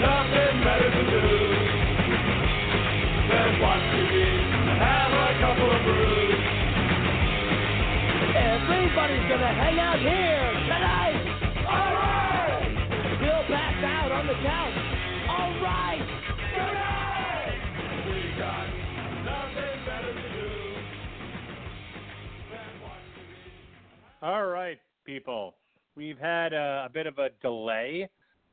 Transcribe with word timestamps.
Nothing 0.00 0.62
better 0.62 0.90
to 0.90 1.04
do 1.10 1.28
than 3.28 3.60
watch 3.60 4.07
Everybody's 8.68 9.28
gonna 9.30 9.54
hang 9.54 9.78
out 9.78 9.98
here 9.98 10.52
tonight! 10.68 11.38
We'll 13.18 13.44
pass 13.48 13.82
out 13.82 14.12
on 14.12 14.26
the 14.26 14.34
couch. 14.44 14.76
Alright! 15.30 16.04
Tonight! 16.54 17.60
We 18.04 18.18
got 18.38 18.66
nothing 19.24 19.78
better 19.86 20.12
to 20.12 20.20
do 20.20 20.48
than 22.50 22.82
watch 22.82 23.08
TV. 23.16 24.22
All 24.22 24.46
right, 24.48 24.78
people. 25.06 25.54
We've 25.96 26.18
had 26.18 26.52
a, 26.52 26.84
a 26.86 26.90
bit 26.92 27.06
of 27.06 27.16
a 27.16 27.30
delay, 27.40 28.10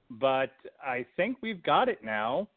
but 0.10 0.54
I 0.82 1.06
think 1.18 1.40
we've 1.42 1.62
got 1.62 1.90
it 1.90 2.06
now. 2.06 2.48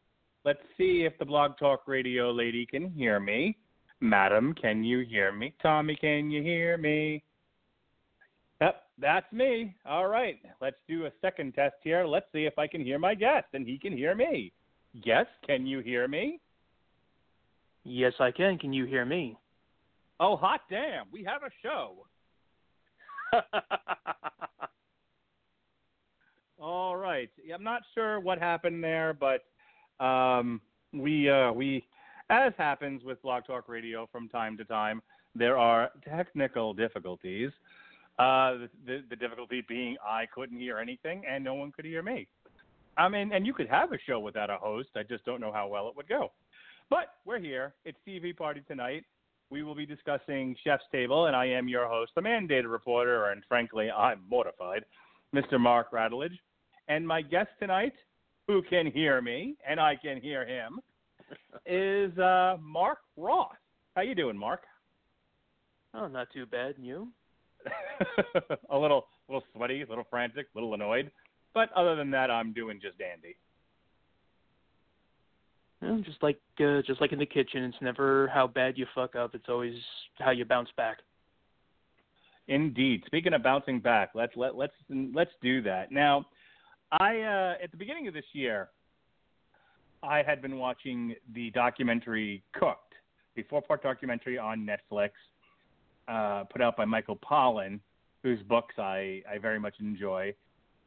Let's 0.45 0.63
see 0.77 1.03
if 1.05 1.17
the 1.19 1.25
Blog 1.25 1.57
Talk 1.59 1.81
Radio 1.87 2.31
lady 2.31 2.65
can 2.65 2.89
hear 2.91 3.19
me. 3.19 3.57
Madam, 3.99 4.53
can 4.53 4.81
you 4.81 5.01
hear 5.01 5.33
me? 5.33 5.53
Tommy, 5.61 5.97
can 5.97 6.31
you 6.31 6.41
hear 6.41 6.77
me? 6.77 7.21
That's 8.99 9.31
me. 9.31 9.75
All 9.85 10.07
right, 10.07 10.39
let's 10.61 10.75
do 10.87 11.05
a 11.05 11.11
second 11.21 11.53
test 11.53 11.75
here. 11.83 12.05
Let's 12.05 12.25
see 12.33 12.45
if 12.45 12.57
I 12.57 12.67
can 12.67 12.83
hear 12.83 12.99
my 12.99 13.15
guest 13.15 13.47
and 13.53 13.65
he 13.65 13.77
can 13.77 13.95
hear 13.95 14.13
me. 14.13 14.51
Guest, 15.03 15.29
can 15.45 15.65
you 15.65 15.79
hear 15.79 16.07
me? 16.07 16.41
Yes, 17.83 18.13
I 18.19 18.31
can. 18.31 18.57
Can 18.57 18.73
you 18.73 18.85
hear 18.85 19.05
me? 19.05 19.37
Oh, 20.19 20.35
hot 20.35 20.61
damn, 20.69 21.05
we 21.11 21.23
have 21.23 21.43
a 21.43 21.49
show. 21.63 22.05
All 26.61 26.97
right. 26.97 27.29
I'm 27.53 27.63
not 27.63 27.83
sure 27.93 28.19
what 28.19 28.37
happened 28.37 28.83
there, 28.83 29.13
but 29.13 29.45
um, 30.03 30.59
we 30.93 31.29
uh, 31.29 31.53
we 31.53 31.85
as 32.29 32.53
happens 32.57 33.03
with 33.03 33.21
Blog 33.21 33.45
Talk 33.45 33.69
Radio 33.69 34.07
from 34.11 34.27
time 34.29 34.57
to 34.57 34.65
time, 34.65 35.01
there 35.35 35.57
are 35.57 35.89
technical 36.07 36.73
difficulties. 36.73 37.51
Uh, 38.19 38.67
the, 38.85 39.01
the, 39.09 39.15
difficulty 39.15 39.63
being 39.65 39.95
I 40.05 40.25
couldn't 40.35 40.59
hear 40.59 40.77
anything 40.77 41.23
and 41.25 41.41
no 41.41 41.53
one 41.53 41.71
could 41.71 41.85
hear 41.85 42.03
me. 42.03 42.27
I 42.97 43.07
mean, 43.07 43.31
and 43.31 43.47
you 43.47 43.53
could 43.53 43.69
have 43.69 43.93
a 43.93 43.97
show 44.05 44.19
without 44.19 44.49
a 44.49 44.57
host. 44.57 44.89
I 44.97 45.03
just 45.03 45.23
don't 45.23 45.39
know 45.39 45.53
how 45.53 45.69
well 45.69 45.87
it 45.87 45.95
would 45.95 46.09
go. 46.09 46.33
But 46.89 47.13
we're 47.23 47.39
here. 47.39 47.75
It's 47.85 47.97
TV 48.05 48.35
Party 48.35 48.61
tonight. 48.67 49.05
We 49.49 49.63
will 49.63 49.73
be 49.73 49.85
discussing 49.85 50.53
Chef's 50.65 50.83
Table, 50.91 51.27
and 51.27 51.35
I 51.35 51.45
am 51.45 51.69
your 51.69 51.87
host, 51.87 52.11
the 52.13 52.21
mandated 52.21 52.69
reporter, 52.69 53.27
and 53.27 53.41
frankly, 53.47 53.89
I'm 53.89 54.21
mortified, 54.29 54.83
Mr. 55.33 55.57
Mark 55.57 55.91
Radulich. 55.91 56.37
And 56.89 57.07
my 57.07 57.21
guest 57.21 57.49
tonight, 57.57 57.93
who 58.47 58.61
can 58.69 58.87
hear 58.87 59.21
me, 59.21 59.55
and 59.67 59.79
I 59.79 59.95
can 59.95 60.19
hear 60.19 60.45
him, 60.45 60.81
is 61.65 62.17
uh, 62.19 62.57
Mark 62.61 62.97
Roth. 63.15 63.55
How 63.95 64.01
you 64.01 64.13
doing, 64.13 64.37
Mark? 64.37 64.63
Oh, 65.93 66.07
not 66.07 66.27
too 66.33 66.45
bad. 66.45 66.75
And 66.77 66.85
you? 66.85 67.07
a 68.69 68.77
little, 68.77 69.07
little 69.27 69.43
sweaty, 69.53 69.81
a 69.81 69.87
little 69.87 70.07
frantic, 70.09 70.47
a 70.53 70.57
little 70.57 70.73
annoyed, 70.73 71.11
but 71.53 71.71
other 71.73 71.95
than 71.95 72.11
that, 72.11 72.31
I'm 72.31 72.53
doing 72.53 72.79
just 72.81 72.97
dandy. 72.97 73.35
Well, 75.81 76.01
just 76.05 76.21
like 76.21 76.39
uh, 76.59 76.81
just 76.85 76.99
like 76.99 77.13
in 77.13 77.19
the 77.19 77.25
kitchen, 77.25 77.63
it's 77.63 77.77
never 77.81 78.27
how 78.33 78.47
bad 78.47 78.77
you 78.77 78.85
fuck 78.93 79.15
up. 79.15 79.33
It's 79.33 79.47
always 79.47 79.75
how 80.17 80.31
you 80.31 80.43
bounce 80.43 80.69
back. 80.75 80.97
Indeed. 82.49 83.03
Speaking 83.05 83.33
of 83.33 83.43
bouncing 83.43 83.79
back, 83.79 84.09
let's 84.13 84.33
let 84.35 84.55
let's 84.55 84.73
let's 84.89 85.31
do 85.41 85.61
that. 85.61 85.91
Now, 85.91 86.25
I 86.91 87.19
uh, 87.19 87.63
at 87.63 87.71
the 87.71 87.77
beginning 87.77 88.07
of 88.07 88.13
this 88.13 88.25
year, 88.33 88.69
I 90.03 90.21
had 90.21 90.41
been 90.41 90.57
watching 90.57 91.15
the 91.33 91.51
documentary 91.51 92.43
Cooked, 92.53 92.93
the 93.35 93.43
four-part 93.43 93.83
documentary 93.83 94.37
on 94.37 94.67
Netflix, 94.67 95.11
uh, 96.09 96.43
put 96.45 96.61
out 96.61 96.75
by 96.75 96.85
Michael 96.85 97.17
Pollan, 97.17 97.79
whose 98.23 98.41
books 98.43 98.75
I 98.77 99.21
I 99.31 99.37
very 99.37 99.59
much 99.59 99.75
enjoy, 99.79 100.33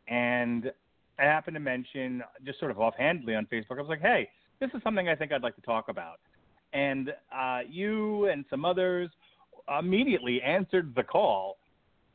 and 0.08 0.72
I 1.18 1.22
happened 1.22 1.54
to 1.54 1.60
mention 1.60 2.22
just 2.44 2.58
sort 2.58 2.70
of 2.70 2.78
offhandedly 2.78 3.34
on 3.34 3.46
Facebook. 3.46 3.78
I 3.78 3.82
was 3.82 3.88
like, 3.88 4.00
hey, 4.00 4.28
this 4.60 4.70
is 4.74 4.82
something 4.82 5.08
I 5.08 5.14
think 5.14 5.32
I'd 5.32 5.42
like 5.42 5.56
to 5.56 5.62
talk 5.62 5.88
about, 5.88 6.20
and 6.72 7.10
uh, 7.34 7.60
you 7.68 8.26
and 8.26 8.44
some 8.50 8.64
others 8.64 9.10
immediately 9.78 10.42
answered 10.42 10.92
the 10.96 11.02
call 11.02 11.56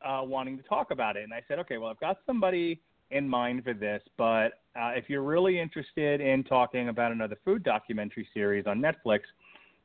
uh, 0.06 0.22
wanting 0.24 0.57
to 0.57 0.63
talk 0.63 0.91
about 0.91 1.16
it. 1.16 1.24
And 1.24 1.34
I 1.34 1.41
said, 1.47 1.59
okay, 1.59 1.78
well, 1.78 1.89
I've 1.89 2.00
got 2.00 2.18
somebody 2.25 2.81
in 3.12 3.28
mind 3.28 3.63
for 3.63 3.74
this, 3.74 4.01
but 4.18 4.59
uh, 4.75 4.91
if 4.95 5.06
you're 5.07 5.24
really 5.24 5.59
interested 5.59 6.19
in 6.19 6.44
talking 6.44 6.89
about 6.89 7.12
another 7.12 7.38
food 7.45 7.63
documentary 7.63 8.28
series 8.34 8.66
on 8.68 8.81
Netflix, 8.81 9.22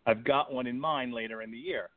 I've 0.07 0.25
got 0.25 0.53
one 0.53 0.67
in 0.67 0.79
mind 0.79 1.15
later 1.15 1.43
in 1.43 1.53
the 1.53 1.59
year. 1.59 1.91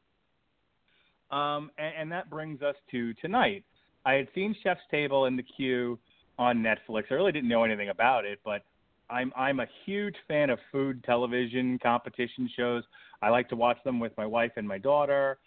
Um, 1.32 1.72
and, 1.78 1.94
and 1.98 2.12
that 2.12 2.30
brings 2.30 2.62
us 2.62 2.76
to 2.92 3.14
tonight. 3.16 3.64
I 4.06 4.14
had 4.14 4.28
seen 4.36 4.56
Chef's 4.62 4.82
Table 4.92 5.26
in 5.26 5.36
the 5.36 5.44
queue 5.44 5.98
on 6.38 6.58
Netflix. 6.58 7.06
I 7.10 7.16
really 7.16 7.32
didn't 7.32 7.50
know 7.50 7.64
anything 7.64 7.90
about 7.90 8.26
it, 8.26 8.40
but 8.46 8.64
I'm 9.10 9.32
I'm 9.36 9.60
a 9.60 9.68
huge 9.86 10.16
fan 10.28 10.50
of 10.50 10.60
food 10.72 11.04
television 11.04 11.80
competition 11.82 12.50
shows. 12.56 12.84
I 13.22 13.30
like 13.30 13.50
to 13.50 13.56
watch 13.56 13.78
them 13.84 14.00
with 14.00 14.12
my 14.18 14.26
wife 14.26 14.52
and 14.58 14.68
my 14.68 14.78
daughter. 14.78 15.38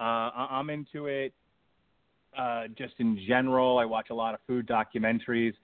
Uh, 0.00 0.30
I'm 0.32 0.70
into 0.70 1.06
it. 1.06 1.32
Uh, 2.36 2.68
just 2.76 2.94
in 2.98 3.18
general, 3.26 3.78
I 3.78 3.84
watch 3.84 4.10
a 4.10 4.14
lot 4.14 4.34
of 4.34 4.40
food 4.46 4.68
documentaries. 4.68 5.54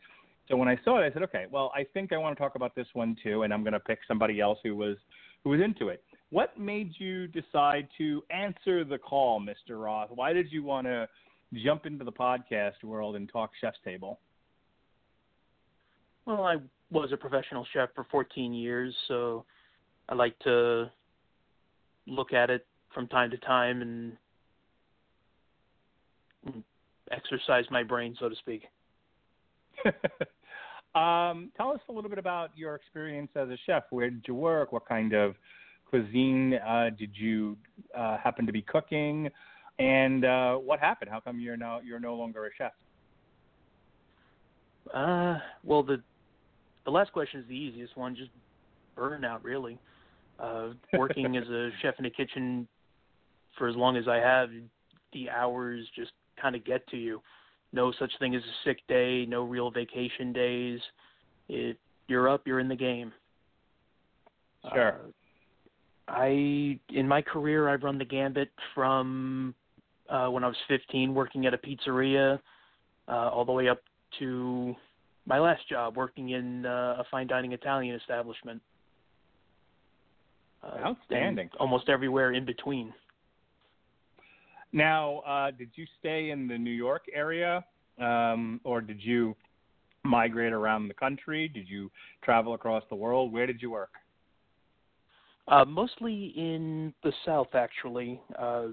So 0.48 0.56
when 0.56 0.68
I 0.68 0.76
saw 0.84 1.00
it, 1.00 1.06
I 1.06 1.12
said, 1.12 1.22
okay, 1.22 1.46
well, 1.50 1.72
I 1.74 1.86
think 1.94 2.12
I 2.12 2.16
want 2.16 2.36
to 2.36 2.42
talk 2.42 2.54
about 2.54 2.74
this 2.74 2.86
one 2.92 3.16
too, 3.22 3.42
and 3.42 3.52
I'm 3.52 3.62
going 3.62 3.72
to 3.72 3.80
pick 3.80 4.00
somebody 4.06 4.40
else 4.40 4.58
who 4.62 4.76
was 4.76 4.96
who 5.42 5.50
was 5.50 5.60
into 5.60 5.88
it. 5.88 6.02
What 6.34 6.58
made 6.58 6.90
you 6.98 7.28
decide 7.28 7.86
to 7.96 8.20
answer 8.28 8.82
the 8.82 8.98
call, 8.98 9.40
Mr. 9.40 9.80
Roth? 9.80 10.10
Why 10.10 10.32
did 10.32 10.50
you 10.50 10.64
want 10.64 10.84
to 10.84 11.08
jump 11.62 11.86
into 11.86 12.04
the 12.04 12.10
podcast 12.10 12.82
world 12.82 13.14
and 13.14 13.28
talk 13.28 13.52
Chef's 13.60 13.78
Table? 13.84 14.18
Well, 16.26 16.42
I 16.42 16.56
was 16.90 17.12
a 17.12 17.16
professional 17.16 17.64
chef 17.72 17.90
for 17.94 18.04
14 18.10 18.52
years, 18.52 18.92
so 19.06 19.44
I 20.08 20.16
like 20.16 20.36
to 20.40 20.90
look 22.08 22.32
at 22.32 22.50
it 22.50 22.66
from 22.92 23.06
time 23.06 23.30
to 23.30 23.38
time 23.38 23.80
and 23.80 24.16
exercise 27.12 27.66
my 27.70 27.84
brain, 27.84 28.16
so 28.18 28.28
to 28.28 28.34
speak. 28.34 28.64
Um, 30.96 31.50
tell 31.56 31.72
us 31.72 31.80
a 31.88 31.92
little 31.92 32.08
bit 32.08 32.20
about 32.20 32.50
your 32.54 32.76
experience 32.76 33.32
as 33.34 33.48
a 33.48 33.56
chef. 33.66 33.82
Where 33.90 34.10
did 34.10 34.22
you 34.28 34.36
work? 34.36 34.70
What 34.70 34.88
kind 34.88 35.12
of 35.12 35.34
cuisine 35.94 36.54
uh, 36.54 36.90
did 36.98 37.10
you 37.14 37.56
uh, 37.96 38.18
happen 38.18 38.46
to 38.46 38.52
be 38.52 38.62
cooking? 38.62 39.30
And 39.78 40.24
uh, 40.24 40.56
what 40.56 40.80
happened? 40.80 41.10
How 41.10 41.20
come 41.20 41.38
you're 41.38 41.56
now 41.56 41.80
you're 41.84 42.00
no 42.00 42.14
longer 42.14 42.46
a 42.46 42.50
chef? 42.56 42.72
Uh, 44.92 45.38
well, 45.62 45.82
the 45.82 46.02
the 46.84 46.90
last 46.90 47.12
question 47.12 47.40
is 47.40 47.46
the 47.48 47.54
easiest 47.54 47.96
one. 47.96 48.16
Just 48.16 48.30
burnout, 48.98 49.40
really. 49.42 49.78
Uh, 50.38 50.70
working 50.96 51.36
as 51.36 51.48
a 51.48 51.70
chef 51.82 51.94
in 51.98 52.06
a 52.06 52.10
kitchen 52.10 52.66
for 53.56 53.68
as 53.68 53.76
long 53.76 53.96
as 53.96 54.08
I 54.08 54.16
have, 54.16 54.50
the 55.12 55.30
hours 55.30 55.86
just 55.94 56.10
kind 56.40 56.56
of 56.56 56.64
get 56.64 56.86
to 56.88 56.96
you. 56.96 57.22
No 57.72 57.92
such 57.98 58.12
thing 58.18 58.34
as 58.34 58.42
a 58.42 58.68
sick 58.68 58.78
day, 58.88 59.26
no 59.26 59.44
real 59.44 59.70
vacation 59.70 60.32
days. 60.32 60.80
It, 61.48 61.78
you're 62.08 62.28
up, 62.28 62.42
you're 62.46 62.60
in 62.60 62.68
the 62.68 62.76
game. 62.76 63.12
Sure. 64.72 64.88
Uh, 64.88 65.23
I 66.06 66.78
in 66.90 67.08
my 67.08 67.22
career 67.22 67.68
I've 67.68 67.82
run 67.82 67.98
the 67.98 68.04
gambit 68.04 68.50
from 68.74 69.54
uh, 70.08 70.28
when 70.28 70.44
I 70.44 70.48
was 70.48 70.56
15 70.68 71.14
working 71.14 71.46
at 71.46 71.54
a 71.54 71.58
pizzeria 71.58 72.38
uh, 73.08 73.10
all 73.10 73.44
the 73.44 73.52
way 73.52 73.68
up 73.68 73.80
to 74.18 74.74
my 75.26 75.38
last 75.38 75.68
job 75.68 75.96
working 75.96 76.30
in 76.30 76.66
uh, 76.66 76.96
a 76.98 77.04
fine 77.10 77.26
dining 77.26 77.52
Italian 77.52 77.94
establishment. 77.96 78.60
Uh, 80.62 80.88
Outstanding. 80.88 81.50
Almost 81.58 81.88
everywhere 81.88 82.32
in 82.32 82.44
between. 82.44 82.92
Now, 84.72 85.20
uh, 85.20 85.50
did 85.52 85.70
you 85.74 85.86
stay 86.00 86.30
in 86.30 86.48
the 86.48 86.58
New 86.58 86.70
York 86.70 87.04
area, 87.14 87.64
um, 88.00 88.60
or 88.64 88.80
did 88.80 89.00
you 89.00 89.36
migrate 90.02 90.52
around 90.52 90.88
the 90.88 90.94
country? 90.94 91.48
Did 91.48 91.68
you 91.68 91.90
travel 92.22 92.54
across 92.54 92.82
the 92.90 92.96
world? 92.96 93.32
Where 93.32 93.46
did 93.46 93.62
you 93.62 93.70
work? 93.70 93.92
Uh, 95.46 95.64
mostly 95.64 96.32
in 96.36 96.94
the 97.02 97.12
South, 97.26 97.54
actually. 97.54 98.20
Uh, 98.38 98.68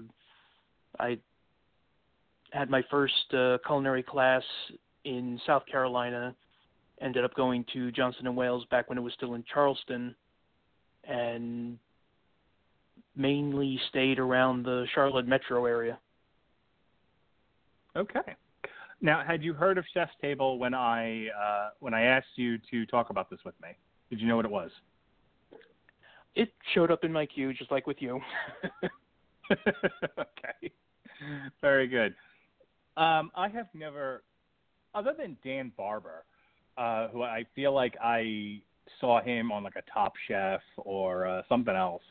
I 0.98 1.18
had 2.52 2.70
my 2.70 2.82
first 2.90 3.34
uh, 3.34 3.58
culinary 3.66 4.02
class 4.02 4.42
in 5.04 5.38
South 5.46 5.64
Carolina. 5.70 6.34
Ended 7.00 7.24
up 7.24 7.34
going 7.34 7.64
to 7.72 7.90
Johnson 7.90 8.26
and 8.26 8.36
Wales 8.36 8.64
back 8.70 8.88
when 8.88 8.96
it 8.96 9.00
was 9.02 9.12
still 9.14 9.34
in 9.34 9.44
Charleston, 9.52 10.14
and 11.04 11.78
mainly 13.16 13.78
stayed 13.88 14.18
around 14.18 14.64
the 14.64 14.86
Charlotte 14.94 15.26
metro 15.26 15.66
area. 15.66 15.98
Okay. 17.96 18.36
Now, 19.00 19.24
had 19.26 19.42
you 19.42 19.52
heard 19.52 19.78
of 19.78 19.84
Chef's 19.92 20.12
Table 20.20 20.58
when 20.58 20.74
I 20.74 21.26
uh, 21.28 21.70
when 21.80 21.92
I 21.92 22.02
asked 22.02 22.36
you 22.36 22.56
to 22.70 22.86
talk 22.86 23.10
about 23.10 23.28
this 23.28 23.40
with 23.44 23.54
me? 23.60 23.70
Did 24.08 24.20
you 24.20 24.28
know 24.28 24.36
what 24.36 24.44
it 24.44 24.50
was? 24.50 24.70
It 26.34 26.52
showed 26.74 26.90
up 26.90 27.04
in 27.04 27.12
my 27.12 27.26
queue, 27.26 27.52
just 27.52 27.70
like 27.70 27.86
with 27.86 27.98
you. 28.00 28.20
okay. 29.52 30.72
Very 31.60 31.86
good. 31.86 32.14
Um, 32.96 33.30
I 33.34 33.48
have 33.48 33.66
never, 33.74 34.22
other 34.94 35.14
than 35.16 35.36
Dan 35.44 35.72
Barber, 35.76 36.24
uh, 36.76 37.08
who 37.08 37.22
I 37.22 37.44
feel 37.54 37.74
like 37.74 37.94
I 38.02 38.60
saw 39.00 39.20
him 39.22 39.52
on 39.52 39.62
like 39.62 39.76
a 39.76 39.82
Top 39.92 40.14
Chef 40.28 40.60
or 40.76 41.26
uh, 41.26 41.42
something 41.48 41.74
else, 41.74 42.02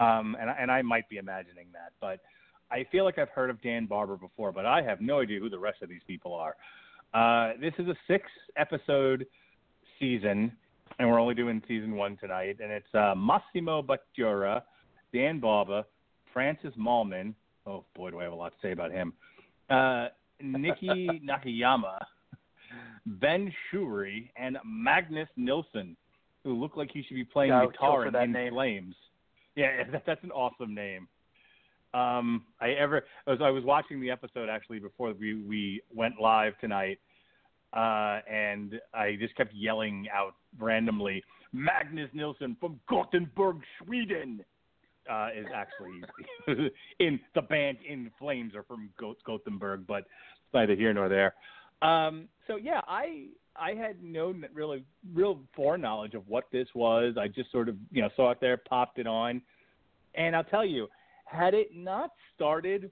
um, 0.00 0.36
and 0.40 0.50
and 0.50 0.70
I 0.70 0.82
might 0.82 1.08
be 1.08 1.18
imagining 1.18 1.66
that, 1.72 1.92
but 2.00 2.20
I 2.70 2.86
feel 2.90 3.04
like 3.04 3.18
I've 3.18 3.28
heard 3.28 3.50
of 3.50 3.60
Dan 3.62 3.86
Barber 3.86 4.16
before, 4.16 4.50
but 4.50 4.66
I 4.66 4.82
have 4.82 5.00
no 5.00 5.20
idea 5.20 5.38
who 5.38 5.50
the 5.50 5.58
rest 5.58 5.82
of 5.82 5.88
these 5.88 6.00
people 6.06 6.34
are. 6.34 6.56
Uh, 7.12 7.52
this 7.60 7.74
is 7.78 7.86
a 7.88 7.94
six 8.06 8.24
episode 8.56 9.26
season, 10.00 10.50
and 10.98 11.08
we're 11.08 11.20
only 11.20 11.34
doing 11.34 11.62
season 11.68 11.96
one 11.96 12.16
tonight, 12.18 12.58
and 12.62 12.70
it's 12.70 12.94
uh, 12.94 13.14
Massimo 13.16 13.82
Bottura, 13.82 14.62
Dan 15.12 15.40
Barber, 15.40 15.84
Francis 16.32 16.72
Mallmann. 16.78 17.34
Oh 17.66 17.84
boy, 17.94 18.10
do 18.10 18.20
I 18.20 18.24
have 18.24 18.32
a 18.32 18.36
lot 18.36 18.52
to 18.52 18.66
say 18.66 18.72
about 18.72 18.92
him. 18.92 19.12
Uh, 19.70 20.08
Niki 20.42 21.22
Nakayama, 21.24 21.98
Ben 23.06 23.52
Shewry, 23.70 24.30
and 24.36 24.58
Magnus 24.64 25.28
Nilsson, 25.36 25.96
who 26.44 26.54
look 26.54 26.76
like 26.76 26.90
he 26.92 27.02
should 27.02 27.14
be 27.14 27.24
playing 27.24 27.52
yeah, 27.52 27.66
guitar 27.66 28.06
in, 28.06 28.14
in 28.16 28.32
name. 28.32 28.52
Flames. 28.52 28.94
Yeah, 29.54 29.84
that, 29.92 30.02
that's 30.06 30.24
an 30.24 30.32
awesome 30.32 30.74
name. 30.74 31.08
Um, 31.94 32.44
I 32.60 32.70
ever 32.70 33.04
as 33.28 33.38
I 33.42 33.50
was 33.50 33.64
watching 33.64 34.00
the 34.00 34.10
episode 34.10 34.48
actually 34.48 34.78
before 34.78 35.12
we 35.12 35.42
we 35.42 35.82
went 35.94 36.20
live 36.20 36.58
tonight, 36.58 36.98
uh, 37.72 38.20
and 38.30 38.80
I 38.92 39.16
just 39.18 39.34
kept 39.36 39.54
yelling 39.54 40.06
out 40.14 40.34
randomly, 40.58 41.22
Magnus 41.52 42.10
Nilsson 42.12 42.56
from 42.60 42.80
Gothenburg, 42.88 43.56
Sweden. 43.84 44.44
Uh, 45.10 45.30
is 45.36 45.46
actually 45.52 46.70
in 47.00 47.18
the 47.34 47.42
band 47.42 47.76
In 47.88 48.08
Flames 48.20 48.54
are 48.54 48.62
from 48.62 48.88
Gothenburg, 49.26 49.84
but 49.84 50.04
neither 50.54 50.76
here 50.76 50.94
nor 50.94 51.08
there. 51.08 51.34
Um, 51.82 52.28
so 52.46 52.54
yeah, 52.54 52.82
I 52.86 53.26
I 53.56 53.72
had 53.72 54.00
no 54.00 54.32
really 54.54 54.84
real 55.12 55.40
foreknowledge 55.56 56.14
of 56.14 56.28
what 56.28 56.44
this 56.52 56.68
was. 56.76 57.16
I 57.18 57.26
just 57.26 57.50
sort 57.50 57.68
of 57.68 57.74
you 57.90 58.00
know 58.00 58.10
saw 58.14 58.30
it 58.30 58.38
there, 58.40 58.56
popped 58.56 59.00
it 59.00 59.08
on, 59.08 59.42
and 60.14 60.36
I'll 60.36 60.44
tell 60.44 60.64
you, 60.64 60.86
had 61.24 61.52
it 61.52 61.70
not 61.74 62.10
started 62.36 62.90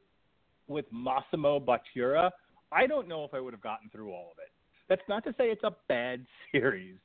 with 0.67 0.87
Massimo 0.93 1.61
Bottura, 1.61 2.31
I 2.73 2.87
don't 2.87 3.09
know 3.09 3.25
if 3.25 3.35
I 3.35 3.41
would 3.41 3.53
have 3.53 3.63
gotten 3.63 3.91
through 3.91 4.11
all 4.11 4.33
of 4.33 4.39
it. 4.39 4.51
That's 4.91 5.01
not 5.09 5.25
to 5.25 5.31
say 5.39 5.45
it's 5.45 5.65
a 5.65 5.75
bad 5.89 6.27
series, 6.53 6.97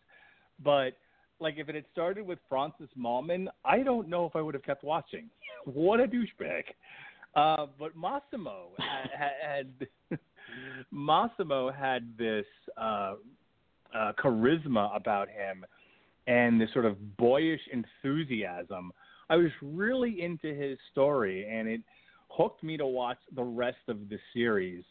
but 0.62 0.98
like 1.40 1.56
if 1.58 1.70
it 1.70 1.76
had 1.76 1.86
started 1.94 2.26
with 2.26 2.40
Francis 2.50 2.90
Mallmann, 2.98 3.48
I 3.64 3.84
don't 3.84 4.10
know 4.10 4.26
if 4.26 4.36
I 4.36 4.42
would 4.42 4.56
have 4.56 4.64
kept 4.64 4.84
watching. 4.84 5.30
What 5.66 6.00
a 6.00 6.04
douchebag! 6.04 6.62
Uh, 7.36 7.66
but 7.80 7.96
Massimo 7.98 8.68
had, 8.78 9.66
had 10.10 10.20
Massimo 10.92 11.72
had 11.72 12.16
this 12.20 12.46
uh, 12.78 13.16
uh, 13.96 14.12
charisma 14.24 14.96
about 14.96 15.28
him 15.28 15.66
and 16.28 16.62
this 16.62 16.70
sort 16.72 16.86
of 16.86 17.18
boyish 17.18 17.62
enthusiasm. 17.74 18.92
I 19.30 19.38
was 19.38 19.50
really 19.64 20.22
into 20.22 20.54
his 20.54 20.78
story, 20.92 21.48
and 21.50 21.68
it 21.68 21.82
hooked 22.30 22.64
me 22.64 22.78
to 22.78 22.86
watch 22.86 23.18
the 23.36 23.44
rest 23.44 23.78
of 23.88 24.08
the 24.08 24.20
series. 24.32 24.84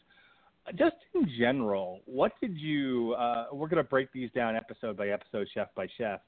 Just 0.73 0.95
in 1.13 1.29
general, 1.37 2.01
what 2.05 2.31
did 2.41 2.57
you? 2.57 3.13
Uh, 3.13 3.45
we're 3.51 3.67
going 3.67 3.83
to 3.83 3.89
break 3.89 4.11
these 4.11 4.31
down 4.33 4.55
episode 4.55 4.97
by 4.97 5.09
episode, 5.09 5.47
chef 5.53 5.67
by 5.75 5.87
chef, 5.97 6.21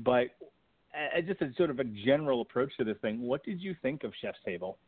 but 0.00 0.28
uh, 0.94 1.20
just 1.20 1.42
a 1.42 1.52
sort 1.56 1.68
of 1.68 1.78
a 1.78 1.84
general 1.84 2.40
approach 2.40 2.72
to 2.78 2.84
this 2.84 2.96
thing. 3.02 3.20
What 3.20 3.44
did 3.44 3.60
you 3.60 3.76
think 3.82 4.04
of 4.04 4.12
Chef's 4.20 4.38
Table? 4.44 4.78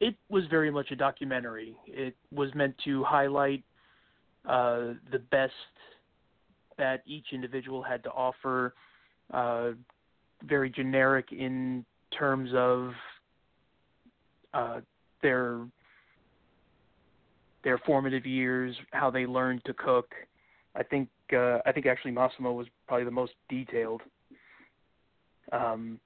it 0.00 0.16
was 0.30 0.44
very 0.50 0.70
much 0.70 0.90
a 0.90 0.96
documentary. 0.96 1.76
It 1.86 2.16
was 2.32 2.54
meant 2.54 2.74
to 2.84 3.04
highlight 3.04 3.62
uh, 4.48 4.94
the 5.12 5.18
best 5.30 5.52
that 6.78 7.02
each 7.06 7.26
individual 7.32 7.82
had 7.82 8.02
to 8.04 8.10
offer. 8.10 8.74
Uh, 9.30 9.72
very 10.44 10.70
generic 10.70 11.26
in 11.30 11.84
terms 12.18 12.50
of 12.54 12.92
uh, 14.54 14.80
their 15.22 15.58
their 17.64 17.78
formative 17.78 18.26
years, 18.26 18.74
how 18.92 19.10
they 19.10 19.26
learned 19.26 19.62
to 19.66 19.74
cook. 19.74 20.14
I 20.74 20.82
think 20.82 21.08
uh, 21.32 21.58
I 21.66 21.72
think 21.72 21.86
actually 21.86 22.12
Massimo 22.12 22.52
was 22.52 22.66
probably 22.86 23.04
the 23.04 23.10
most 23.10 23.32
detailed. 23.48 24.02
Um, 25.52 25.98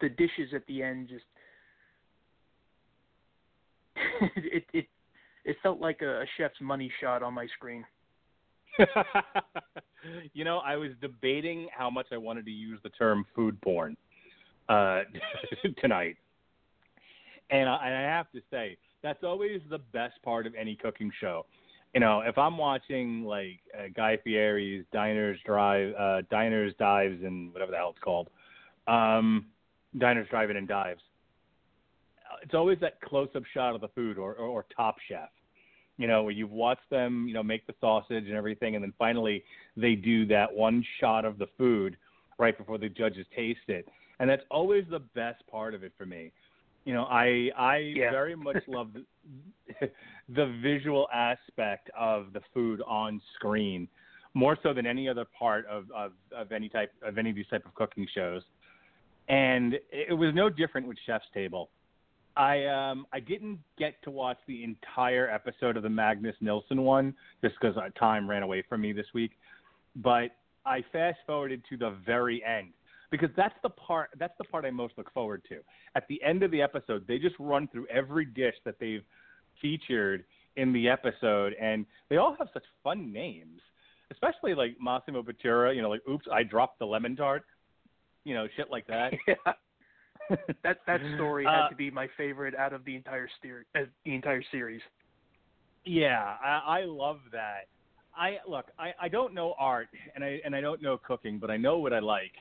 the 0.00 0.08
dishes 0.08 0.54
at 0.54 0.64
the 0.66 0.82
end 0.82 1.08
just 1.08 1.24
it 4.36 4.64
it 4.72 4.86
it 5.44 5.56
felt 5.62 5.80
like 5.80 6.02
a 6.02 6.24
chef's 6.36 6.60
money 6.60 6.90
shot 7.00 7.22
on 7.22 7.34
my 7.34 7.46
screen. 7.56 7.84
you 10.32 10.44
know, 10.44 10.58
I 10.58 10.76
was 10.76 10.90
debating 11.00 11.68
how 11.76 11.90
much 11.90 12.06
I 12.12 12.16
wanted 12.16 12.44
to 12.44 12.50
use 12.52 12.78
the 12.84 12.90
term 12.90 13.26
food 13.34 13.60
porn 13.60 13.96
uh, 14.68 15.02
tonight, 15.80 16.16
and 17.50 17.68
I, 17.68 17.86
I 17.86 18.00
have 18.02 18.30
to 18.32 18.40
say 18.50 18.76
that's 19.02 19.24
always 19.24 19.60
the 19.70 19.78
best 19.78 20.20
part 20.22 20.46
of 20.46 20.54
any 20.54 20.74
cooking 20.74 21.10
show. 21.20 21.46
You 21.94 22.00
know, 22.00 22.20
if 22.20 22.36
I'm 22.36 22.58
watching 22.58 23.24
like 23.24 23.60
uh, 23.76 23.88
Guy 23.94 24.18
Fieri's 24.22 24.84
Diners 24.92 25.38
Drive, 25.44 25.94
uh, 25.98 26.22
Diners 26.30 26.74
Dives, 26.78 27.22
and 27.24 27.52
whatever 27.52 27.70
the 27.70 27.78
hell 27.78 27.90
it's 27.90 28.04
called, 28.04 28.28
um, 28.86 29.46
diners, 29.96 30.28
drive-in, 30.30 30.56
and 30.56 30.68
dives. 30.68 31.00
It's 32.42 32.54
always 32.54 32.78
that 32.80 33.00
close-up 33.00 33.42
shot 33.54 33.74
of 33.74 33.80
the 33.80 33.88
food, 33.88 34.18
or, 34.18 34.34
or, 34.34 34.46
or 34.46 34.66
Top 34.74 34.96
Chef. 35.08 35.30
You 35.96 36.06
know, 36.06 36.22
where 36.22 36.32
you've 36.32 36.52
watched 36.52 36.88
them, 36.90 37.26
you 37.26 37.34
know, 37.34 37.42
make 37.42 37.66
the 37.66 37.74
sausage 37.80 38.26
and 38.26 38.34
everything, 38.34 38.76
and 38.76 38.84
then 38.84 38.92
finally 38.98 39.42
they 39.76 39.94
do 39.94 40.26
that 40.26 40.52
one 40.52 40.84
shot 41.00 41.24
of 41.24 41.38
the 41.38 41.48
food 41.56 41.96
right 42.38 42.56
before 42.56 42.78
the 42.78 42.88
judges 42.88 43.26
taste 43.34 43.58
it, 43.66 43.88
and 44.20 44.28
that's 44.28 44.42
always 44.50 44.84
the 44.90 44.98
best 44.98 45.46
part 45.50 45.74
of 45.74 45.82
it 45.84 45.92
for 45.96 46.06
me. 46.06 46.32
You 46.84 46.94
know, 46.94 47.04
I 47.04 47.50
I 47.56 47.76
Yeah. 47.96 48.10
very 48.10 48.34
much 48.34 48.62
love 48.66 48.92
the, 48.92 49.90
the 50.28 50.46
visual 50.62 51.08
aspect 51.12 51.90
of 51.96 52.32
the 52.32 52.40
food 52.54 52.80
on 52.86 53.20
screen, 53.34 53.88
more 54.34 54.56
so 54.62 54.72
than 54.72 54.86
any 54.86 55.08
other 55.08 55.26
part 55.38 55.66
of, 55.66 55.90
of, 55.94 56.12
of 56.34 56.52
any 56.52 56.68
type 56.68 56.92
of 57.02 57.18
any 57.18 57.30
of 57.30 57.36
these 57.36 57.48
type 57.48 57.66
of 57.66 57.74
cooking 57.74 58.06
shows. 58.14 58.42
And 59.28 59.74
it 59.92 60.16
was 60.16 60.34
no 60.34 60.48
different 60.48 60.88
with 60.88 60.96
Chef's 61.04 61.26
Table. 61.34 61.68
I 62.36 62.64
um 62.66 63.06
I 63.12 63.20
didn't 63.20 63.58
get 63.78 64.00
to 64.04 64.10
watch 64.10 64.38
the 64.46 64.62
entire 64.64 65.28
episode 65.28 65.76
of 65.76 65.82
the 65.82 65.90
Magnus 65.90 66.36
Nilsson 66.40 66.82
one 66.82 67.14
just 67.42 67.56
because 67.60 67.76
time 67.98 68.30
ran 68.30 68.42
away 68.42 68.62
from 68.68 68.80
me 68.80 68.92
this 68.92 69.06
week, 69.12 69.32
but 69.96 70.30
I 70.64 70.84
fast 70.92 71.18
forwarded 71.26 71.62
to 71.68 71.76
the 71.76 71.90
very 72.06 72.42
end 72.44 72.72
because 73.10 73.30
that's 73.36 73.54
the 73.62 73.70
part 73.70 74.10
that's 74.18 74.34
the 74.38 74.44
part 74.44 74.64
I 74.64 74.70
most 74.70 74.94
look 74.96 75.12
forward 75.12 75.42
to. 75.48 75.58
At 75.94 76.06
the 76.08 76.22
end 76.22 76.42
of 76.42 76.50
the 76.50 76.62
episode, 76.62 77.06
they 77.06 77.18
just 77.18 77.36
run 77.38 77.68
through 77.68 77.86
every 77.88 78.24
dish 78.24 78.54
that 78.64 78.76
they've 78.78 79.04
featured 79.60 80.24
in 80.56 80.72
the 80.72 80.88
episode, 80.88 81.54
and 81.54 81.86
they 82.10 82.16
all 82.16 82.34
have 82.38 82.48
such 82.52 82.64
fun 82.82 83.12
names, 83.12 83.60
especially 84.10 84.54
like 84.54 84.76
Massimo 84.80 85.22
Bottura. 85.22 85.74
You 85.74 85.82
know, 85.82 85.90
like 85.90 86.02
"Oops, 86.08 86.26
I 86.32 86.42
dropped 86.42 86.78
the 86.78 86.86
lemon 86.86 87.16
tart." 87.16 87.44
You 88.24 88.34
know, 88.34 88.46
shit 88.56 88.70
like 88.70 88.86
that. 88.88 89.12
yeah. 89.28 89.34
that 90.62 90.78
that 90.86 91.00
story 91.14 91.46
Uh, 91.46 91.50
had 91.50 91.68
to 91.68 91.76
be 91.76 91.90
my 91.90 92.08
favorite 92.16 92.54
out 92.54 92.72
of 92.72 92.84
the 92.84 92.94
entire 92.94 93.28
uh, 93.74 93.80
the 94.04 94.14
entire 94.14 94.42
series. 94.50 94.82
Yeah, 95.84 96.36
I, 96.44 96.80
I 96.80 96.84
love 96.84 97.20
that. 97.32 97.68
I 98.14 98.38
look, 98.46 98.66
I, 98.78 98.92
I 99.00 99.08
don't 99.08 99.32
know 99.32 99.54
art 99.58 99.88
and 100.14 100.24
I 100.24 100.40
and 100.44 100.54
I 100.54 100.60
don't 100.60 100.82
know 100.82 100.98
cooking, 100.98 101.38
but 101.38 101.50
I 101.50 101.56
know 101.56 101.78
what 101.78 101.92
I 101.92 102.00
like. 102.00 102.32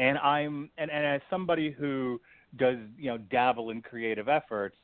And 0.00 0.18
I'm 0.18 0.70
and, 0.78 0.90
and 0.90 1.06
as 1.06 1.20
somebody 1.30 1.70
who 1.70 2.20
does, 2.58 2.78
you 2.98 3.10
know, 3.10 3.18
dabble 3.18 3.70
in 3.70 3.82
creative 3.82 4.28
efforts 4.28 4.74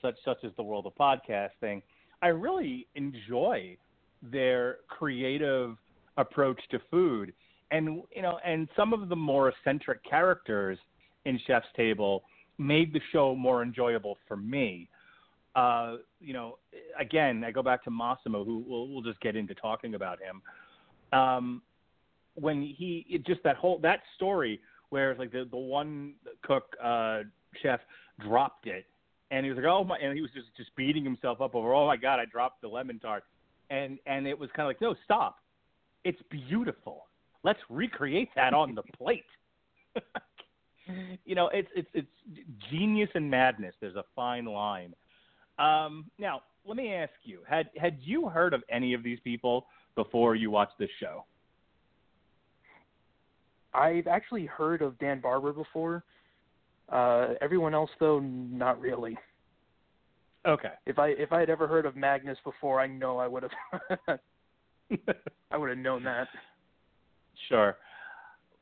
such 0.00 0.14
such 0.24 0.38
as 0.44 0.52
the 0.56 0.62
world 0.62 0.86
of 0.86 0.94
podcasting, 0.94 1.82
I 2.22 2.28
really 2.28 2.86
enjoy 2.94 3.76
their 4.22 4.78
creative 4.88 5.76
approach 6.16 6.60
to 6.70 6.78
food. 6.90 7.32
And 7.72 8.02
you 8.14 8.22
know, 8.22 8.38
and 8.44 8.68
some 8.76 8.92
of 8.92 9.08
the 9.08 9.16
more 9.16 9.48
eccentric 9.48 10.04
characters 10.04 10.78
in 11.24 11.40
Chef's 11.46 11.66
Table 11.76 12.22
made 12.58 12.92
the 12.92 13.00
show 13.12 13.34
more 13.34 13.62
enjoyable 13.62 14.16
for 14.28 14.36
me 14.36 14.88
uh, 15.56 15.96
you 16.20 16.34
know, 16.34 16.58
again, 17.00 17.42
I 17.42 17.50
go 17.50 17.62
back 17.62 17.82
to 17.84 17.90
Massimo, 17.90 18.44
who 18.44 18.62
we'll, 18.68 18.88
we'll 18.88 19.02
just 19.02 19.18
get 19.20 19.34
into 19.34 19.54
talking 19.54 19.94
about 19.94 20.18
him. 20.20 20.42
Um, 21.18 21.62
when 22.36 22.62
he 22.62 23.04
it 23.08 23.26
just 23.26 23.42
that 23.42 23.56
whole 23.56 23.78
that 23.80 24.00
story 24.14 24.60
where 24.90 25.10
it's 25.10 25.18
like 25.18 25.32
the 25.32 25.46
the 25.50 25.56
one 25.56 26.14
cook 26.42 26.64
uh, 26.82 27.20
chef 27.62 27.80
dropped 28.20 28.66
it, 28.66 28.86
and 29.30 29.44
he 29.44 29.50
was 29.50 29.56
like, 29.56 29.66
oh 29.66 29.84
my, 29.84 29.98
and 29.98 30.14
he 30.14 30.22
was 30.22 30.30
just 30.32 30.48
just 30.56 30.74
beating 30.76 31.04
himself 31.04 31.40
up 31.40 31.54
over, 31.54 31.74
oh 31.74 31.86
my 31.86 31.96
god, 31.96 32.20
I 32.20 32.24
dropped 32.26 32.62
the 32.62 32.68
lemon 32.68 32.98
tart, 32.98 33.24
and 33.70 33.98
and 34.06 34.26
it 34.26 34.38
was 34.38 34.50
kind 34.54 34.66
of 34.66 34.70
like, 34.70 34.80
no, 34.80 34.94
stop, 35.04 35.38
it's 36.04 36.20
beautiful. 36.30 37.06
Let's 37.42 37.60
recreate 37.68 38.30
that 38.36 38.54
on 38.54 38.74
the 38.74 38.82
plate. 38.96 39.24
you 41.24 41.34
know, 41.34 41.48
it's 41.48 41.68
it's 41.74 41.88
it's 41.94 42.08
genius 42.70 43.10
and 43.14 43.30
madness. 43.30 43.74
There's 43.80 43.96
a 43.96 44.04
fine 44.14 44.44
line. 44.44 44.94
Um, 45.58 46.10
now, 46.18 46.42
let 46.66 46.76
me 46.76 46.92
ask 46.92 47.12
you: 47.24 47.40
had 47.48 47.70
had 47.76 47.98
you 48.02 48.28
heard 48.28 48.54
of 48.54 48.62
any 48.70 48.94
of 48.94 49.02
these 49.02 49.18
people 49.24 49.66
before 49.94 50.34
you 50.34 50.50
watched 50.50 50.78
this 50.78 50.90
show? 51.00 51.24
I've 53.76 54.06
actually 54.06 54.46
heard 54.46 54.80
of 54.82 54.98
Dan 54.98 55.20
Barber 55.20 55.52
before. 55.52 56.02
Uh, 56.88 57.34
everyone 57.40 57.74
else, 57.74 57.90
though, 58.00 58.20
not 58.20 58.80
really. 58.80 59.16
Okay. 60.46 60.72
If 60.86 60.98
I 60.98 61.08
if 61.08 61.32
I 61.32 61.40
had 61.40 61.50
ever 61.50 61.66
heard 61.66 61.86
of 61.86 61.96
Magnus 61.96 62.38
before, 62.44 62.80
I 62.80 62.86
know 62.86 63.18
I 63.18 63.26
would 63.26 63.42
have 63.42 64.20
I 65.50 65.56
would 65.56 65.70
have 65.70 65.78
known 65.78 66.04
that. 66.04 66.28
Sure. 67.48 67.76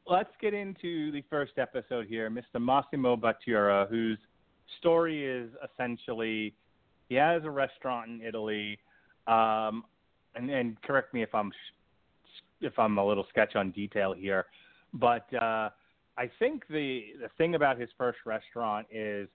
Let's 0.06 0.30
get 0.40 0.54
into 0.54 1.12
the 1.12 1.22
first 1.30 1.52
episode 1.58 2.06
here, 2.06 2.30
Mr. 2.30 2.60
Massimo 2.60 3.16
Bottura, 3.16 3.88
whose 3.88 4.18
story 4.78 5.24
is 5.24 5.50
essentially 5.72 6.54
he 7.08 7.14
has 7.14 7.44
a 7.44 7.50
restaurant 7.50 8.10
in 8.10 8.22
Italy, 8.22 8.78
um, 9.26 9.84
and, 10.34 10.50
and 10.50 10.80
correct 10.82 11.12
me 11.14 11.22
if 11.22 11.34
I'm 11.34 11.52
if 12.60 12.78
I'm 12.78 12.96
a 12.96 13.06
little 13.06 13.26
sketch 13.28 13.56
on 13.56 13.70
detail 13.72 14.14
here, 14.14 14.46
but 14.94 15.26
uh, 15.34 15.70
I 16.16 16.30
think 16.38 16.66
the 16.68 17.02
the 17.20 17.28
thing 17.36 17.54
about 17.54 17.78
his 17.78 17.90
first 17.98 18.18
restaurant 18.24 18.86
is 18.90 19.28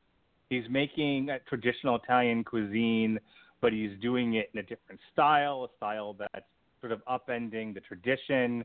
he's 0.50 0.64
making 0.70 1.30
traditional 1.48 1.96
Italian 1.98 2.44
cuisine, 2.44 3.20
but 3.62 3.74
he's 3.74 3.92
doing 4.02 4.36
it 4.36 4.50
in 4.54 4.60
a 4.60 4.64
different 4.64 5.00
style, 5.12 5.70
a 5.72 5.78
style 5.78 6.16
that's 6.18 6.46
sort 6.80 6.92
of 6.92 7.02
upending 7.06 7.74
the 7.74 7.82
tradition. 7.82 8.64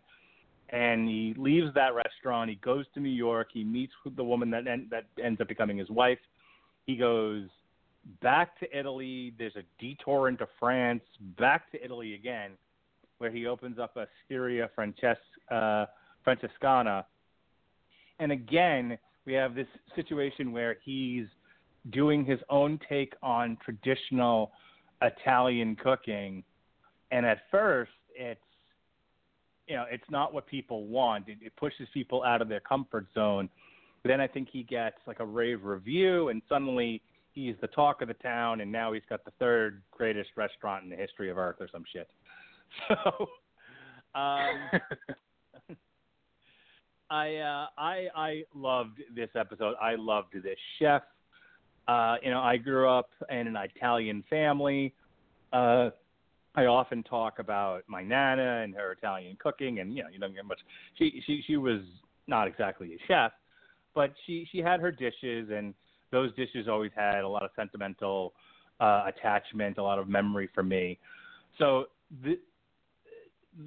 And 0.71 1.09
he 1.09 1.35
leaves 1.37 1.75
that 1.75 1.95
restaurant. 1.95 2.49
He 2.49 2.57
goes 2.57 2.87
to 2.95 3.01
New 3.01 3.11
York. 3.11 3.49
He 3.53 3.65
meets 3.65 3.93
with 4.05 4.17
the 4.17 4.25
woman 4.25 4.51
that 4.51 4.67
en- 4.67 4.89
that 4.91 5.05
ends 5.23 5.41
up 5.41 5.49
becoming 5.49 5.77
his 5.77 5.91
wife. 5.91 6.19
He 6.87 6.97
goes 6.97 7.49
back 8.23 8.59
to 8.61 8.79
Italy. 8.79 9.35
There's 9.37 9.57
a 9.57 9.63
detour 9.79 10.29
into 10.29 10.47
France, 10.59 11.03
back 11.39 11.71
to 11.73 11.85
Italy 11.85 12.15
again, 12.15 12.53
where 13.19 13.31
he 13.31 13.47
opens 13.47 13.79
up 13.79 13.97
a 13.97 14.07
Steria 14.25 14.69
Frances- 14.75 15.17
Francescana. 16.27 17.05
And 18.19 18.33
again, 18.33 18.99
we 19.27 19.33
have 19.35 19.55
this 19.55 19.67
situation 19.95 20.53
where 20.53 20.77
he's 20.85 21.27
doing 21.91 22.25
his 22.25 22.41
own 22.49 22.79
take 22.89 23.15
on 23.23 23.59
traditional 23.65 24.53
Italian 25.03 25.77
cooking. 25.77 26.43
And 27.11 27.27
at 27.27 27.39
first, 27.51 27.91
it's 28.15 28.41
you 29.67 29.77
know, 29.77 29.85
it's 29.91 30.05
not 30.11 30.35
what 30.35 30.47
people 30.47 30.87
want. 30.87 31.29
It, 31.29 31.39
it 31.41 31.57
pushes 31.57 31.89
people 31.95 32.23
out 32.23 32.43
of 32.43 32.49
their 32.49 32.61
comfort 32.61 33.07
zone. 33.15 33.49
But 34.03 34.11
then 34.11 34.21
I 34.21 34.27
think 34.27 34.49
he 34.53 34.63
gets 34.63 34.97
like 35.07 35.21
a 35.21 35.25
rave 35.25 35.65
review, 35.65 36.29
and 36.29 36.43
suddenly 36.49 37.01
he's 37.33 37.55
the 37.61 37.69
talk 37.69 38.03
of 38.03 38.09
the 38.09 38.15
town, 38.15 38.61
and 38.61 38.71
now 38.71 38.93
he's 38.93 39.03
got 39.09 39.25
the 39.25 39.31
third 39.39 39.83
greatest 39.91 40.31
restaurant 40.37 40.85
in 40.85 40.91
the 40.91 40.97
history 40.97 41.31
of 41.31 41.39
Earth 41.39 41.57
or 41.61 41.69
some 41.73 41.85
shit. 41.93 42.09
So, 42.89 43.29
um, 44.19 44.69
I 47.15 47.37
uh, 47.37 47.67
I 47.79 48.09
I 48.17 48.45
loved 48.57 49.01
this 49.15 49.29
episode. 49.37 49.77
I 49.81 49.95
loved 49.95 50.35
this 50.35 50.59
chef. 50.81 51.03
Uh, 51.87 52.17
you 52.25 52.31
know, 52.31 52.41
I 52.41 52.57
grew 52.57 52.89
up 52.89 53.11
in 53.31 53.47
an 53.47 53.57
Italian 53.57 54.25
family. 54.29 54.93
Uh, 55.53 55.91
I 56.57 56.67
often 56.67 57.05
talk 57.05 57.39
about 57.39 57.85
my 57.87 58.03
nana 58.03 58.63
and 58.65 58.75
her 58.75 58.93
Italian 58.93 59.37
cooking, 59.39 59.79
and 59.79 59.95
you 59.95 60.03
know, 60.03 60.09
you 60.09 60.19
don't 60.19 60.35
get 60.35 60.45
much. 60.45 60.59
She 60.99 61.23
she 61.25 61.45
she 61.47 61.57
was 61.57 61.83
not 62.27 62.49
exactly 62.49 62.95
a 62.95 62.99
chef, 63.07 63.31
but 63.95 64.13
she 64.27 64.49
she 64.51 64.59
had 64.59 64.81
her 64.81 64.91
dishes, 64.91 65.51
and 65.53 65.73
those 66.11 66.35
dishes 66.35 66.67
always 66.69 66.91
had 66.97 67.21
a 67.21 67.29
lot 67.29 67.45
of 67.45 67.51
sentimental 67.55 68.33
uh, 68.81 69.05
attachment, 69.07 69.79
a 69.79 69.83
lot 69.83 70.01
of 70.01 70.09
memory 70.09 70.49
for 70.53 70.65
me. 70.65 70.99
So 71.61 71.85
th- 72.25 72.41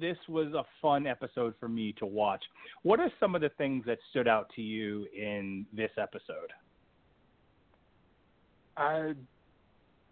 this 0.00 0.16
was 0.28 0.52
a 0.52 0.64
fun 0.80 1.06
episode 1.06 1.54
for 1.58 1.68
me 1.68 1.92
to 1.98 2.06
watch. 2.06 2.42
What 2.82 3.00
are 3.00 3.10
some 3.18 3.34
of 3.34 3.40
the 3.40 3.50
things 3.50 3.84
that 3.86 3.98
stood 4.10 4.28
out 4.28 4.50
to 4.56 4.62
you 4.62 5.06
in 5.16 5.66
this 5.72 5.90
episode? 5.96 6.52
Uh, 8.76 9.14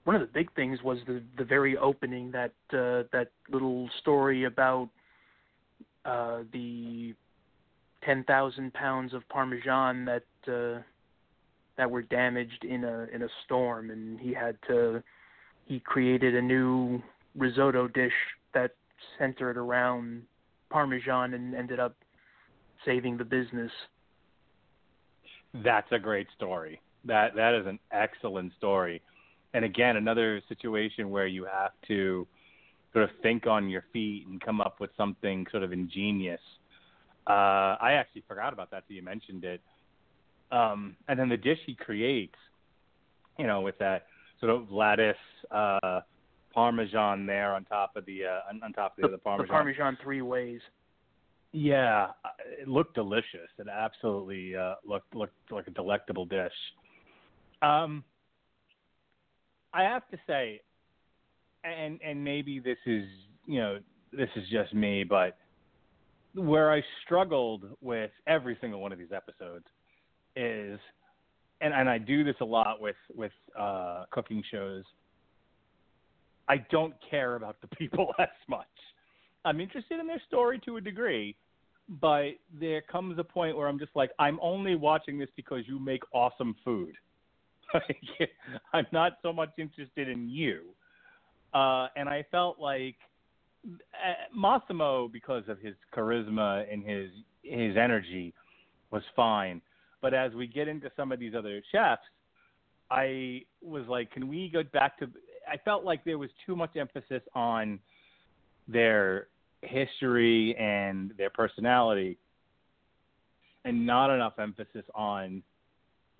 one 0.05 0.17
of 0.17 0.23
the 0.23 0.29
big 0.33 0.53
things 0.55 0.83
was 0.83 0.99
the 1.07 1.23
the 1.39 1.45
very 1.45 1.77
opening 1.77 2.31
that 2.33 2.53
uh, 2.73 3.07
that 3.13 3.29
little 3.51 3.89
story 4.01 4.45
about 4.45 4.89
uh, 6.05 6.41
the 6.53 7.15
ten 8.05 8.25
thousand 8.25 8.73
pounds 8.75 9.15
of 9.15 9.29
parmesan 9.29 10.05
that 10.05 10.25
uh, 10.49 10.81
that 11.77 11.91
were 11.91 12.03
damaged 12.03 12.65
in 12.65 12.85
a 12.85 13.07
in 13.13 13.23
a 13.23 13.29
storm, 13.45 13.91
and 13.91 14.19
he 14.19 14.33
had 14.33 14.57
to 14.69 15.03
he 15.67 15.81
created 15.81 16.35
a 16.35 16.43
new 16.43 17.03
risotto 17.37 17.89
dish 17.89 18.13
that 18.55 18.73
centered 19.19 19.57
around 19.57 20.23
parmesan 20.71 21.35
and 21.35 21.55
ended 21.55 21.81
up 21.81 21.97
saving 22.85 23.17
the 23.17 23.25
business. 23.25 23.71
That's 25.65 25.91
a 25.93 25.99
great 25.99 26.27
story. 26.37 26.81
That 27.05 27.35
that 27.37 27.55
is 27.55 27.67
an 27.67 27.79
excellent 27.93 28.53
story. 28.59 29.01
And 29.55 29.65
again, 29.65 29.97
another 29.97 30.43
situation 30.49 31.11
where 31.11 31.27
you 31.27 31.45
have 31.45 31.71
to 31.89 32.27
sort 32.93 33.05
of 33.05 33.11
think 33.23 33.47
on 33.47 33.69
your 33.69 33.85
feet 33.93 34.27
and 34.27 34.41
come 34.41 34.61
up 34.61 34.81
with 34.81 34.91
something 34.97 35.47
sort 35.51 35.63
of 35.63 35.73
ingenious. 35.73 36.41
Uh, 37.27 37.77
I 37.81 37.93
actually 37.93 38.25
forgot 38.29 38.53
about 38.53 38.71
that, 38.71 38.85
so 38.89 38.95
you 38.95 39.03
mentioned 39.03 39.45
it. 39.45 39.61
Um, 40.53 40.97
and 41.09 41.19
then 41.19 41.29
the 41.29 41.37
dish 41.37 41.59
he 41.67 41.75
creates, 41.75 42.37
you 43.39 43.47
know, 43.47 43.61
with 43.61 43.79
that 43.79 44.07
sort 44.41 44.53
of 44.53 44.71
lattice 44.71 45.17
uh, 45.51 46.01
parmesan 46.57 47.27
there 47.27 47.53
on 47.53 47.67
top 47.67 47.93
of 47.97 48.07
the 48.07 48.25
uh, 48.25 48.65
on, 48.65 48.73
top 48.73 48.93
of 48.97 49.03
the, 49.03 49.09
the, 49.09 49.13
the 49.13 49.19
parmesan. 49.19 49.47
The 49.47 49.53
parmesan 49.53 49.99
three 50.03 50.23
ways. 50.23 50.61
Yeah, 51.53 52.09
it 52.59 52.67
looked 52.67 52.95
delicious. 52.95 53.51
It 53.59 53.67
absolutely 53.71 54.57
uh, 54.57 54.77
looked 54.85 55.15
looked 55.15 55.35
like 55.51 55.67
a 55.69 55.71
delectable 55.71 56.25
dish. 56.25 56.53
Um, 57.61 58.03
I 59.75 59.83
have 59.83 60.09
to 60.11 60.19
say, 60.27 60.63
and 61.63 62.01
and 62.03 62.25
maybe 62.25 62.59
this 62.59 62.79
is 62.87 63.05
you 63.45 63.61
know 63.61 63.79
this 64.13 64.31
is 64.35 64.49
just 64.51 64.73
me, 64.73 65.05
but 65.05 65.37
where 66.35 66.73
I 66.73 66.83
struggled 67.05 67.65
with 67.83 68.13
every 68.27 68.57
single 68.63 68.81
one 68.81 68.93
of 68.93 68.99
these 68.99 69.13
episodes 69.15 69.67
is, 70.37 70.81
and 71.61 71.75
and 71.75 71.87
I 71.87 71.99
do 71.99 72.25
this 72.25 72.37
a 72.41 72.47
lot 72.47 72.81
with 72.81 72.97
with 73.15 73.33
uh, 73.59 74.05
cooking 74.11 74.43
shows. 74.51 74.85
I 76.49 76.59
don't 76.71 76.95
care 77.09 77.37
about 77.37 77.61
the 77.61 77.69
people 77.69 78.13
as 78.19 78.29
much. 78.49 78.67
I'm 79.45 79.61
interested 79.61 80.01
in 80.01 80.07
their 80.07 80.23
story 80.27 80.61
to 80.65 80.77
a 80.77 80.81
degree, 80.81 81.37
but 81.89 82.31
there 82.59 82.83
comes 82.83 83.19
a 83.19 83.25
point 83.25 83.57
where 83.57 83.69
I'm 83.69 83.79
just 83.79 83.95
like, 83.95 84.11
I'm 84.19 84.39
only 84.43 84.75
watching 84.75 85.19
this 85.19 85.29
because 85.37 85.61
you 85.67 85.79
make 85.79 86.03
awesome 86.13 86.57
food. 86.65 86.95
I'm 88.73 88.87
not 88.93 89.19
so 89.23 89.33
much 89.33 89.51
interested 89.59 90.09
in 90.09 90.29
you. 90.29 90.63
Uh, 91.55 91.89
and 91.97 92.09
I 92.09 92.25
felt 92.31 92.59
like 92.59 92.97
uh, 93.67 94.15
Massimo, 94.35 95.09
because 95.09 95.45
of 95.49 95.59
his 95.61 95.75
charisma 95.95 96.71
and 96.73 96.85
his 96.85 97.11
his 97.43 97.77
energy, 97.77 98.35
was 98.91 99.03
fine. 99.15 99.61
But 100.03 100.15
as 100.15 100.33
we 100.35 100.47
get 100.47 100.69
into 100.69 100.91
some 100.97 101.13
of 101.13 101.19
these 101.19 101.35
other 101.37 101.63
chefs, 101.73 102.03
I 102.91 103.43
was 103.63 103.85
like, 103.89 104.11
can 104.13 104.29
we 104.29 104.49
go 104.53 104.63
back 104.73 104.99
to? 104.99 105.07
I 105.49 105.57
felt 105.59 105.85
like 105.85 106.05
there 106.05 106.19
was 106.19 106.31
too 106.45 106.57
much 106.57 106.77
emphasis 106.77 107.23
on 107.35 107.79
their 108.69 109.29
history 109.63 110.57
and 110.57 111.13
their 111.17 111.31
personality, 111.31 112.19
and 113.65 113.87
not 113.87 114.15
enough 114.15 114.39
emphasis 114.39 114.85
on 114.95 115.43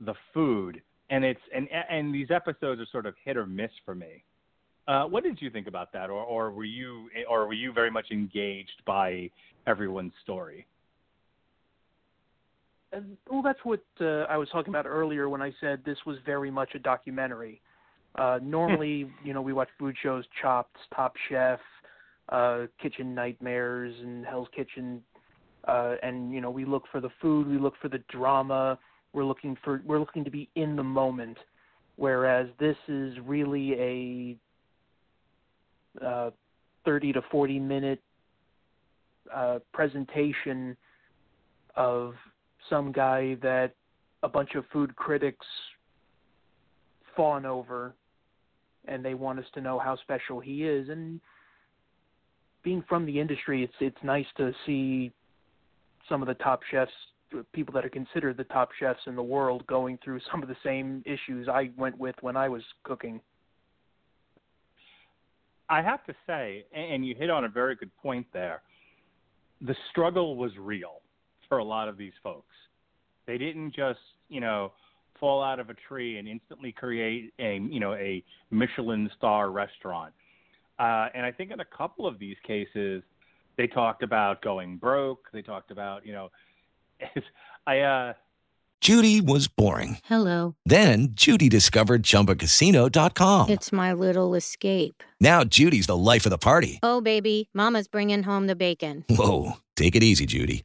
the 0.01 0.15
food. 0.33 0.83
And 1.11 1.25
it's 1.25 1.41
and 1.55 1.69
and 1.91 2.15
these 2.15 2.31
episodes 2.31 2.81
are 2.81 2.87
sort 2.91 3.07
of 3.07 3.15
hit 3.25 3.37
or 3.37 3.47
miss 3.47 3.71
for 3.85 3.95
me. 3.95 4.23
Uh, 4.89 5.05
what 5.05 5.25
did 5.25 5.43
you 5.43 5.51
think 5.51 5.67
about 5.67 5.93
that, 5.93 6.11
or, 6.11 6.23
or 6.23 6.53
were 6.53 6.65
you, 6.65 7.09
or 7.29 7.47
were 7.47 7.55
you 7.55 7.73
very 7.73 7.91
much 7.91 8.07
engaged 8.13 8.83
by 8.87 9.29
everyone's 9.67 10.13
story? 10.23 10.65
Uh, 12.97 13.01
well, 13.29 13.43
that's 13.43 13.59
what 13.65 13.83
uh, 14.01 14.27
I 14.31 14.37
was 14.37 14.49
talking 14.51 14.73
about 14.73 14.87
earlier 14.87 15.29
when 15.29 15.43
I 15.43 15.53
said 15.61 15.83
this 15.85 15.99
was 16.07 16.19
very 16.25 16.53
much 16.53 16.71
a 16.77 16.79
documentary. 16.79 17.61
Uh, 18.17 18.39
normally, 18.43 19.11
you 19.25 19.33
know, 19.33 19.43
we 19.43 19.53
watch 19.53 19.69
food 19.79 19.97
shows, 20.03 20.25
Chopped, 20.41 20.77
Top 20.95 21.15
Chef, 21.29 21.61
uh, 22.31 22.67
Kitchen 22.81 23.15
Nightmares, 23.15 23.95
and 24.03 24.25
Hell's 24.27 24.49
Kitchen, 24.55 25.03
uh, 25.69 25.95
and 26.03 26.33
you 26.33 26.41
know, 26.41 26.51
we 26.51 26.65
look 26.65 26.85
for 26.91 27.01
the 27.01 27.11
food, 27.21 27.47
we 27.49 27.59
look 27.59 27.75
for 27.81 27.89
the 27.89 28.03
drama, 28.11 28.79
we're 29.13 29.25
looking 29.25 29.57
for, 29.65 29.83
we're 29.85 29.99
looking 29.99 30.25
to 30.25 30.31
be 30.31 30.49
in 30.55 30.77
the 30.77 30.83
moment. 30.83 31.39
Whereas 31.97 32.49
this 32.61 32.77
is 32.89 33.15
really 33.25 34.37
a 36.03 36.05
uh, 36.05 36.31
30 36.85 37.15
to 37.15 37.23
40 37.31 37.59
minute 37.59 38.03
uh, 39.35 39.59
presentation 39.73 40.77
of 41.75 42.15
some 42.69 42.93
guy 42.93 43.37
that 43.43 43.73
a 44.23 44.29
bunch 44.29 44.55
of 44.55 44.65
food 44.73 44.95
critics 44.97 45.47
fawn 47.17 47.47
over 47.47 47.95
and 48.87 49.05
they 49.05 49.15
want 49.15 49.39
us 49.39 49.45
to 49.55 49.61
know 49.61 49.79
how 49.79 49.97
special 49.97 50.41
he 50.41 50.65
is 50.65 50.89
and 50.89 51.21
being 52.63 52.83
from 52.89 53.07
the 53.07 53.21
industry 53.21 53.63
it's 53.63 53.75
it's 53.81 54.03
nice 54.03 54.27
to 54.37 54.53
see 54.65 55.13
some 56.09 56.23
of 56.23 56.29
the 56.29 56.35
top 56.35 56.61
chefs 56.71 56.93
people 57.53 57.75
that 57.75 57.85
are 57.85 57.91
considered 57.91 58.37
the 58.37 58.45
top 58.45 58.71
chefs 58.79 59.01
in 59.07 59.17
the 59.17 59.23
world 59.23 59.67
going 59.67 59.99
through 60.03 60.21
some 60.31 60.43
of 60.43 60.49
the 60.49 60.57
same 60.65 61.03
issues 61.05 61.49
I 61.49 61.71
went 61.77 61.99
with 61.99 62.15
when 62.21 62.37
I 62.37 62.49
was 62.49 62.63
cooking. 62.85 63.21
I 65.69 65.83
have 65.83 66.05
to 66.05 66.15
say, 66.27 66.65
and 66.73 67.05
you 67.05 67.15
hit 67.17 67.31
on 67.31 67.45
a 67.45 67.49
very 67.49 67.75
good 67.75 67.91
point 67.97 68.27
there. 68.33 68.63
The 69.61 69.75
struggle 69.91 70.37
was 70.37 70.53
real 70.59 71.01
for 71.49 71.59
a 71.59 71.65
lot 71.65 71.89
of 71.89 71.97
these 71.97 72.13
folks. 72.23 72.55
They 73.27 73.39
didn't 73.39 73.75
just, 73.75 73.99
you 74.29 74.41
know, 74.41 74.73
fall 75.19 75.43
out 75.43 75.59
of 75.59 75.71
a 75.71 75.75
tree 75.75 76.19
and 76.19 76.29
instantly 76.29 76.73
create 76.73 77.33
a, 77.39 77.57
you 77.57 77.81
know, 77.81 77.95
a 77.95 78.23
Michelin 78.51 79.11
star 79.17 79.51
restaurant. 79.51 80.13
Uh, 80.79 81.09
and 81.15 81.25
I 81.25 81.33
think 81.33 81.51
in 81.51 81.61
a 81.61 81.65
couple 81.65 82.07
of 82.07 82.19
these 82.19 82.37
cases, 82.47 83.03
they 83.57 83.67
talked 83.67 84.03
about 84.03 84.43
going 84.43 84.77
broke. 84.77 85.29
They 85.33 85.43
talked 85.43 85.71
about, 85.71 86.05
you 86.07 86.13
know, 86.13 86.31
I 87.67 87.81
uh, 87.81 88.13
Judy 88.81 89.21
was 89.21 89.49
boring. 89.49 89.99
Hello. 90.05 90.55
Then 90.65 91.09
Judy 91.13 91.49
discovered 91.49 92.03
ChumbaCasino.com. 92.03 93.49
It's 93.49 93.73
my 93.73 93.93
little 93.93 94.35
escape. 94.35 95.03
Now 95.21 95.45
Judy's 95.45 95.87
the 95.87 95.97
life 95.97 96.27
of 96.27 96.31
the 96.31 96.39
party. 96.39 96.79
Oh, 96.83 97.01
baby, 97.01 97.49
Mama's 97.55 97.89
bringing 97.89 98.23
home 98.23 98.47
the 98.47 98.57
bacon. 98.57 99.05
Whoa, 99.09 99.57
take 99.77 99.97
it 99.97 100.03
easy, 100.03 100.27
Judy. 100.27 100.65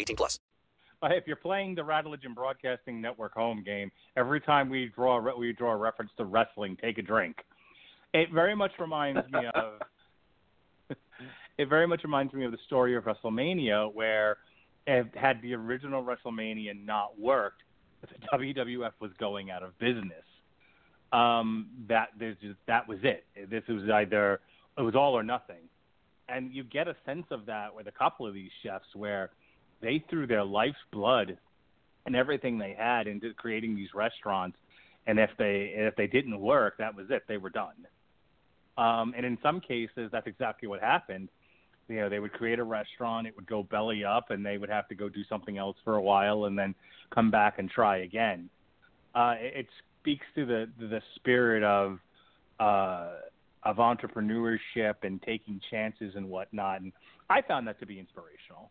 18 0.00 0.16
plus. 0.16 0.40
If 1.02 1.26
you're 1.26 1.36
playing 1.36 1.74
the 1.74 1.82
Radulich 1.82 2.24
and 2.24 2.34
Broadcasting 2.34 3.00
Network 3.00 3.32
home 3.32 3.62
game, 3.64 3.90
every 4.16 4.40
time 4.40 4.68
we 4.68 4.92
draw 4.94 5.18
we 5.38 5.52
draw 5.52 5.72
a 5.72 5.76
reference 5.76 6.10
to 6.18 6.24
wrestling, 6.24 6.76
take 6.80 6.98
a 6.98 7.02
drink. 7.02 7.36
It 8.12 8.30
very 8.32 8.54
much 8.54 8.72
reminds 8.78 9.20
me 9.30 9.40
of. 9.54 9.80
it 11.58 11.68
very 11.68 11.86
much 11.86 12.02
reminds 12.04 12.34
me 12.34 12.44
of 12.44 12.52
the 12.52 12.58
story 12.66 12.96
of 12.96 13.04
WrestleMania, 13.04 13.94
where 13.94 14.36
had 14.86 15.40
the 15.42 15.54
original 15.54 16.04
WrestleMania 16.04 16.84
not 16.84 17.18
worked, 17.18 17.62
the 18.02 18.36
WWF 18.36 18.92
was 19.00 19.10
going 19.18 19.50
out 19.50 19.62
of 19.62 19.78
business. 19.78 20.24
Um, 21.12 21.68
that 21.88 22.10
there's 22.18 22.36
just, 22.40 22.58
that 22.66 22.86
was 22.86 22.98
it. 23.02 23.24
This 23.50 23.64
was 23.68 23.82
either 23.92 24.40
it 24.78 24.82
was 24.82 24.94
all 24.94 25.14
or 25.14 25.24
nothing, 25.24 25.68
and 26.28 26.52
you 26.52 26.62
get 26.62 26.86
a 26.86 26.94
sense 27.04 27.26
of 27.30 27.46
that 27.46 27.74
with 27.74 27.88
a 27.88 27.92
couple 27.92 28.26
of 28.26 28.34
these 28.34 28.50
chefs 28.62 28.86
where 28.94 29.30
they 29.80 30.04
threw 30.10 30.26
their 30.26 30.44
life's 30.44 30.78
blood 30.92 31.38
and 32.06 32.16
everything 32.16 32.58
they 32.58 32.74
had 32.76 33.06
into 33.06 33.32
creating 33.34 33.76
these 33.76 33.94
restaurants, 33.94 34.56
and 35.06 35.18
if 35.18 35.30
they 35.38 35.72
if 35.74 35.96
they 35.96 36.06
didn't 36.06 36.38
work, 36.40 36.78
that 36.78 36.94
was 36.94 37.06
it. 37.10 37.22
They 37.28 37.36
were 37.36 37.50
done. 37.50 37.86
Um, 38.78 39.14
and 39.16 39.26
in 39.26 39.36
some 39.42 39.60
cases, 39.60 40.10
that's 40.10 40.26
exactly 40.26 40.68
what 40.68 40.80
happened. 40.80 41.28
You 41.88 41.96
know, 41.96 42.08
they 42.08 42.20
would 42.20 42.32
create 42.32 42.58
a 42.58 42.64
restaurant, 42.64 43.26
it 43.26 43.34
would 43.36 43.46
go 43.46 43.64
belly 43.64 44.04
up, 44.04 44.30
and 44.30 44.46
they 44.46 44.58
would 44.58 44.70
have 44.70 44.88
to 44.88 44.94
go 44.94 45.08
do 45.08 45.22
something 45.28 45.58
else 45.58 45.76
for 45.84 45.96
a 45.96 46.02
while, 46.02 46.44
and 46.44 46.58
then 46.58 46.74
come 47.12 47.30
back 47.30 47.58
and 47.58 47.68
try 47.68 47.98
again. 47.98 48.48
Uh, 49.14 49.34
it, 49.38 49.52
it 49.56 49.66
speaks 50.00 50.24
to 50.34 50.46
the 50.46 50.68
the 50.78 51.02
spirit 51.16 51.62
of 51.62 51.98
uh, 52.58 53.10
of 53.64 53.76
entrepreneurship 53.76 54.94
and 55.02 55.20
taking 55.22 55.60
chances 55.70 56.14
and 56.14 56.28
whatnot. 56.28 56.80
And 56.80 56.92
I 57.28 57.42
found 57.42 57.66
that 57.66 57.78
to 57.80 57.86
be 57.86 57.98
inspirational. 57.98 58.70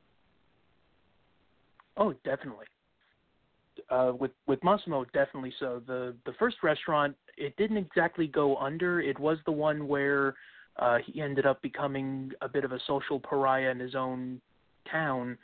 Oh, 2.00 2.14
definitely. 2.24 2.66
Uh, 3.90 4.14
with 4.18 4.32
with 4.48 4.64
Massimo, 4.64 5.06
definitely 5.14 5.54
so. 5.60 5.82
The 5.86 6.16
the 6.26 6.34
first 6.40 6.58
restaurant, 6.64 7.16
it 7.38 7.56
didn't 7.58 7.78
exactly 7.78 8.28
go 8.28 8.58
under. 8.58 9.02
It 9.02 9.20
was 9.20 9.38
the 9.46 9.52
one 9.52 9.88
where 9.88 10.36
uh, 10.78 10.98
he 11.06 11.22
ended 11.22 11.46
up 11.46 11.62
becoming 11.62 12.32
a 12.42 12.50
bit 12.50 12.64
of 12.64 12.72
a 12.72 12.80
social 12.88 13.20
pariah 13.20 13.70
in 13.70 13.80
his 13.80 13.96
own 13.96 14.42
town 14.90 15.38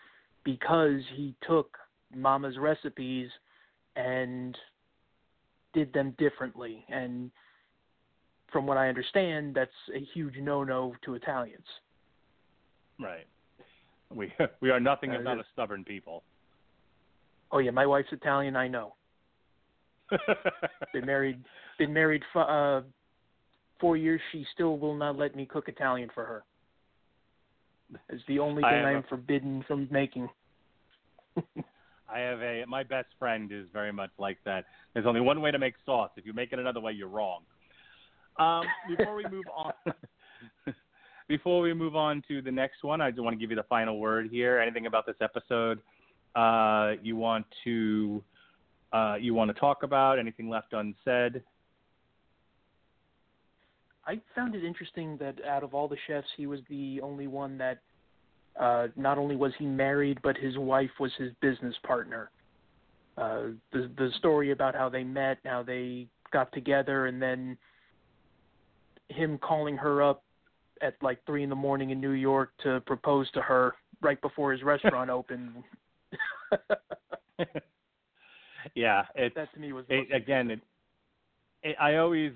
because 0.44 1.02
he 1.16 1.36
took 1.46 1.78
Mama's 2.14 2.58
recipes 2.58 3.30
and 3.96 4.58
did 5.74 5.92
them 5.94 6.16
differently. 6.18 6.86
And 6.90 7.32
from 8.52 8.66
what 8.66 8.78
I 8.78 8.88
understand, 8.88 9.56
that's 9.56 9.72
a 9.94 10.00
huge 10.14 10.36
no-no 10.38 10.96
to 11.04 11.16
Italians. 11.16 11.66
Right. 13.00 13.26
We 14.14 14.32
we 14.62 14.70
are 14.70 14.80
nothing 14.80 15.12
if 15.12 15.22
not 15.22 15.40
a 15.40 15.44
stubborn 15.52 15.84
people. 15.84 16.24
Oh 17.56 17.60
yeah, 17.60 17.72
my 17.72 17.86
wife's 17.86 18.12
Italian. 18.12 18.58
I 18.58 18.68
know. 18.68 18.96
been 20.94 21.06
married 21.06 21.42
been 21.80 21.94
married 21.94 22.22
f- 22.36 22.48
uh, 22.48 22.82
four 23.80 23.96
years. 23.96 24.20
She 24.34 24.46
still 24.54 24.78
will 24.78 24.94
not 24.94 25.18
let 25.18 25.38
me 25.38 25.46
cook 25.46 25.70
Italian 25.70 26.10
for 26.14 26.26
her. 26.26 26.44
It's 28.10 28.22
the 28.28 28.40
only 28.40 28.62
I 28.62 28.72
thing 28.72 28.86
I 28.86 28.92
a- 28.92 28.98
am 28.98 29.04
forbidden 29.08 29.64
from 29.66 29.88
making. 29.90 30.28
I 32.10 32.20
have 32.20 32.42
a 32.42 32.66
my 32.68 32.84
best 32.84 33.08
friend 33.18 33.50
is 33.54 33.68
very 33.72 33.94
much 33.94 34.12
like 34.20 34.38
that. 34.44 34.66
There's 34.94 35.06
only 35.06 35.22
one 35.22 35.40
way 35.40 35.52
to 35.52 35.58
make 35.58 35.76
sauce. 35.86 36.12
If 36.18 36.26
you 36.26 36.34
make 36.34 36.52
it 36.52 36.60
another 36.60 36.82
way, 36.82 36.92
you're 36.92 37.08
wrong. 37.08 37.44
Um, 38.38 38.66
before 38.90 39.16
we 39.16 39.24
move 39.30 39.46
on, 39.56 39.72
before 41.30 41.62
we 41.62 41.74
move 41.74 41.96
on 41.96 42.22
to 42.28 42.42
the 42.42 42.52
next 42.52 42.84
one, 42.84 43.00
I 43.00 43.12
just 43.12 43.24
want 43.24 43.34
to 43.34 43.40
give 43.40 43.50
you 43.50 43.56
the 43.56 43.64
final 43.64 43.98
word 43.98 44.28
here. 44.30 44.60
Anything 44.60 44.88
about 44.88 45.06
this 45.06 45.16
episode 45.22 45.80
uh, 46.36 46.94
you 47.02 47.16
want 47.16 47.46
to 47.64 48.24
uh, 48.94 49.16
you 49.20 49.34
want 49.34 49.54
to 49.54 49.60
talk 49.60 49.84
about? 49.84 50.20
Anything 50.20 50.50
left 50.50 50.74
unsaid? 50.74 51.42
I 54.08 54.22
found 54.36 54.56
it 54.56 54.64
interesting 54.64 55.18
that 55.18 55.44
out 55.46 55.64
of 55.64 55.74
all 55.74 55.88
the 55.88 55.98
chefs, 56.08 56.28
he 56.38 56.46
was 56.46 56.60
the 56.70 57.02
only 57.02 57.28
one 57.28 57.58
that 57.58 57.80
uh, 58.60 58.88
not 58.96 59.18
only 59.18 59.36
was 59.36 59.52
he 59.58 59.66
married, 59.66 60.20
but 60.22 60.38
his 60.38 60.58
wife 60.58 60.92
was 61.00 61.12
his 61.18 61.32
business 61.42 61.76
partner. 61.86 62.30
Uh, 63.18 63.48
the 63.72 63.90
the 63.98 64.10
story 64.18 64.52
about 64.52 64.76
how 64.76 64.90
they 64.90 65.04
met, 65.04 65.38
how 65.46 65.64
they 65.64 66.08
got 66.32 66.52
together, 66.52 67.08
and 67.08 67.22
then 67.22 67.58
him 69.10 69.38
calling 69.38 69.78
her 69.78 70.04
up 70.04 70.24
at 70.82 70.96
like 71.02 71.20
three 71.26 71.44
in 71.44 71.50
the 71.50 71.56
morning 71.56 71.92
in 71.92 72.02
New 72.02 72.12
York 72.12 72.52
to 72.64 72.82
propose 72.82 73.30
to 73.32 73.42
her 73.42 73.76
right 74.02 74.22
before 74.22 74.52
his 74.52 74.64
restaurant 74.74 75.10
opened. 75.10 75.64
yeah, 78.76 79.04
it's 79.16 79.36
that 79.36 79.54
to 79.54 79.60
me 79.60 79.74
was 79.74 79.86
it, 79.90 80.14
again. 80.14 80.52
It, 80.52 80.60
it, 81.64 81.76
I 81.80 81.96
always, 81.98 82.32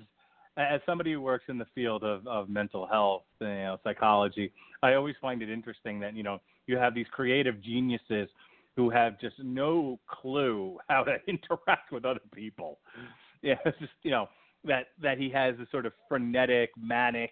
as 0.56 0.80
somebody 0.86 1.12
who 1.12 1.20
works 1.20 1.44
in 1.48 1.58
the 1.58 1.66
field 1.74 2.04
of 2.04 2.26
of 2.26 2.48
mental 2.48 2.86
health, 2.86 3.22
you 3.40 3.46
know, 3.46 3.78
psychology, 3.84 4.52
I 4.82 4.94
always 4.94 5.16
find 5.20 5.42
it 5.42 5.50
interesting 5.50 6.00
that 6.00 6.14
you 6.14 6.22
know 6.22 6.40
you 6.66 6.76
have 6.76 6.94
these 6.94 7.06
creative 7.10 7.60
geniuses 7.62 8.28
who 8.76 8.90
have 8.90 9.20
just 9.20 9.36
no 9.42 9.98
clue 10.08 10.78
how 10.88 11.04
to 11.04 11.16
interact 11.26 11.92
with 11.92 12.04
other 12.04 12.20
people. 12.34 12.78
Mm-hmm. 12.98 13.06
Yeah, 13.42 13.54
it's 13.64 13.78
just 13.78 13.92
you 14.02 14.10
know 14.10 14.28
that 14.64 14.88
that 15.02 15.18
he 15.18 15.30
has 15.30 15.56
this 15.58 15.68
sort 15.70 15.86
of 15.86 15.92
frenetic, 16.08 16.70
manic, 16.80 17.30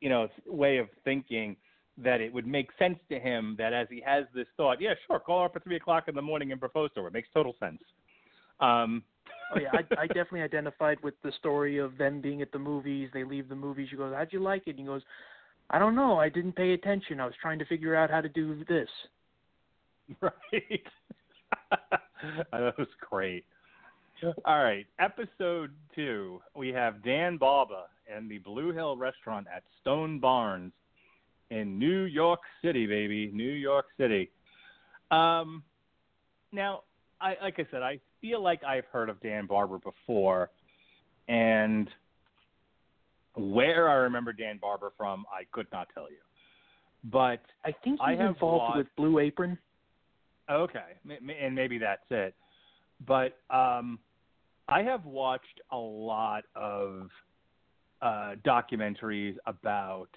you 0.00 0.08
know, 0.08 0.28
way 0.46 0.78
of 0.78 0.88
thinking 1.04 1.56
that 1.96 2.20
it 2.20 2.32
would 2.32 2.46
make 2.46 2.70
sense 2.78 2.98
to 3.08 3.20
him 3.20 3.54
that 3.58 3.72
as 3.72 3.86
he 3.90 4.02
has 4.04 4.24
this 4.34 4.46
thought, 4.56 4.80
yeah, 4.80 4.94
sure, 5.06 5.20
call 5.20 5.40
her 5.40 5.44
up 5.46 5.56
at 5.56 5.64
three 5.64 5.76
o'clock 5.76 6.08
in 6.08 6.14
the 6.14 6.22
morning 6.22 6.50
and 6.50 6.60
propose 6.60 6.90
to 6.94 7.02
her. 7.02 7.08
It 7.08 7.12
makes 7.12 7.28
total 7.32 7.54
sense. 7.60 7.80
Um, 8.60 9.02
oh 9.54 9.60
yeah, 9.60 9.70
I, 9.72 10.02
I 10.02 10.06
definitely 10.08 10.42
identified 10.42 10.98
with 11.02 11.14
the 11.22 11.32
story 11.38 11.78
of 11.78 11.96
them 11.96 12.20
being 12.20 12.42
at 12.42 12.52
the 12.52 12.58
movies. 12.58 13.10
They 13.12 13.24
leave 13.24 13.48
the 13.48 13.54
movies. 13.54 13.88
She 13.90 13.96
goes, 13.96 14.14
"How'd 14.14 14.32
you 14.32 14.40
like 14.40 14.62
it?" 14.66 14.70
And 14.70 14.80
he 14.80 14.84
goes, 14.84 15.02
"I 15.70 15.78
don't 15.78 15.94
know. 15.94 16.18
I 16.18 16.28
didn't 16.28 16.56
pay 16.56 16.72
attention. 16.72 17.20
I 17.20 17.26
was 17.26 17.34
trying 17.40 17.58
to 17.60 17.64
figure 17.66 17.94
out 17.94 18.10
how 18.10 18.20
to 18.20 18.28
do 18.28 18.64
this." 18.68 18.88
Right. 20.20 20.82
that 22.52 22.78
was 22.78 22.88
great. 23.00 23.46
All 24.44 24.62
right, 24.62 24.86
episode 24.98 25.70
two. 25.94 26.40
We 26.54 26.68
have 26.68 27.02
Dan 27.02 27.38
Barber 27.38 27.84
and 28.12 28.30
the 28.30 28.36
Blue 28.38 28.72
Hill 28.72 28.98
Restaurant 28.98 29.46
at 29.54 29.62
Stone 29.80 30.20
Barns 30.20 30.72
in 31.50 31.78
New 31.78 32.02
York 32.02 32.40
City, 32.62 32.86
baby, 32.86 33.30
New 33.32 33.52
York 33.52 33.86
City. 33.98 34.30
Um, 35.10 35.62
now, 36.52 36.82
I 37.20 37.36
like 37.42 37.58
I 37.58 37.66
said, 37.70 37.82
I 37.82 38.00
feel 38.20 38.42
like 38.42 38.62
I've 38.64 38.86
heard 38.86 39.08
of 39.08 39.20
Dan 39.20 39.46
Barber 39.46 39.78
before, 39.78 40.50
and 41.28 41.88
where 43.34 43.88
I 43.88 43.94
remember 43.94 44.32
Dan 44.32 44.58
Barber 44.60 44.92
from, 44.96 45.24
I 45.32 45.44
could 45.52 45.66
not 45.72 45.88
tell 45.94 46.10
you. 46.10 46.16
But 47.10 47.42
I 47.64 47.72
think 47.84 48.00
I 48.00 48.12
he's 48.12 48.20
have 48.20 48.30
involved 48.30 48.60
watched- 48.60 48.76
with 48.78 48.86
Blue 48.96 49.18
Apron. 49.18 49.58
Okay, 50.50 50.98
and 51.40 51.54
maybe 51.54 51.78
that's 51.78 52.04
it. 52.10 52.34
But 53.06 53.38
um, 53.50 53.98
I 54.68 54.82
have 54.82 55.04
watched 55.06 55.60
a 55.72 55.76
lot 55.76 56.44
of 56.54 57.08
uh, 58.02 58.34
documentaries 58.44 59.36
about 59.46 60.08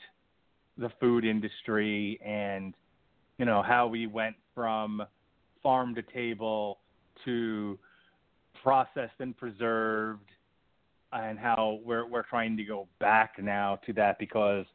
the 0.77 0.89
food 0.99 1.25
industry 1.25 2.19
and 2.23 2.73
you 3.37 3.45
know 3.45 3.61
how 3.61 3.87
we 3.87 4.07
went 4.07 4.35
from 4.53 5.03
farm 5.63 5.95
to 5.95 6.01
table 6.01 6.79
to 7.25 7.77
processed 8.63 9.13
and 9.19 9.35
preserved 9.37 10.29
and 11.13 11.39
how 11.39 11.79
we're 11.83 12.05
we're 12.05 12.23
trying 12.23 12.57
to 12.57 12.63
go 12.63 12.87
back 12.99 13.33
now 13.41 13.79
to 13.85 13.93
that 13.93 14.19
because 14.19 14.65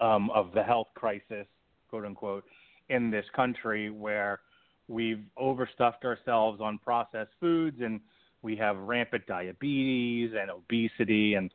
um, 0.00 0.30
of 0.30 0.52
the 0.52 0.62
health 0.62 0.88
crisis, 0.94 1.46
quote 1.88 2.04
unquote, 2.04 2.44
in 2.88 3.10
this 3.10 3.24
country 3.34 3.90
where 3.90 4.40
we've 4.88 5.22
overstuffed 5.36 6.04
ourselves 6.04 6.60
on 6.60 6.78
processed 6.78 7.30
foods 7.38 7.76
and 7.80 8.00
we 8.42 8.56
have 8.56 8.76
rampant 8.78 9.26
diabetes 9.26 10.32
and 10.38 10.50
obesity. 10.50 11.34
And 11.34 11.52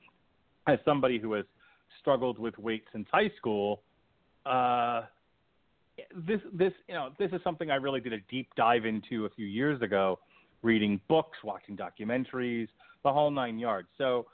as 0.67 0.79
somebody 0.85 1.19
who 1.19 1.33
has 1.33 1.45
struggled 2.05 2.37
with 2.37 2.55
weight 2.59 2.83
since 2.93 3.07
high 3.11 3.31
school 3.35 3.81
uh 4.45 5.01
this 6.27 6.39
this 6.53 6.71
you 6.87 6.93
know 6.93 7.09
this 7.17 7.31
is 7.31 7.41
something 7.43 7.71
I 7.71 7.75
really 7.75 7.99
did 7.99 8.13
a 8.13 8.19
deep 8.29 8.47
dive 8.55 8.85
into 8.85 9.25
a 9.25 9.29
few 9.31 9.47
years 9.47 9.81
ago 9.81 10.19
reading 10.61 11.01
books 11.09 11.39
watching 11.43 11.75
documentaries 11.75 12.67
the 13.03 13.11
whole 13.11 13.31
nine 13.31 13.57
yards. 13.57 13.87
So 13.97 14.27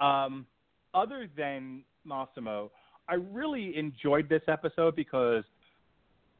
um 0.00 0.46
other 0.94 1.28
than 1.36 1.82
Massimo 2.04 2.70
I 3.08 3.14
really 3.14 3.76
enjoyed 3.76 4.28
this 4.28 4.42
episode 4.46 4.94
because 4.94 5.42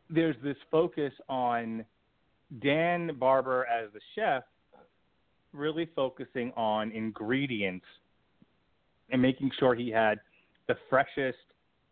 there's 0.09 0.37
this 0.45 0.57
focus 0.71 1.13
on 1.29 1.85
Dan 2.63 3.17
Barber 3.19 3.67
as 3.67 3.89
the 3.93 4.01
chef 4.15 4.45
really 5.53 5.89
focusing 5.97 6.53
on 6.57 6.93
ingredients 6.93 7.87
and 9.11 9.21
making 9.21 9.51
sure 9.59 9.75
he 9.75 9.91
had 9.91 10.21
the 10.69 10.77
freshest, 10.89 11.39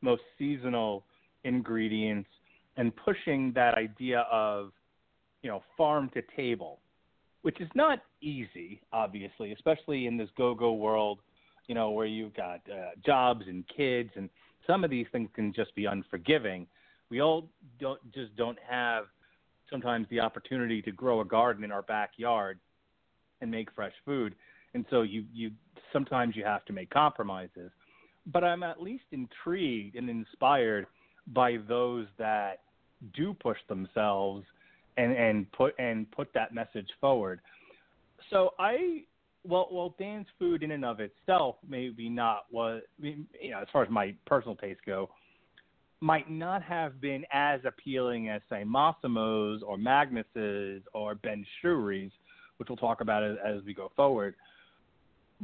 most 0.03 0.23
seasonal 0.39 1.05
ingredients 1.45 2.29
and 2.77 2.93
pushing 2.97 3.53
that 3.55 3.75
idea 3.75 4.21
of, 4.31 4.73
you 5.43 5.51
know, 5.51 5.63
farm 5.77 6.11
to 6.15 6.23
table, 6.37 6.81
which 7.43 7.61
is 7.61 7.69
not 7.75 8.01
easy, 8.21 8.81
obviously, 8.93 9.53
especially 9.53 10.07
in 10.07 10.17
this 10.17 10.29
go-go 10.37 10.73
world, 10.73 11.21
you 11.67 11.75
know, 11.75 11.91
where 11.91 12.07
you've 12.07 12.35
got 12.35 12.61
uh, 12.71 12.91
jobs 13.05 13.45
and 13.49 13.65
kids 13.75 14.11
and 14.17 14.29
some 14.67 14.85
of 14.85 14.91
these 14.91 15.07
things 15.13 15.29
can 15.35 15.53
just 15.53 15.75
be 15.75 15.87
unforgiving. 15.87 16.67
We 17.09 17.21
all 17.21 17.49
don't 17.81 18.01
just 18.13 18.37
don't 18.37 18.59
have 18.69 19.05
sometimes 19.71 20.07
the 20.11 20.21
opportunity 20.21 20.83
to 20.83 20.93
grow 20.93 21.21
a 21.21 21.25
garden 21.25 21.65
in 21.65 21.73
our 21.73 21.83
backyard 21.83 22.59
and 23.41 23.51
make 23.51 23.73
fresh 23.73 23.93
food. 24.05 24.35
And 24.75 24.85
so 24.91 25.03
you 25.03 25.25
you 25.33 25.53
sometimes 25.93 26.37
you 26.37 26.45
have 26.45 26.65
to 26.67 26.73
make 26.73 26.91
compromises. 26.91 27.71
But 28.33 28.45
I'm 28.45 28.63
at 28.63 28.83
least 28.83 29.05
intrigued 29.13 29.97
and 29.97 30.11
inspired 30.11 30.87
by 31.29 31.57
those 31.69 32.07
that 32.19 32.61
do 33.15 33.35
push 33.35 33.59
themselves 33.69 34.45
and 34.97 35.13
and 35.13 35.51
put 35.53 35.75
and 35.79 36.11
put 36.11 36.33
that 36.35 36.55
message 36.55 36.89
forward. 37.01 37.41
So 38.31 38.55
I 38.59 39.05
well 39.47 39.69
well 39.71 39.95
Dan's 39.99 40.27
food 40.39 40.63
in 40.63 40.73
and 40.73 40.85
of 40.85 41.01
itself 41.01 41.57
maybe 41.69 42.09
not 42.09 42.47
was 42.51 42.83
you 43.01 43.51
know 43.51 43.61
as 43.61 43.69
far 43.73 43.83
as 43.83 43.91
my 43.91 44.15
personal 44.27 44.57
taste 44.57 44.81
go 44.87 45.11
might 46.01 46.31
not 46.31 46.63
have 46.63 47.01
been 47.01 47.25
as 47.33 47.61
appealing 47.65 48.29
as 48.29 48.43
say 48.51 48.65
Massimo's 48.65 49.63
or 49.63 49.79
Magnus's 49.79 50.83
or 50.93 51.15
Ben 51.15 51.45
Shewry's, 51.63 52.11
which 52.59 52.69
we'll 52.69 52.77
talk 52.77 53.01
about 53.01 53.23
as, 53.25 53.37
as 53.45 53.63
we 53.65 53.73
go 53.73 53.91
forward. 53.97 54.35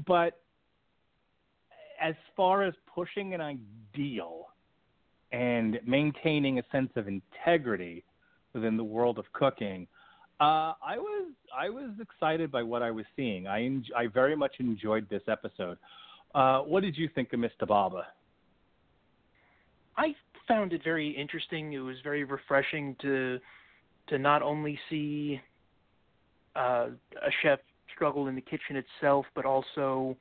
But 0.06 0.41
as 2.02 2.14
far 2.36 2.62
as 2.64 2.74
pushing 2.92 3.32
an 3.32 3.40
ideal 3.40 4.48
and 5.30 5.78
maintaining 5.86 6.58
a 6.58 6.62
sense 6.70 6.90
of 6.96 7.06
integrity 7.08 8.04
within 8.52 8.76
the 8.76 8.84
world 8.84 9.18
of 9.18 9.24
cooking, 9.32 9.86
uh, 10.40 10.74
I 10.84 10.98
was 10.98 11.30
I 11.56 11.70
was 11.70 11.90
excited 12.00 12.50
by 12.50 12.62
what 12.62 12.82
I 12.82 12.90
was 12.90 13.06
seeing. 13.14 13.46
I 13.46 13.62
en- 13.62 13.84
I 13.96 14.08
very 14.08 14.34
much 14.34 14.56
enjoyed 14.58 15.08
this 15.08 15.22
episode. 15.28 15.78
Uh, 16.34 16.60
what 16.60 16.82
did 16.82 16.96
you 16.96 17.08
think 17.14 17.32
of 17.32 17.40
Mr. 17.40 17.66
Barber? 17.66 18.04
I 19.96 20.14
found 20.48 20.72
it 20.72 20.82
very 20.82 21.10
interesting. 21.10 21.72
It 21.74 21.78
was 21.78 21.96
very 22.02 22.24
refreshing 22.24 22.96
to 23.02 23.38
to 24.08 24.18
not 24.18 24.42
only 24.42 24.78
see 24.90 25.40
uh, 26.56 26.88
a 27.22 27.30
chef 27.42 27.60
struggle 27.94 28.26
in 28.26 28.34
the 28.34 28.40
kitchen 28.40 28.76
itself, 28.76 29.26
but 29.34 29.44
also 29.44 30.16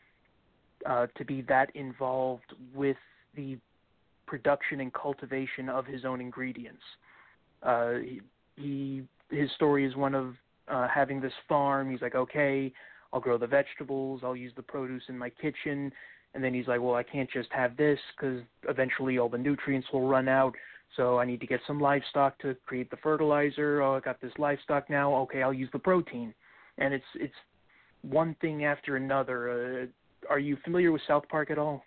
uh, 0.86 1.08
to 1.18 1.26
be 1.26 1.42
that 1.44 1.76
involved 1.76 2.54
with 2.74 2.98
the 3.36 3.58
production 4.28 4.80
and 4.82 4.94
cultivation 4.94 5.70
of 5.70 5.86
his 5.86 6.06
own 6.06 6.22
ingredients. 6.22 6.82
Uh, 7.64 7.94
he, 8.56 9.04
his 9.30 9.50
story 9.56 9.86
is 9.86 9.96
one 9.96 10.16
of 10.16 10.36
uh, 10.68 10.88
having 10.88 11.20
this 11.20 11.34
farm. 11.48 11.92
He's 11.92 12.02
like, 12.02 12.16
okay, 12.16 12.72
I'll 13.14 13.20
grow 13.20 13.38
the 13.38 13.48
vegetables, 13.48 14.22
I'll 14.24 14.36
use 14.36 14.54
the 14.56 14.62
produce 14.62 15.04
in 15.10 15.18
my 15.18 15.30
kitchen, 15.30 15.92
and 16.34 16.44
then 16.44 16.54
he's 16.54 16.68
like, 16.68 16.80
well, 16.82 16.96
I 16.96 17.04
can't 17.04 17.30
just 17.30 17.50
have 17.52 17.76
this 17.76 18.00
because 18.16 18.42
eventually 18.70 19.18
all 19.18 19.30
the 19.30 19.38
nutrients 19.38 19.88
will 19.92 20.08
run 20.08 20.28
out. 20.28 20.56
So 20.96 21.20
I 21.20 21.26
need 21.26 21.40
to 21.42 21.48
get 21.48 21.60
some 21.68 21.80
livestock 21.80 22.38
to 22.40 22.56
create 22.66 22.90
the 22.90 22.98
fertilizer. 22.98 23.82
Oh, 23.82 23.96
I 23.96 24.00
got 24.00 24.20
this 24.22 24.32
livestock 24.38 24.90
now. 24.90 25.14
Okay, 25.16 25.42
I'll 25.42 25.54
use 25.54 25.70
the 25.72 25.80
protein, 25.80 26.34
and 26.78 26.94
it's 26.94 27.06
it's 27.16 27.34
one 28.02 28.36
thing 28.42 28.66
after 28.66 28.98
another. 28.98 29.90
Are 30.30 30.40
you 30.40 30.58
familiar 30.64 30.92
with 30.92 31.02
South 31.08 31.28
Park 31.30 31.52
at 31.52 31.58
all? 31.58 31.84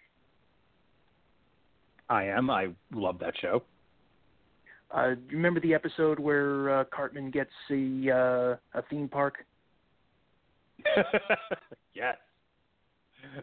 I 2.09 2.25
am. 2.25 2.51
I 2.51 2.69
love 2.93 3.19
that 3.21 3.35
show. 3.41 3.63
Uh, 4.91 5.15
do 5.15 5.21
you 5.31 5.37
remember 5.37 5.61
the 5.61 5.75
episode 5.75 6.19
where 6.19 6.81
uh, 6.81 6.85
Cartman 6.95 7.31
gets 7.31 7.51
a 7.71 8.11
uh, 8.11 8.79
a 8.79 8.83
theme 8.91 9.09
park? 9.09 9.45
yes. 11.95 12.17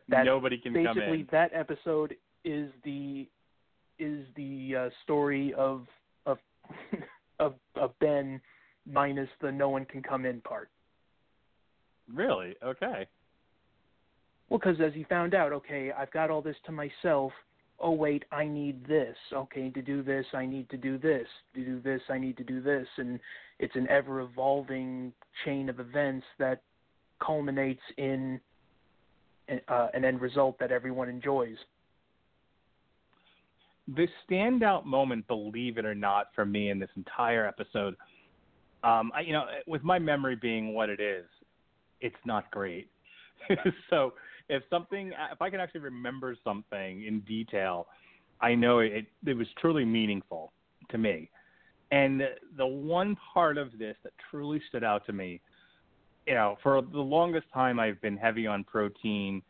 That 0.10 0.26
Nobody 0.26 0.58
can 0.58 0.74
come 0.74 0.82
in. 0.82 0.94
basically 0.94 1.28
that 1.32 1.52
episode 1.54 2.16
is 2.46 2.70
the 2.84 3.28
is 4.00 4.26
the 4.36 4.76
uh, 4.76 4.90
story 5.04 5.54
of 5.58 5.88
of 6.26 6.38
of 7.40 7.56
of 7.76 7.98
Ben 8.00 8.40
minus 8.86 9.30
the 9.42 9.52
no 9.52 9.70
one 9.70 9.86
can 9.86 10.02
come 10.02 10.26
in 10.26 10.42
part. 10.42 10.70
Really? 12.14 12.56
Okay. 12.64 13.08
Well, 14.52 14.60
because 14.60 14.82
as 14.86 14.94
he 14.94 15.06
found 15.06 15.34
out, 15.34 15.54
okay, 15.54 15.94
I've 15.98 16.12
got 16.12 16.30
all 16.30 16.42
this 16.42 16.58
to 16.66 16.74
myself. 16.74 17.32
Oh 17.80 17.92
wait, 17.92 18.26
I 18.34 18.44
need 18.44 18.86
this. 18.86 19.16
Okay, 19.32 19.70
to 19.70 19.82
do 19.82 20.04
this, 20.04 20.26
I 20.34 20.46
need 20.46 20.70
to 20.72 20.78
do 20.78 20.98
this. 20.98 21.26
To 21.56 21.64
do 21.64 21.80
this, 21.80 22.02
I 22.10 22.18
need 22.18 22.36
to 22.36 22.44
do 22.44 22.62
this, 22.62 22.86
and 22.98 23.18
it's 23.60 23.78
an 23.78 23.88
ever 23.90 24.20
evolving 24.20 25.14
chain 25.46 25.70
of 25.70 25.80
events 25.80 26.26
that 26.38 26.64
culminates 27.26 27.82
in 27.98 28.42
uh, 29.70 29.88
an 29.94 30.04
end 30.04 30.20
result 30.20 30.60
that 30.60 30.70
everyone 30.70 31.08
enjoys. 31.08 31.56
The 33.88 34.10
standout 34.30 34.84
moment, 34.84 35.26
believe 35.30 35.78
it 35.78 35.86
or 35.86 35.96
not, 35.96 36.28
for 36.36 36.46
me 36.46 36.72
in 36.72 36.78
this 36.78 36.90
entire 36.98 37.48
episode, 37.48 37.96
um, 38.84 39.14
I, 39.16 39.22
you 39.22 39.32
know, 39.32 39.46
with 39.66 39.84
my 39.84 39.98
memory 39.98 40.36
being 40.36 40.74
what 40.74 40.90
it 40.90 41.00
is, 41.00 41.24
it's 42.02 42.16
not 42.26 42.52
great. 42.52 42.90
so 43.90 44.14
if 44.52 44.64
something, 44.70 45.14
if 45.32 45.42
I 45.42 45.50
can 45.50 45.62
actually 45.62 45.80
remember 45.80 46.36
something 46.44 47.06
in 47.06 47.22
detail, 47.22 47.88
I 48.42 48.54
know 48.54 48.80
it, 48.80 49.06
it 49.26 49.34
was 49.34 49.48
truly 49.60 49.86
meaningful 49.86 50.52
to 50.90 50.98
me. 50.98 51.30
And 51.92 52.22
the 52.58 52.68
one 52.68 53.16
part 53.34 53.58
of 53.58 53.78
this 53.80 53.96
that 54.04 54.12
truly 54.30 54.62
stood 54.68 54.84
out 54.84 55.06
to 55.06 55.14
me, 55.14 55.40
you 56.28 56.34
know, 56.34 56.58
for 56.62 56.82
the 56.82 57.00
longest 57.00 57.48
time 57.54 57.80
I've 57.80 58.02
been 58.02 58.18
heavy 58.18 58.46
on 58.46 58.66
protein, 58.66 59.42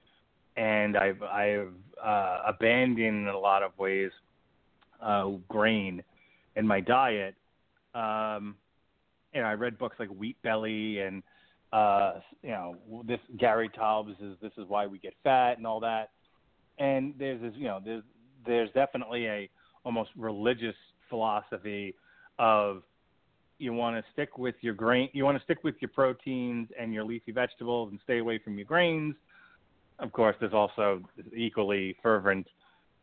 and 0.55 0.95
I've 0.95 1.21
I've 1.23 1.73
uh, 2.03 2.41
abandoned 2.47 2.99
in 2.99 3.27
a 3.27 3.37
lot 3.37 3.63
of 3.63 3.77
ways 3.79 4.11
uh, 5.01 5.29
grain 5.49 6.03
in 6.55 6.67
my 6.67 6.79
diet. 6.79 7.35
Um, 7.95 8.55
you 9.33 9.41
know, 9.41 9.47
I 9.47 9.53
read 9.53 9.77
books 9.79 9.95
like 9.99 10.09
Wheat 10.09 10.37
Belly 10.43 10.99
and 10.99 11.23
uh, 11.73 12.13
you 12.43 12.49
know 12.49 12.75
this 13.05 13.19
Gary 13.37 13.69
Taubes 13.69 14.15
is 14.21 14.35
this 14.41 14.51
is 14.57 14.65
why 14.67 14.87
we 14.87 14.99
get 14.99 15.13
fat 15.23 15.57
and 15.57 15.65
all 15.65 15.79
that. 15.79 16.09
And 16.79 17.13
there's 17.17 17.41
this 17.41 17.53
you 17.55 17.65
know 17.65 17.79
there's 17.83 18.03
there's 18.45 18.69
definitely 18.71 19.27
a 19.27 19.49
almost 19.83 20.09
religious 20.15 20.75
philosophy 21.09 21.95
of 22.39 22.83
you 23.57 23.73
want 23.73 23.95
to 23.95 24.11
stick 24.11 24.37
with 24.37 24.55
your 24.61 24.73
grain 24.73 25.09
you 25.13 25.23
want 25.23 25.37
to 25.37 25.43
stick 25.43 25.63
with 25.63 25.75
your 25.81 25.89
proteins 25.89 26.67
and 26.79 26.93
your 26.93 27.03
leafy 27.03 27.31
vegetables 27.31 27.89
and 27.91 27.99
stay 28.03 28.17
away 28.19 28.39
from 28.39 28.57
your 28.57 28.65
grains 28.65 29.13
of 29.99 30.11
course 30.11 30.35
there's 30.39 30.53
also 30.53 31.01
equally 31.35 31.95
fervent 32.01 32.47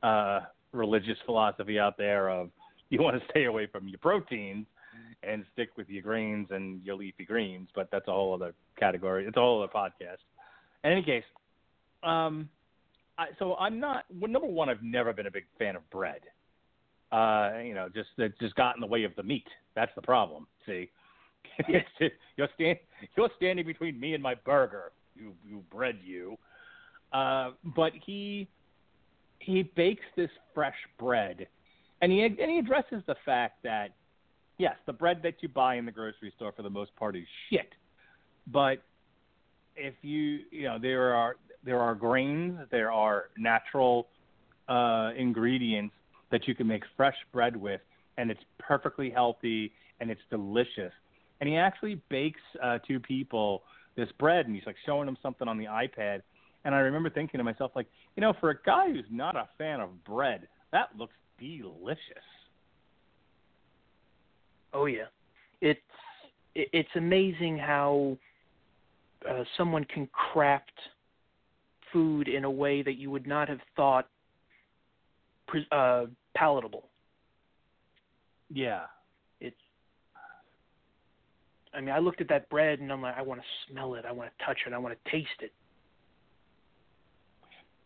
uh 0.02 0.40
religious 0.72 1.18
philosophy 1.26 1.78
out 1.78 1.96
there 1.96 2.28
of 2.28 2.50
you 2.90 3.00
want 3.00 3.20
to 3.20 3.22
stay 3.30 3.44
away 3.44 3.66
from 3.66 3.86
your 3.88 3.98
proteins 3.98 4.66
and 5.22 5.44
stick 5.52 5.70
with 5.76 5.88
your 5.88 6.02
grains 6.02 6.48
and 6.50 6.84
your 6.84 6.96
leafy 6.96 7.24
greens 7.24 7.68
but 7.74 7.88
that's 7.90 8.08
a 8.08 8.12
whole 8.12 8.34
other 8.34 8.54
category 8.78 9.26
it's 9.26 9.36
a 9.36 9.40
whole 9.40 9.62
other 9.62 9.72
podcast 9.72 10.18
in 10.84 10.92
any 10.92 11.02
case 11.02 11.24
um 12.02 12.48
I, 13.18 13.26
so 13.38 13.56
i'm 13.56 13.80
not 13.80 14.04
well, 14.20 14.30
number 14.30 14.48
one 14.48 14.68
i've 14.68 14.82
never 14.82 15.12
been 15.12 15.26
a 15.26 15.30
big 15.30 15.44
fan 15.58 15.76
of 15.76 15.88
bread 15.90 16.20
uh, 17.10 17.52
you 17.64 17.74
know, 17.74 17.88
just 17.88 18.08
that 18.18 18.38
just 18.38 18.54
got 18.54 18.74
in 18.74 18.80
the 18.80 18.86
way 18.86 19.04
of 19.04 19.14
the 19.16 19.22
meat. 19.22 19.46
That's 19.74 19.90
the 19.94 20.02
problem. 20.02 20.46
See, 20.66 20.90
you're 21.68 22.48
stand 22.54 22.78
you're 23.16 23.30
standing 23.36 23.66
between 23.66 23.98
me 23.98 24.14
and 24.14 24.22
my 24.22 24.34
burger. 24.34 24.92
You 25.14 25.32
you 25.46 25.62
bread 25.70 25.98
you. 26.04 26.36
Uh, 27.12 27.52
but 27.74 27.92
he 28.04 28.46
he 29.38 29.62
bakes 29.62 30.04
this 30.16 30.30
fresh 30.54 30.76
bread, 30.98 31.46
and 32.02 32.12
he 32.12 32.22
and 32.24 32.50
he 32.50 32.58
addresses 32.58 33.02
the 33.06 33.16
fact 33.24 33.62
that 33.62 33.94
yes, 34.58 34.76
the 34.86 34.92
bread 34.92 35.20
that 35.22 35.34
you 35.40 35.48
buy 35.48 35.76
in 35.76 35.86
the 35.86 35.92
grocery 35.92 36.32
store 36.36 36.52
for 36.52 36.62
the 36.62 36.70
most 36.70 36.94
part 36.96 37.16
is 37.16 37.24
shit. 37.50 37.72
But 38.46 38.82
if 39.76 39.94
you 40.02 40.40
you 40.50 40.64
know 40.64 40.78
there 40.80 41.14
are 41.14 41.36
there 41.64 41.80
are 41.80 41.94
grains, 41.94 42.58
there 42.70 42.92
are 42.92 43.30
natural 43.36 44.08
uh, 44.68 45.10
ingredients 45.16 45.94
that 46.30 46.46
you 46.46 46.54
can 46.54 46.66
make 46.66 46.82
fresh 46.96 47.16
bread 47.32 47.56
with, 47.56 47.80
and 48.16 48.30
it's 48.30 48.42
perfectly 48.58 49.10
healthy 49.10 49.72
and 50.00 50.10
it's 50.10 50.20
delicious. 50.30 50.92
And 51.40 51.48
he 51.48 51.56
actually 51.56 52.00
bakes 52.08 52.40
uh, 52.62 52.78
two 52.86 53.00
people 53.00 53.62
this 53.96 54.08
bread, 54.18 54.46
and 54.46 54.54
he's 54.54 54.66
like 54.66 54.76
showing 54.86 55.06
them 55.06 55.16
something 55.22 55.48
on 55.48 55.58
the 55.58 55.64
iPad. 55.64 56.22
And 56.64 56.74
I 56.74 56.78
remember 56.78 57.10
thinking 57.10 57.38
to 57.38 57.44
myself, 57.44 57.72
like, 57.74 57.86
you 58.16 58.20
know, 58.20 58.32
for 58.40 58.50
a 58.50 58.58
guy 58.64 58.90
who's 58.90 59.04
not 59.10 59.36
a 59.36 59.48
fan 59.58 59.80
of 59.80 60.04
bread, 60.04 60.48
that 60.72 60.90
looks 60.96 61.14
delicious. 61.38 61.98
Oh 64.72 64.86
yeah, 64.86 65.06
it's 65.60 65.80
it's 66.54 66.88
amazing 66.96 67.58
how 67.58 68.16
uh, 69.28 69.44
someone 69.56 69.84
can 69.84 70.08
craft 70.08 70.72
food 71.92 72.28
in 72.28 72.44
a 72.44 72.50
way 72.50 72.82
that 72.82 72.94
you 72.94 73.10
would 73.10 73.26
not 73.26 73.48
have 73.48 73.60
thought 73.76 74.06
uh, 75.72 76.06
palatable. 76.36 76.84
Yeah. 78.50 78.82
It's. 79.40 79.56
I 81.74 81.80
mean, 81.80 81.90
I 81.90 81.98
looked 81.98 82.20
at 82.20 82.28
that 82.28 82.48
bread 82.48 82.80
and 82.80 82.92
I'm 82.92 83.02
like, 83.02 83.16
I 83.16 83.22
want 83.22 83.40
to 83.40 83.46
smell 83.70 83.94
it, 83.94 84.04
I 84.06 84.12
want 84.12 84.30
to 84.36 84.44
touch 84.44 84.58
it, 84.66 84.72
I 84.72 84.78
want 84.78 84.96
to 85.02 85.10
taste 85.10 85.28
it. 85.40 85.52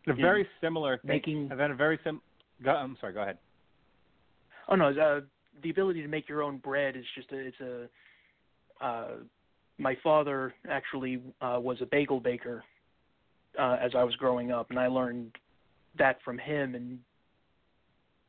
A 0.09 0.14
very 0.14 0.47
similar 0.61 0.99
thing. 0.99 1.09
Making. 1.09 1.49
I've 1.53 1.59
had 1.59 1.71
a 1.71 1.77
very 1.77 1.99
sim. 2.03 2.21
Go, 2.64 2.73
I'm 2.73 2.97
sorry. 3.01 3.12
Go 3.12 3.23
ahead. 3.23 3.38
Oh 4.68 4.75
no, 4.75 4.88
uh, 4.88 5.21
the 5.62 5.71
ability 5.71 6.03
to 6.03 6.09
make 6.09 6.29
your 6.29 6.43
own 6.43 6.59
bread 6.59 6.97
is 6.97 7.05
just 7.15 7.31
a. 7.33 7.38
It's 7.38 7.61
a. 7.61 7.88
Uh, 8.85 9.09
my 9.79 9.97
father 10.03 10.55
actually 10.69 11.21
uh, 11.41 11.59
was 11.61 11.79
a 11.81 11.87
bagel 11.87 12.21
baker 12.21 12.62
uh, 13.59 13.77
as 13.81 13.93
I 13.97 14.05
was 14.05 14.15
growing 14.17 14.53
up, 14.53 14.71
and 14.71 14.79
I 14.79 14.87
learned 14.87 15.37
that 15.99 16.19
from 16.25 16.38
him. 16.38 16.75
And 16.75 16.99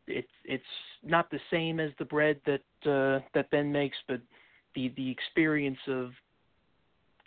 it's 0.07 0.27
it's 0.45 0.63
not 1.03 1.29
the 1.31 1.39
same 1.51 1.79
as 1.79 1.91
the 1.99 2.05
bread 2.05 2.39
that 2.45 2.89
uh, 2.89 3.23
that 3.33 3.49
Ben 3.51 3.71
makes, 3.71 3.97
but 4.07 4.21
the 4.75 4.91
the 4.95 5.09
experience 5.09 5.79
of 5.87 6.11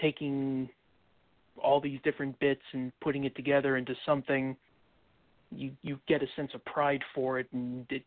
taking 0.01 0.69
all 1.63 1.81
these 1.81 1.99
different 2.05 2.39
bits 2.39 2.63
and 2.73 2.93
putting 3.01 3.25
it 3.25 3.35
together 3.35 3.77
into 3.77 3.95
something 4.05 4.57
you 5.51 5.71
you 5.83 5.99
get 6.07 6.23
a 6.23 6.27
sense 6.37 6.51
of 6.55 6.65
pride 6.65 7.03
for 7.15 7.39
it 7.39 7.47
and 7.53 7.87
it 7.91 8.05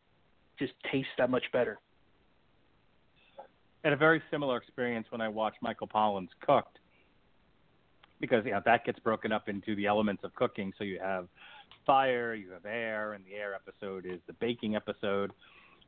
just 0.59 0.73
tastes 0.91 1.11
that 1.17 1.29
much 1.29 1.45
better. 1.51 1.79
Had 3.83 3.93
a 3.93 3.97
very 3.97 4.21
similar 4.29 4.57
experience 4.57 5.07
when 5.09 5.21
I 5.21 5.29
watched 5.29 5.57
Michael 5.61 5.87
Pollan's 5.87 6.31
Cooked, 6.45 6.79
because 8.19 8.43
yeah, 8.45 8.59
that 8.65 8.85
gets 8.85 8.99
broken 8.99 9.31
up 9.31 9.47
into 9.47 9.75
the 9.75 9.85
elements 9.85 10.23
of 10.23 10.35
cooking. 10.35 10.73
So 10.77 10.83
you 10.83 10.99
have 10.99 11.27
fire, 11.85 12.35
you 12.35 12.51
have 12.51 12.65
air, 12.65 13.13
and 13.13 13.23
the 13.25 13.35
air 13.35 13.55
episode 13.55 14.05
is 14.05 14.19
the 14.27 14.33
baking 14.33 14.75
episode. 14.75 15.31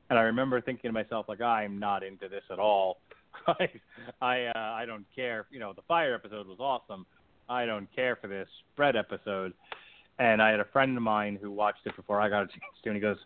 And 0.09 0.17
I 0.17 0.23
remember 0.23 0.59
thinking 0.61 0.89
to 0.89 0.93
myself, 0.93 1.27
like, 1.29 1.41
I'm 1.41 1.79
not 1.79 2.03
into 2.03 2.27
this 2.27 2.43
at 2.51 2.59
all. 2.59 2.99
I 3.47 3.69
I, 4.21 4.45
uh, 4.45 4.51
I 4.55 4.85
don't 4.85 5.05
care. 5.15 5.45
You 5.51 5.59
know, 5.59 5.73
the 5.73 5.83
fire 5.83 6.13
episode 6.13 6.47
was 6.47 6.59
awesome. 6.59 7.05
I 7.49 7.65
don't 7.65 7.93
care 7.95 8.15
for 8.15 8.27
this 8.27 8.47
bread 8.75 8.95
episode. 8.95 9.53
And 10.19 10.41
I 10.41 10.51
had 10.51 10.59
a 10.59 10.65
friend 10.65 10.95
of 10.95 11.03
mine 11.03 11.39
who 11.41 11.51
watched 11.51 11.85
it 11.85 11.95
before 11.95 12.21
I 12.21 12.29
got 12.29 12.43
a 12.43 12.47
chance 12.47 12.75
to, 12.83 12.89
and 12.89 12.95
he 12.95 13.01
goes, 13.01 13.17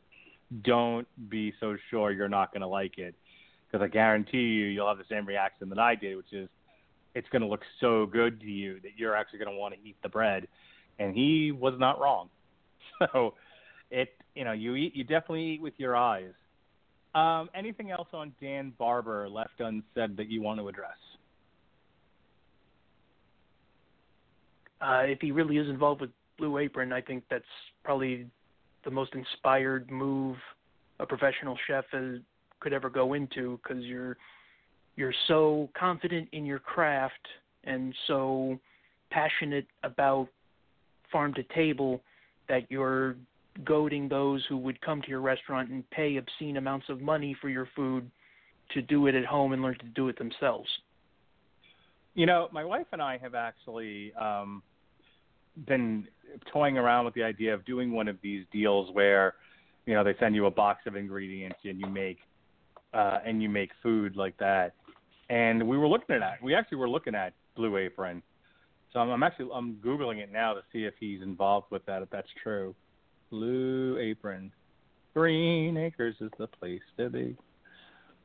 "Don't 0.63 1.07
be 1.29 1.53
so 1.59 1.77
sure 1.89 2.11
you're 2.11 2.29
not 2.29 2.51
going 2.51 2.61
to 2.61 2.67
like 2.67 2.97
it, 2.97 3.15
because 3.67 3.83
I 3.83 3.87
guarantee 3.87 4.37
you 4.37 4.65
you'll 4.65 4.87
have 4.87 4.97
the 4.97 5.05
same 5.09 5.25
reaction 5.25 5.69
that 5.69 5.79
I 5.79 5.95
did, 5.95 6.17
which 6.17 6.33
is 6.33 6.49
it's 7.13 7.27
going 7.29 7.41
to 7.41 7.47
look 7.47 7.63
so 7.79 8.05
good 8.05 8.39
to 8.41 8.47
you 8.47 8.79
that 8.81 8.91
you're 8.97 9.15
actually 9.15 9.39
going 9.39 9.51
to 9.51 9.57
want 9.57 9.73
to 9.73 9.79
eat 9.87 9.95
the 10.03 10.09
bread." 10.09 10.47
And 10.97 11.13
he 11.13 11.51
was 11.51 11.73
not 11.79 11.99
wrong. 11.99 12.29
So 12.99 13.33
it, 13.91 14.13
you 14.35 14.45
know, 14.45 14.53
you 14.53 14.75
eat, 14.75 14.95
you 14.95 15.03
definitely 15.03 15.55
eat 15.55 15.61
with 15.61 15.73
your 15.77 15.97
eyes. 15.97 16.31
Um, 17.13 17.49
anything 17.53 17.91
else 17.91 18.07
on 18.13 18.33
Dan 18.39 18.71
Barber 18.77 19.27
left 19.27 19.59
unsaid 19.59 20.15
that 20.15 20.29
you 20.29 20.41
want 20.41 20.61
to 20.61 20.69
address? 20.69 20.95
uh, 24.81 25.03
if 25.05 25.19
he 25.21 25.31
really 25.31 25.57
is 25.57 25.69
involved 25.69 26.01
with 26.01 26.11
Blue 26.37 26.57
Apron, 26.57 26.91
I 26.93 27.01
think 27.01 27.23
that's 27.29 27.43
probably 27.83 28.27
the 28.85 28.91
most 28.91 29.13
inspired 29.13 29.91
move 29.91 30.37
a 30.99 31.05
professional 31.05 31.57
chef 31.67 31.85
could 32.59 32.71
ever 32.71 32.89
go 32.89 33.13
into 33.13 33.59
because 33.61 33.83
you're 33.83 34.17
you're 34.95 35.13
so 35.27 35.69
confident 35.77 36.29
in 36.31 36.45
your 36.45 36.59
craft 36.59 37.27
and 37.65 37.93
so 38.07 38.57
passionate 39.09 39.67
about 39.83 40.29
farm 41.11 41.33
to 41.33 41.43
table 41.53 42.01
that 42.47 42.61
you're 42.69 43.15
goading 43.63 44.07
those 44.07 44.43
who 44.47 44.57
would 44.57 44.79
come 44.81 45.01
to 45.01 45.09
your 45.09 45.21
restaurant 45.21 45.69
and 45.69 45.89
pay 45.89 46.17
obscene 46.17 46.57
amounts 46.57 46.87
of 46.89 47.01
money 47.01 47.35
for 47.41 47.49
your 47.49 47.67
food 47.75 48.09
to 48.73 48.81
do 48.81 49.07
it 49.07 49.15
at 49.15 49.25
home 49.25 49.53
and 49.53 49.61
learn 49.61 49.77
to 49.79 49.85
do 49.87 50.07
it 50.07 50.17
themselves. 50.17 50.69
You 52.13 52.25
know, 52.25 52.47
my 52.51 52.63
wife 52.63 52.87
and 52.91 53.01
I 53.01 53.17
have 53.17 53.35
actually 53.35 54.13
um, 54.13 54.63
been 55.65 56.07
toying 56.51 56.77
around 56.77 57.05
with 57.05 57.13
the 57.13 57.23
idea 57.23 57.53
of 57.53 57.65
doing 57.65 57.91
one 57.91 58.07
of 58.07 58.17
these 58.21 58.45
deals 58.51 58.93
where, 58.93 59.35
you 59.85 59.93
know, 59.93 60.03
they 60.03 60.15
send 60.19 60.35
you 60.35 60.45
a 60.45 60.51
box 60.51 60.81
of 60.85 60.95
ingredients 60.95 61.57
and 61.63 61.79
you 61.79 61.87
make 61.87 62.19
uh, 62.93 63.19
and 63.25 63.41
you 63.41 63.49
make 63.49 63.71
food 63.83 64.15
like 64.15 64.37
that. 64.37 64.73
And 65.29 65.67
we 65.67 65.77
were 65.77 65.87
looking 65.87 66.15
at 66.15 66.19
that. 66.19 66.41
We 66.41 66.55
actually 66.55 66.77
were 66.77 66.89
looking 66.89 67.15
at 67.15 67.33
Blue 67.55 67.77
Apron. 67.77 68.21
So 68.93 68.99
I'm, 68.99 69.09
I'm 69.09 69.23
actually 69.23 69.49
I'm 69.53 69.75
googling 69.75 70.19
it 70.19 70.31
now 70.31 70.53
to 70.53 70.61
see 70.71 70.85
if 70.85 70.93
he's 70.99 71.21
involved 71.21 71.67
with 71.71 71.85
that. 71.85 72.01
If 72.01 72.09
that's 72.09 72.29
true. 72.41 72.75
Blue 73.31 73.97
Apron, 73.99 74.51
Green 75.13 75.77
Acres 75.77 76.15
is 76.21 76.31
the 76.37 76.47
place 76.47 76.81
to 76.97 77.09
be. 77.09 77.35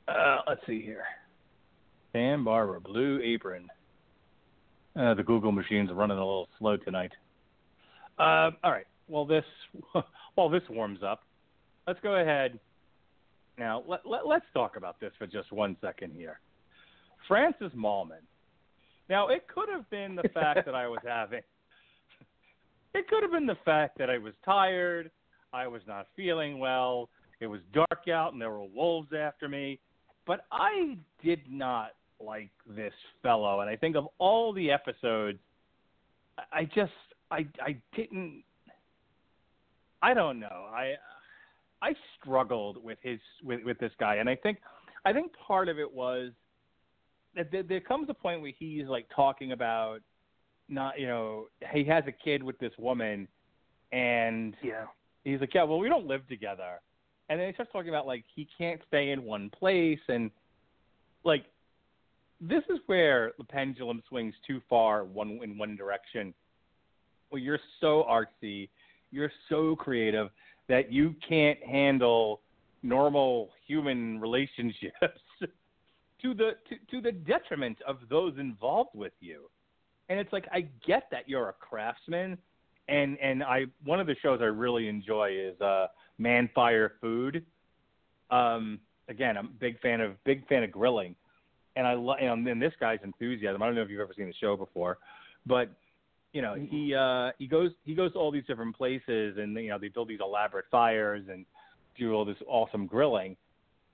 Uh, 0.07 0.39
let's 0.47 0.61
see 0.67 0.83
here. 0.83 1.05
Dan 2.13 2.45
Barber, 2.45 2.81
Blue 2.81 3.21
Apron. 3.23 3.69
Uh, 5.01 5.15
the 5.15 5.23
Google 5.23 5.51
machines 5.51 5.91
are 5.91 5.95
running 5.95 6.19
a 6.19 6.21
little 6.21 6.49
slow 6.59 6.77
tonight. 6.77 7.13
Uh, 8.19 8.51
all 8.63 8.71
right. 8.71 8.87
Well, 9.09 9.25
this 9.25 9.45
while 10.35 10.51
this 10.51 10.63
warms 10.69 11.01
up, 11.03 11.23
let's 11.87 12.01
go 12.01 12.17
ahead. 12.17 12.59
Now 13.59 13.83
let, 13.89 14.01
let 14.05 14.27
let's 14.27 14.45
talk 14.53 14.77
about 14.77 15.01
this 15.01 15.13
for 15.19 15.27
just 15.27 15.53
one 15.53 15.75
second 15.81 16.13
here. 16.13 16.41
Francis 17.27 17.73
Mallmann. 17.75 18.25
Now 19.09 19.29
it 19.29 19.47
could 19.49 19.71
have 19.71 19.89
been 19.89 20.17
the 20.17 20.29
fact 20.35 20.67
that 20.67 20.75
I 20.75 20.87
was 20.87 21.01
having. 21.07 21.43
It 22.93 23.07
could 23.07 23.23
have 23.23 23.31
been 23.31 23.47
the 23.47 23.57
fact 23.65 23.99
that 23.99 24.11
I 24.11 24.19
was 24.19 24.33
tired. 24.45 25.13
I 25.53 25.69
was 25.69 25.81
not 25.87 26.09
feeling 26.17 26.59
well. 26.59 27.09
It 27.39 27.47
was 27.47 27.61
dark 27.73 28.09
out 28.13 28.33
and 28.33 28.43
there 28.43 28.51
were 28.51 28.65
wolves 28.65 29.13
after 29.17 29.49
me. 29.49 29.79
But 30.27 30.41
I 30.51 30.97
did 31.23 31.39
not 31.49 31.93
like 32.21 32.51
this 32.67 32.93
fellow, 33.23 33.61
and 33.61 33.71
I 33.71 33.77
think 33.77 33.97
of 33.97 34.09
all 34.19 34.53
the 34.53 34.71
episodes, 34.71 35.39
I 36.53 36.65
just 36.65 36.93
I 37.31 37.47
I 37.61 37.77
didn't. 37.95 38.43
I 40.03 40.15
don't 40.15 40.41
know. 40.41 40.67
I 40.73 40.95
I 41.83 41.95
struggled 42.19 42.83
with 42.83 42.99
his 43.03 43.21
with 43.43 43.63
with 43.65 43.79
this 43.79 43.93
guy, 43.99 44.17
and 44.17 44.29
I 44.29 44.37
think 44.37 44.59
I 45.05 45.13
think 45.13 45.33
part 45.47 45.69
of 45.69 45.79
it 45.79 45.91
was 45.91 46.31
that 47.37 47.51
there, 47.51 47.63
there 47.63 47.81
comes 47.81 48.09
a 48.11 48.15
point 48.15 48.43
where 48.43 48.53
he's 48.57 48.87
like 48.87 49.07
talking 49.15 49.53
about 49.53 50.01
not 50.69 50.99
you 50.99 51.07
know 51.07 51.47
he 51.73 51.85
has 51.85 52.05
a 52.07 52.13
kid 52.13 52.43
with 52.43 52.59
this 52.59 52.73
woman, 52.79 53.29
and 53.93 54.57
yeah, 54.63 54.85
he's 55.25 55.41
like 55.41 55.55
yeah 55.55 55.63
well 55.63 55.79
we 55.79 55.89
don't 55.89 56.07
live 56.07 56.27
together, 56.29 56.81
and 57.29 57.41
then 57.41 57.49
he 57.49 57.55
starts 57.55 57.73
talking 57.73 57.91
about 57.91 58.07
like 58.07 58.25
he 58.35 58.49
can't 58.59 58.81
stay 58.89 59.11
in 59.11 59.23
one 59.23 59.51
place 59.51 60.01
and 60.09 60.31
like 61.25 61.45
this 62.41 62.63
is 62.71 62.79
where 62.87 63.33
the 63.39 63.45
pendulum 63.45 64.03
swings 64.09 64.35
too 64.47 64.61
far 64.69 65.05
one 65.05 65.41
in 65.43 65.59
one 65.59 65.77
direction. 65.77 66.33
Well, 67.31 67.41
you're 67.41 67.61
so 67.81 68.05
artsy, 68.09 68.69
you're 69.11 69.33
so 69.49 69.77
creative 69.77 70.29
that 70.69 70.91
you 70.93 71.15
can't 71.27 71.63
handle 71.63 72.41
normal 72.83 73.51
human 73.67 74.19
relationships 74.21 75.21
to 76.23 76.35
the 76.35 76.53
to, 76.69 76.77
to 76.91 77.01
the 77.01 77.13
detriment 77.13 77.79
of 77.87 77.99
those 78.09 78.35
involved 78.39 78.91
with 78.95 79.13
you. 79.21 79.51
And 80.09 80.19
it's 80.19 80.33
like 80.33 80.47
I 80.51 80.67
get 80.87 81.05
that 81.11 81.29
you're 81.29 81.51
a 81.51 81.53
craftsman 81.53 82.39
and 82.89 83.19
and 83.21 83.43
I 83.43 83.67
one 83.85 84.01
of 84.01 84.07
the 84.07 84.17
shows 84.23 84.41
I 84.41 84.47
really 84.47 84.89
enjoy 84.89 85.33
is 85.33 85.61
uh 85.61 85.89
Man 86.19 86.49
Fire 86.55 86.95
Food. 87.01 87.45
Um 88.31 88.81
again, 89.09 89.37
I'm 89.37 89.47
a 89.47 89.61
big 89.61 89.79
fan 89.81 90.01
of 90.01 90.23
big 90.25 90.47
fan 90.49 90.63
of 90.63 90.71
grilling 90.71 91.15
and 91.77 91.87
I 91.87 91.95
love 91.95 92.17
and, 92.21 92.47
and 92.47 92.61
this 92.61 92.73
guy's 92.81 92.99
enthusiasm. 93.03 93.63
I 93.63 93.67
don't 93.67 93.75
know 93.75 93.83
if 93.83 93.91
you've 93.91 94.01
ever 94.01 94.15
seen 94.17 94.27
the 94.27 94.35
show 94.41 94.57
before, 94.57 94.99
but 95.47 95.71
you 96.33 96.43
know 96.43 96.55
he 96.55 96.95
uh, 96.95 97.31
he 97.39 97.47
goes 97.47 97.71
he 97.85 97.95
goes 97.95 98.13
to 98.13 98.19
all 98.19 98.31
these 98.31 98.47
different 98.47 98.77
places, 98.77 99.37
and 99.39 99.55
you 99.57 99.69
know 99.69 99.79
they 99.79 99.89
build 99.89 100.09
these 100.09 100.21
elaborate 100.21 100.67
fires 100.71 101.25
and 101.31 101.45
do 101.99 102.13
all 102.13 102.25
this 102.25 102.37
awesome 102.47 102.87
grilling, 102.87 103.37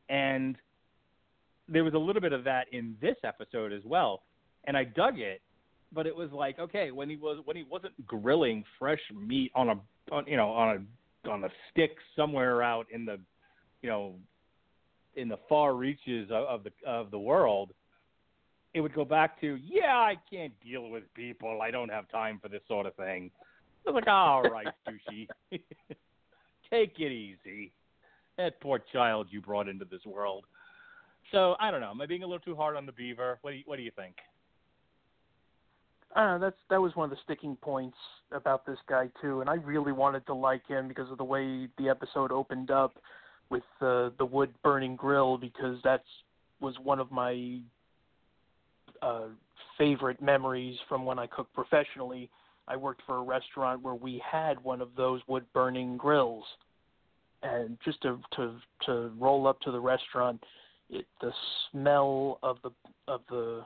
and 0.09 0.57
there 1.69 1.85
was 1.85 1.95
a 1.95 1.99
little 1.99 2.23
bit 2.23 2.33
of 2.33 2.45
that 2.45 2.67
in 2.73 2.97
this 3.01 3.17
episode 3.25 3.73
as 3.73 3.83
well, 3.85 4.23
and 4.65 4.77
I 4.77 4.85
dug 4.85 5.19
it. 5.19 5.41
But 5.93 6.07
it 6.07 6.15
was 6.15 6.31
like 6.33 6.59
okay 6.59 6.91
when 6.91 7.09
he 7.09 7.17
was 7.17 7.41
when 7.45 7.57
he 7.57 7.63
wasn't 7.63 8.07
grilling 8.07 8.65
fresh 8.79 9.01
meat 9.15 9.53
on 9.55 9.69
a 9.69 9.75
on, 10.13 10.27
you 10.27 10.37
know 10.37 10.51
on 10.51 10.89
a 11.25 11.31
on 11.31 11.45
a 11.45 11.49
stick 11.71 11.93
somewhere 12.17 12.63
out 12.63 12.87
in 12.93 13.05
the 13.05 13.19
you 13.83 13.89
know 13.89 14.17
in 15.17 15.29
the 15.29 15.39
far 15.49 15.75
reaches 15.75 16.31
of, 16.31 16.45
of 16.45 16.65
the 16.65 16.71
of 16.89 17.11
the 17.11 17.19
world, 17.19 17.73
it 18.75 18.81
would 18.81 18.95
go 18.95 19.05
back 19.05 19.41
to, 19.41 19.59
yeah, 19.65 19.97
I 19.97 20.17
can't 20.31 20.53
deal 20.63 20.91
with 20.91 21.03
people. 21.15 21.63
I 21.63 21.71
don't 21.71 21.89
have 21.89 22.09
time 22.11 22.39
for 22.43 22.49
this 22.49 22.61
sort 22.69 22.87
of 22.87 22.95
thing. 22.95 23.31
I 23.87 23.91
was 23.91 23.95
like, 23.95 24.09
all 24.09 24.43
right, 24.43 24.67
douchey, 24.89 25.29
take 26.71 26.99
it 26.99 27.13
easy. 27.13 27.73
That 28.37 28.61
poor 28.61 28.79
child 28.93 29.29
you 29.31 29.41
brought 29.41 29.69
into 29.69 29.87
this 29.87 30.05
world. 30.05 30.45
So 31.33 31.57
I 31.59 31.71
don't 31.71 31.81
know. 31.81 31.91
Am 31.91 32.01
I 32.01 32.07
being 32.07 32.23
a 32.23 32.27
little 32.27 32.39
too 32.39 32.55
hard 32.55 32.77
on 32.77 32.85
the 32.85 32.93
beaver? 32.93 33.39
What 33.41 33.53
do 33.53 33.57
you, 33.57 33.63
what 33.65 33.77
do 33.77 33.83
you 33.83 33.93
think? 33.97 34.17
Uh, 36.15 36.39
that's 36.39 36.57
that 36.71 36.81
was 36.81 36.95
one 36.97 37.05
of 37.05 37.11
the 37.11 37.23
sticking 37.25 37.57
points 37.57 37.97
about 38.31 38.65
this 38.65 38.79
guy 38.89 39.09
too, 39.21 39.41
and 39.41 39.51
I 39.51 39.55
really 39.55 39.93
wanted 39.93 40.27
to 40.27 40.35
like 40.35 40.67
him 40.67 40.89
because 40.89 41.11
of 41.11 41.19
the 41.19 41.25
way 41.25 41.69
the 41.79 41.89
episode 41.89 42.31
opened 42.31 42.71
up 42.71 42.97
with 43.51 43.63
uh, 43.81 44.11
the 44.19 44.25
wood 44.25 44.53
burning 44.63 44.97
grill 44.97 45.39
because 45.39 45.79
that's 45.85 46.05
was 46.61 46.75
one 46.83 46.99
of 46.99 47.11
my 47.11 47.61
uh, 49.03 49.27
favorite 49.77 50.21
memories 50.23 50.77
from 50.89 51.05
when 51.05 51.19
I 51.19 51.27
cooked 51.27 51.53
professionally. 51.55 52.31
I 52.69 52.77
worked 52.77 53.03
for 53.07 53.19
a 53.19 53.23
restaurant 53.23 53.83
where 53.83 53.95
we 53.95 54.23
had 54.29 54.63
one 54.65 54.81
of 54.81 54.89
those 54.97 55.21
wood 55.29 55.45
burning 55.53 55.97
grills, 55.97 56.45
and 57.43 57.79
just 57.85 58.01
to 58.03 58.19
to 58.37 58.57
to 58.87 59.13
roll 59.19 59.47
up 59.47 59.61
to 59.61 59.71
the 59.71 59.81
restaurant, 59.81 60.43
it, 60.91 61.07
the 61.21 61.33
smell 61.71 62.39
of 62.43 62.57
the 62.63 62.71
of 63.07 63.21
the 63.29 63.63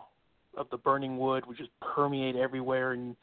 of 0.57 0.69
the 0.71 0.77
burning 0.77 1.17
wood 1.17 1.47
would 1.47 1.57
just 1.57 1.71
permeate 1.81 2.37
everywhere, 2.37 2.93
and 2.93 3.17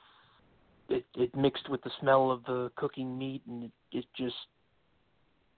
it 0.90 1.06
it 1.16 1.36
mixed 1.36 1.70
with 1.70 1.84
the 1.84 1.92
smell 2.00 2.32
of 2.32 2.44
the 2.46 2.72
cooking 2.76 3.18
meat, 3.18 3.44
and 3.48 3.66
it, 3.66 3.72
it 3.92 4.06
just 4.18 4.36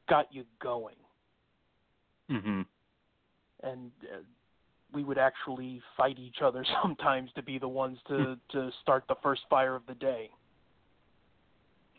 got 0.09 0.33
you 0.33 0.43
going. 0.61 0.95
Mhm. 2.29 2.65
And 3.63 3.91
uh, 4.03 4.17
we 4.93 5.03
would 5.03 5.17
actually 5.17 5.81
fight 5.95 6.17
each 6.19 6.41
other 6.41 6.65
sometimes 6.81 7.31
to 7.33 7.41
be 7.41 7.57
the 7.57 7.67
ones 7.67 7.97
to 8.07 8.37
to 8.51 8.71
start 8.81 9.05
the 9.07 9.15
first 9.21 9.41
fire 9.49 9.75
of 9.75 9.85
the 9.87 9.95
day. 9.95 10.29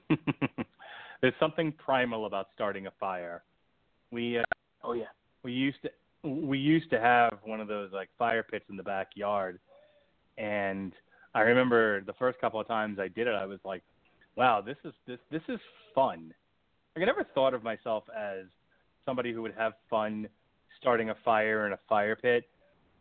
There's 1.20 1.35
something 1.38 1.73
primal 1.73 2.27
about 2.27 2.49
starting 2.55 2.87
a 2.87 2.90
fire. 2.99 3.42
We 4.11 4.38
uh, 4.38 4.44
oh 4.83 4.92
yeah. 4.92 5.12
We 5.42 5.53
used 5.53 5.79
to 5.83 5.90
we 6.29 6.59
used 6.59 6.90
to 6.90 7.01
have 7.01 7.38
one 7.45 7.61
of 7.61 7.68
those 7.68 7.93
like 7.93 8.09
fire 8.18 8.43
pits 8.43 8.64
in 8.68 8.76
the 8.76 8.82
backyard 8.82 9.59
and 10.37 10.93
I 11.34 11.41
remember 11.41 12.03
the 12.03 12.12
first 12.14 12.41
couple 12.41 12.61
of 12.61 12.66
times 12.66 12.99
I 12.99 13.09
did 13.09 13.26
it 13.26 13.34
I 13.34 13.47
was 13.47 13.61
like, 13.64 13.82
wow, 14.37 14.61
this 14.61 14.76
is 14.84 14.93
this 15.07 15.18
this 15.30 15.43
is 15.49 15.61
fun. 15.95 16.34
Like 16.95 17.03
I 17.03 17.07
never 17.07 17.24
thought 17.34 17.55
of 17.55 17.62
myself 17.62 18.05
as 18.16 18.47
somebody 19.05 19.32
who 19.32 19.43
would 19.43 19.55
have 19.57 19.74
fun 19.88 20.28
starting 20.80 21.11
a 21.11 21.14
fire 21.24 21.66
in 21.66 21.72
a 21.72 21.78
fire 21.88 22.16
pit, 22.16 22.45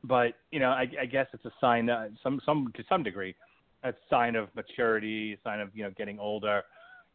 but 0.04 0.34
you 0.52 0.60
know, 0.60 0.70
I, 0.70 0.88
I 1.02 1.06
guess 1.06 1.28
it's 1.34 1.46
a 1.46 1.52
sign 1.60 1.86
that 1.88 2.12
some 2.22 2.40
some 2.46 2.72
to 2.76 2.84
some 2.88 3.04
degree, 3.04 3.36
a 3.84 3.94
sign 4.10 4.36
of 4.36 4.50
maturity, 4.56 5.34
a 5.34 5.38
sign 5.44 5.60
of 5.60 5.70
you 5.74 5.84
know 5.84 5.92
getting 5.98 6.20
older. 6.20 6.64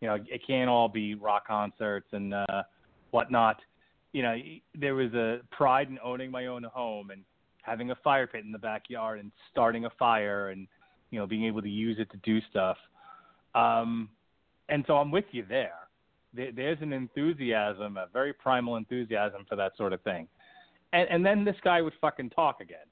You 0.00 0.08
know, 0.08 0.14
it 0.14 0.42
can't 0.46 0.68
all 0.68 0.88
be 0.88 1.14
rock 1.14 1.46
concerts 1.46 2.08
and 2.12 2.34
uh, 2.34 2.62
whatnot. 3.10 3.60
You 4.12 4.22
know, 4.22 4.36
there 4.74 4.94
was 4.94 5.12
a 5.14 5.40
pride 5.50 5.88
in 5.88 5.98
owning 6.02 6.30
my 6.30 6.46
own 6.46 6.64
home 6.64 7.10
and 7.10 7.22
having 7.62 7.90
a 7.90 7.96
fire 8.02 8.26
pit 8.26 8.44
in 8.44 8.52
the 8.52 8.58
backyard 8.58 9.20
and 9.20 9.30
starting 9.50 9.84
a 9.86 9.90
fire 9.98 10.50
and 10.50 10.66
you 11.10 11.18
know 11.18 11.26
being 11.26 11.44
able 11.44 11.62
to 11.62 11.68
use 11.68 11.98
it 12.00 12.10
to 12.10 12.16
do 12.18 12.40
stuff. 12.50 12.76
Um, 13.54 14.08
and 14.68 14.84
so 14.86 14.96
I'm 14.96 15.10
with 15.10 15.26
you 15.30 15.44
there 15.48 15.83
there's 16.34 16.78
an 16.80 16.92
enthusiasm, 16.92 17.96
a 17.96 18.06
very 18.12 18.32
primal 18.32 18.76
enthusiasm 18.76 19.44
for 19.48 19.56
that 19.56 19.76
sort 19.76 19.92
of 19.92 20.02
thing. 20.02 20.28
And 20.92 21.08
and 21.08 21.24
then 21.24 21.44
this 21.44 21.56
guy 21.62 21.80
would 21.82 21.94
fucking 22.00 22.30
talk 22.30 22.60
again. 22.60 22.78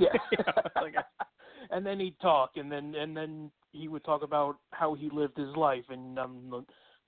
Yeah. 0.00 0.12
you 0.30 0.38
know, 0.46 0.82
like 0.82 0.94
and 1.70 1.84
then 1.84 1.98
he'd 1.98 2.18
talk, 2.20 2.52
and 2.56 2.70
then 2.70 2.94
and 2.94 3.16
then 3.16 3.50
he 3.72 3.88
would 3.88 4.04
talk 4.04 4.22
about 4.22 4.56
how 4.70 4.94
he 4.94 5.10
lived 5.10 5.36
his 5.36 5.54
life, 5.56 5.84
and 5.88 6.16
I'm 6.16 6.64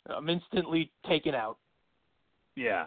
I'm 0.07 0.29
instantly 0.29 0.91
taken 1.09 1.33
out. 1.35 1.59
Yeah. 2.57 2.87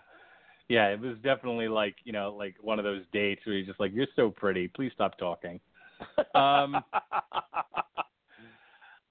Yeah, 0.67 0.87
it 0.87 0.99
was 0.99 1.15
definitely 1.23 1.67
like, 1.67 1.95
you 2.03 2.11
know, 2.11 2.35
like 2.35 2.55
one 2.59 2.79
of 2.79 2.85
those 2.85 3.03
dates 3.13 3.45
where 3.45 3.55
you're 3.55 3.67
just 3.67 3.79
like, 3.79 3.93
You're 3.93 4.07
so 4.15 4.31
pretty, 4.31 4.67
please 4.67 4.91
stop 4.93 5.17
talking. 5.17 5.59
Um 6.35 6.83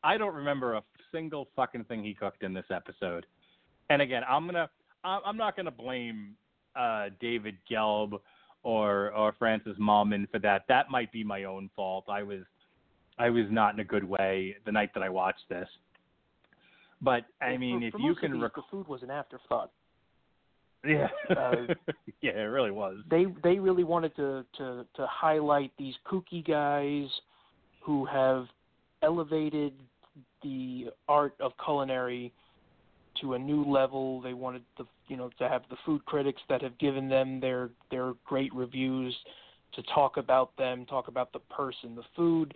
I 0.05 0.18
don't 0.18 0.34
remember 0.34 0.74
a 0.74 0.82
single 1.14 1.48
fucking 1.54 1.84
thing 1.84 2.02
he 2.02 2.14
cooked 2.14 2.42
in 2.42 2.52
this 2.52 2.66
episode. 2.70 3.26
And 3.90 4.02
again, 4.02 4.22
I'm 4.28 4.46
gonna 4.46 4.68
I'm 5.04 5.36
not 5.36 5.56
gonna 5.56 5.70
blame 5.70 6.34
uh 6.76 7.06
David 7.20 7.56
Gelb 7.70 8.18
or 8.62 9.12
or 9.12 9.34
Francis 9.38 9.76
Mallmann 9.78 10.28
for 10.30 10.38
that. 10.40 10.64
That 10.68 10.90
might 10.90 11.12
be 11.12 11.22
my 11.22 11.44
own 11.44 11.70
fault. 11.76 12.04
I 12.08 12.22
was 12.22 12.40
I 13.18 13.30
was 13.30 13.46
not 13.50 13.74
in 13.74 13.80
a 13.80 13.84
good 13.84 14.04
way 14.04 14.56
the 14.66 14.72
night 14.72 14.92
that 14.94 15.02
I 15.02 15.08
watched 15.08 15.48
this. 15.48 15.68
But 17.00 17.24
I 17.40 17.56
mean, 17.56 17.80
for, 17.80 17.86
if 17.86 17.92
for 17.92 18.00
you 18.00 18.14
can, 18.14 18.32
these, 18.32 18.42
rec- 18.42 18.54
the 18.54 18.62
food 18.70 18.88
was 18.88 19.02
an 19.02 19.10
afterthought. 19.10 19.70
yeah, 20.86 21.08
Uh, 21.30 21.74
yeah, 22.22 22.32
it 22.32 22.50
really 22.50 22.70
was. 22.70 22.98
They 23.10 23.26
they 23.42 23.58
really 23.58 23.84
wanted 23.84 24.16
to 24.16 24.44
to 24.56 24.86
to 24.96 25.06
highlight 25.06 25.70
these 25.78 25.94
kooky 26.10 26.44
guys 26.46 27.08
who 27.80 28.06
have 28.06 28.46
elevated 29.02 29.74
the 30.45 30.90
art 31.09 31.34
of 31.40 31.51
culinary 31.64 32.32
to 33.20 33.34
a 33.34 33.38
new 33.38 33.64
level. 33.64 34.20
They 34.20 34.34
wanted 34.34 34.62
the 34.78 34.84
you 35.09 35.16
know 35.16 35.30
to 35.38 35.49
have 35.49 35.62
the 35.70 35.76
food 35.84 36.05
critics 36.05 36.40
that 36.49 36.62
have 36.62 36.78
given 36.78 37.09
them 37.09 37.40
their 37.40 37.70
their 37.90 38.12
great 38.24 38.55
reviews 38.55 39.16
to 39.74 39.82
talk 39.95 40.16
about 40.18 40.57
them, 40.57 40.86
talk 40.86 41.09
about 41.09 41.32
the 41.32 41.40
person. 41.40 41.97
The 41.97 42.05
food 42.14 42.55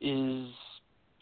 is 0.00 0.46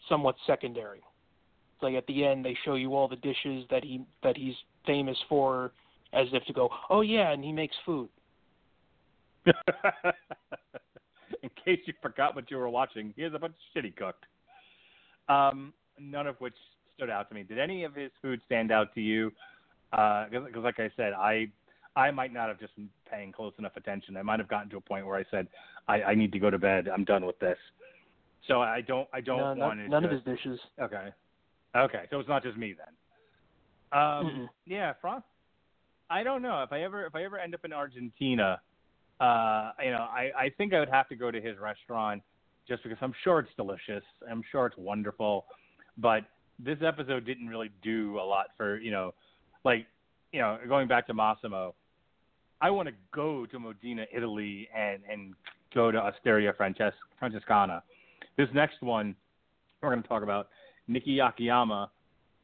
somewhat 0.09 0.35
secondary. 0.45 0.99
It's 0.99 1.83
like 1.83 1.95
at 1.95 2.05
the 2.07 2.25
end 2.25 2.43
they 2.43 2.57
show 2.65 2.75
you 2.75 2.95
all 2.95 3.07
the 3.07 3.15
dishes 3.15 3.65
that 3.69 3.83
he 3.83 4.01
that 4.23 4.35
he's 4.35 4.55
famous 4.85 5.17
for 5.29 5.71
as 6.11 6.27
if 6.33 6.43
to 6.45 6.53
go, 6.53 6.69
"Oh 6.89 7.01
yeah, 7.01 7.31
and 7.31 7.43
he 7.43 7.51
makes 7.51 7.75
food." 7.85 8.09
in 11.43 11.49
case 11.63 11.79
you 11.85 11.93
forgot 12.01 12.35
what 12.35 12.51
you 12.51 12.57
were 12.57 12.69
watching, 12.69 13.13
here's 13.15 13.33
a 13.33 13.39
bunch 13.39 13.53
of 13.53 13.59
shit 13.73 13.85
he 13.85 13.91
cooked. 13.91 14.25
Um, 15.29 15.73
none 15.99 16.27
of 16.27 16.35
which 16.39 16.55
stood 16.95 17.09
out 17.09 17.29
to 17.29 17.35
me. 17.35 17.43
Did 17.43 17.59
any 17.59 17.83
of 17.83 17.95
his 17.95 18.11
food 18.21 18.41
stand 18.45 18.71
out 18.71 18.93
to 18.95 19.01
you? 19.01 19.31
Because, 19.91 20.63
like 20.63 20.79
I 20.79 20.91
said, 20.95 21.13
I 21.13 21.47
I 21.95 22.11
might 22.11 22.31
not 22.33 22.47
have 22.47 22.59
just 22.59 22.75
been 22.75 22.89
paying 23.09 23.31
close 23.31 23.53
enough 23.57 23.75
attention. 23.75 24.15
I 24.17 24.21
might 24.21 24.39
have 24.39 24.47
gotten 24.47 24.69
to 24.69 24.77
a 24.77 24.81
point 24.81 25.05
where 25.05 25.17
I 25.17 25.25
said, 25.31 25.47
I, 25.87 26.01
I 26.03 26.15
need 26.15 26.31
to 26.33 26.39
go 26.39 26.49
to 26.49 26.59
bed. 26.59 26.87
I'm 26.87 27.03
done 27.03 27.25
with 27.25 27.39
this. 27.39 27.57
So 28.47 28.61
I 28.61 28.81
don't 28.81 29.07
I 29.13 29.21
don't 29.21 29.37
no, 29.37 29.65
want 29.65 29.77
none, 29.77 29.77
to. 29.77 29.89
none 29.89 30.05
of 30.05 30.11
his 30.11 30.21
dishes. 30.23 30.59
Okay. 30.81 31.09
Okay. 31.75 32.03
So 32.09 32.19
it's 32.19 32.29
not 32.29 32.43
just 32.43 32.57
me 32.57 32.73
then. 32.77 33.99
Um, 33.99 34.49
yeah, 34.65 34.93
France. 35.01 35.23
I 36.09 36.23
don't 36.23 36.41
know 36.41 36.63
if 36.63 36.71
I 36.71 36.81
ever 36.81 37.05
if 37.05 37.15
I 37.15 37.23
ever 37.23 37.37
end 37.37 37.53
up 37.53 37.65
in 37.65 37.73
Argentina, 37.73 38.61
uh, 39.19 39.71
you 39.83 39.91
know, 39.91 40.07
I 40.09 40.31
I 40.37 40.49
think 40.57 40.73
I 40.73 40.79
would 40.79 40.89
have 40.89 41.07
to 41.09 41.15
go 41.15 41.31
to 41.31 41.41
his 41.41 41.57
restaurant 41.57 42.21
just 42.67 42.83
because 42.83 42.97
I'm 43.01 43.13
sure 43.23 43.39
it's 43.39 43.49
delicious. 43.57 44.03
I'm 44.29 44.43
sure 44.51 44.67
it's 44.67 44.77
wonderful, 44.77 45.45
but 46.01 46.23
this 46.57 46.77
episode 46.85 47.25
didn't 47.25 47.47
really 47.47 47.71
do 47.81 48.19
a 48.19 48.23
lot 48.23 48.47
for 48.57 48.77
you 48.77 48.91
know, 48.91 49.13
like 49.63 49.85
you 50.31 50.39
know, 50.39 50.57
going 50.67 50.87
back 50.87 51.07
to 51.07 51.13
Massimo. 51.13 51.73
I 52.61 52.69
want 52.69 52.89
to 52.89 52.93
go 53.13 53.45
to 53.45 53.59
Modena, 53.59 54.05
Italy, 54.13 54.67
and 54.75 55.01
and 55.09 55.33
go 55.73 55.91
to 55.91 55.97
Osteria 55.97 56.53
Frances- 56.53 56.93
Francescana. 57.21 57.81
This 58.37 58.49
next 58.53 58.81
one, 58.81 59.15
we're 59.81 59.89
going 59.89 60.01
to 60.01 60.07
talk 60.07 60.23
about 60.23 60.49
Niki 60.89 61.17
Nakayama, 61.17 61.87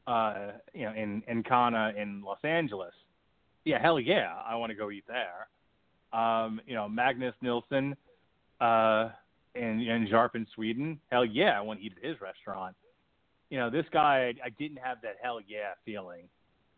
uh, 0.06 0.52
you 0.72 0.84
know, 0.86 0.92
in 0.92 1.22
in 1.28 1.42
Kana 1.42 1.92
in 1.96 2.22
Los 2.22 2.38
Angeles. 2.44 2.94
Yeah, 3.64 3.80
hell 3.82 3.98
yeah, 3.98 4.34
I 4.46 4.54
want 4.54 4.70
to 4.70 4.76
go 4.76 4.90
eat 4.90 5.04
there. 5.06 5.48
Um, 6.18 6.60
you 6.66 6.74
know, 6.74 6.88
Magnus 6.88 7.34
Nilsson, 7.42 7.96
uh, 8.60 9.10
in 9.54 9.80
in 9.80 10.08
Järpen, 10.10 10.46
Sweden. 10.54 10.98
Hell 11.10 11.24
yeah, 11.24 11.58
I 11.58 11.60
want 11.60 11.80
to 11.80 11.86
eat 11.86 11.92
at 12.02 12.08
his 12.08 12.20
restaurant. 12.20 12.74
You 13.50 13.58
know, 13.58 13.70
this 13.70 13.86
guy, 13.92 14.34
I, 14.44 14.50
didn't 14.50 14.78
have 14.78 14.98
that 15.02 15.16
hell 15.22 15.40
yeah 15.46 15.74
feeling 15.84 16.28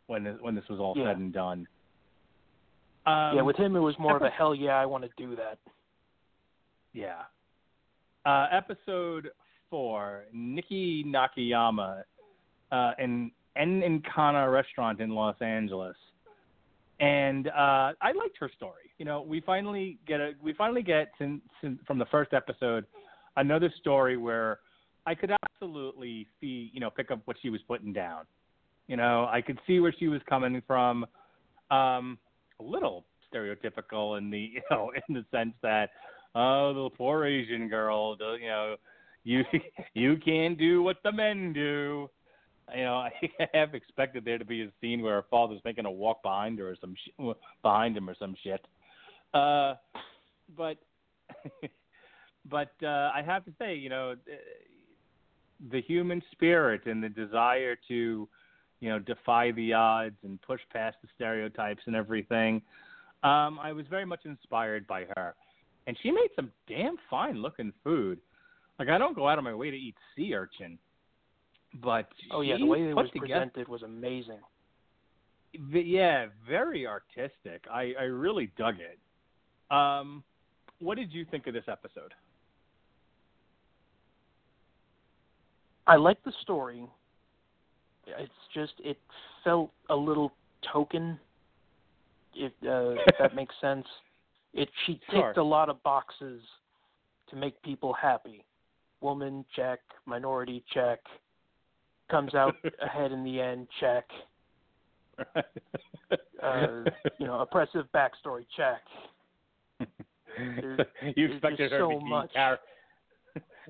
when 0.07 0.25
this, 0.25 0.37
when 0.41 0.55
this 0.55 0.65
was 0.69 0.79
all 0.79 0.95
Yeah. 0.97 1.07
said 1.07 1.19
and 1.19 1.33
done. 1.33 1.67
Um, 3.07 3.37
yeah, 3.37 3.43
with 3.43 3.57
him 3.57 3.75
it 3.75 3.81
was 3.81 3.99
more 3.99 4.17
of 4.17 4.23
a 4.23 4.29
hell 4.29 4.55
yeah, 4.55 4.77
I 4.77 4.85
want 4.85 5.05
to 5.05 5.11
do 5.17 5.35
that. 5.37 5.59
Yeah. 6.93 7.23
Uh, 8.27 8.49
episode 8.53 9.31
four, 9.71 10.25
Niki 10.35 11.07
Nakayama, 11.07 12.03
uh, 12.71 12.93
in 12.99 13.31
En 13.57 13.81
Encana 13.81 14.53
restaurant 14.53 15.01
in 15.01 15.11
Los 15.11 15.37
Angeles, 15.41 15.97
and 17.01 17.49
uh, 17.49 17.93
I 18.01 18.13
liked 18.15 18.37
her 18.41 18.51
story. 18.55 18.91
You 18.99 19.05
know, 19.05 19.23
we 19.23 19.41
finally 19.41 19.99
get 20.07 20.21
a 20.21 20.33
we 20.43 20.53
finally 20.53 20.83
get 20.83 21.09
since, 21.19 21.41
since 21.63 21.79
from 21.87 21.99
the 21.99 22.07
first 22.07 22.35
episode 22.35 22.85
another 23.37 23.73
story 23.81 24.17
where 24.17 24.59
I 25.09 25.15
could 25.15 25.33
absolutely 25.45 26.27
see 26.39 26.71
you 26.75 26.81
know 26.81 26.91
pick 26.91 27.11
up 27.11 27.21
what 27.25 27.39
she 27.41 27.49
was 27.49 27.63
putting 27.67 27.95
down. 27.95 28.25
You 28.89 28.97
know, 28.97 29.27
I 29.31 29.41
could 29.41 29.59
see 29.67 29.81
where 29.81 29.95
she 29.99 30.09
was 30.09 30.21
coming 30.29 30.63
from. 30.67 31.07
Um, 31.71 32.19
a 32.61 32.63
little 32.63 33.05
stereotypical 33.33 34.19
in 34.19 34.31
the 34.31 34.39
you 34.55 34.63
know 34.71 34.93
in 35.09 35.15
the 35.15 35.25
sense 35.31 35.55
that 35.63 35.91
oh 36.35 36.75
the 36.75 36.91
poor 36.97 37.25
Asian 37.25 37.69
girl 37.69 38.17
the, 38.17 38.37
you 38.41 38.49
know 38.49 38.77
you 39.25 39.45
you 39.95 40.17
can't 40.19 40.59
do 40.59 40.83
what 40.83 40.97
the 41.05 41.13
men 41.13 41.53
do 41.53 42.09
you 42.75 42.85
know 42.85 42.97
I 42.97 43.11
have 43.55 43.75
expected 43.75 44.25
there 44.25 44.39
to 44.39 44.45
be 44.45 44.63
a 44.63 44.71
scene 44.81 45.03
where 45.03 45.17
her 45.17 45.27
father's 45.31 45.61
making 45.65 45.87
a 45.87 45.91
walk 45.91 46.23
behind 46.23 46.59
her 46.59 46.71
or 46.71 46.77
some 46.81 46.95
sh- 46.95 47.35
behind 47.63 47.97
him 47.97 48.09
or 48.09 48.15
some 48.19 48.35
shit 48.43 48.65
uh 49.35 49.75
but 50.57 50.79
but 52.51 52.73
uh 52.83 53.11
I 53.15 53.23
have 53.25 53.45
to 53.45 53.53
say 53.59 53.75
you 53.75 53.91
know 53.91 54.15
the 55.71 55.81
human 55.83 56.23
spirit 56.33 56.87
and 56.87 57.03
the 57.03 57.09
desire 57.09 57.77
to 57.89 58.29
you 58.81 58.89
know, 58.89 58.99
defy 58.99 59.51
the 59.53 59.73
odds 59.73 60.17
and 60.23 60.41
push 60.43 60.61
past 60.73 60.97
the 61.03 61.09
stereotypes 61.15 61.83
and 61.87 61.97
everything. 61.97 62.63
Um, 63.25 63.59
I 63.61 63.73
was 63.73 63.87
very 63.91 64.05
much 64.05 64.21
inspired 64.25 64.87
by 64.87 65.05
her, 65.17 65.35
and 65.87 65.97
she 66.03 66.11
made 66.11 66.29
some 66.37 66.53
damn 66.69 66.97
fine 67.11 67.43
looking 67.43 67.73
food. 67.83 68.21
Like 68.79 68.89
I 68.89 68.99
don't 68.99 69.17
go 69.17 69.29
out 69.29 69.39
of 69.39 69.45
my 69.45 69.55
way 69.55 69.71
to 69.71 69.77
eat 69.77 69.97
sea 70.15 70.35
urchin, 70.35 70.79
but 71.83 72.09
Oh 72.31 72.43
yeah, 72.43 72.57
the 72.59 72.67
way 72.67 72.89
it 72.89 72.95
was 72.95 73.11
together, 73.13 73.47
presented 73.47 73.69
was 73.69 73.83
amazing. 73.83 74.39
yeah, 75.53 76.27
very 76.49 76.87
artistic. 76.87 77.65
I 77.69 77.95
I 77.99 78.05
really 78.05 78.53
dug 78.57 78.77
it. 78.79 78.99
Um, 79.75 80.23
what 80.79 80.97
did 80.97 81.13
you 81.13 81.25
think 81.25 81.49
of 81.49 81.55
this 81.55 81.65
episode? 81.67 82.15
I 85.89 85.97
like 85.97 86.23
the 86.23 86.33
story. 86.43 86.87
It's 88.07 88.33
just 88.55 88.73
it 88.79 88.99
felt 89.43 89.71
a 89.91 89.97
little 89.97 90.33
token, 90.73 91.19
if 92.35 92.53
uh, 92.65 92.91
if 93.07 93.15
that 93.19 93.35
makes 93.35 93.55
sense. 93.61 93.87
It 94.55 94.69
she 94.87 95.01
Sure. 95.11 95.29
ticked 95.29 95.39
a 95.39 95.43
lot 95.43 95.69
of 95.69 95.83
boxes 95.83 96.41
to 97.31 97.37
make 97.37 97.61
people 97.63 97.93
happy. 97.93 98.45
Woman 99.01 99.45
check, 99.55 99.81
minority 100.07 100.65
check, 100.73 101.01
comes 102.11 102.35
out 102.35 102.55
ahead 102.83 103.13
in 103.13 103.25
the 103.25 103.41
end 103.41 103.67
check. 103.81 104.07
Uh, 106.41 106.85
you 107.19 107.27
know, 107.27 107.41
oppressive 107.41 107.87
backstory 107.93 108.47
check. 108.57 108.81
There's- 110.61 110.87
you 111.17 111.27
expected 111.33 111.73
her 111.73 111.81
so 111.81 111.91
to 111.91 111.99
be 111.99 112.09
much. 112.09 112.33
car- 112.33 112.61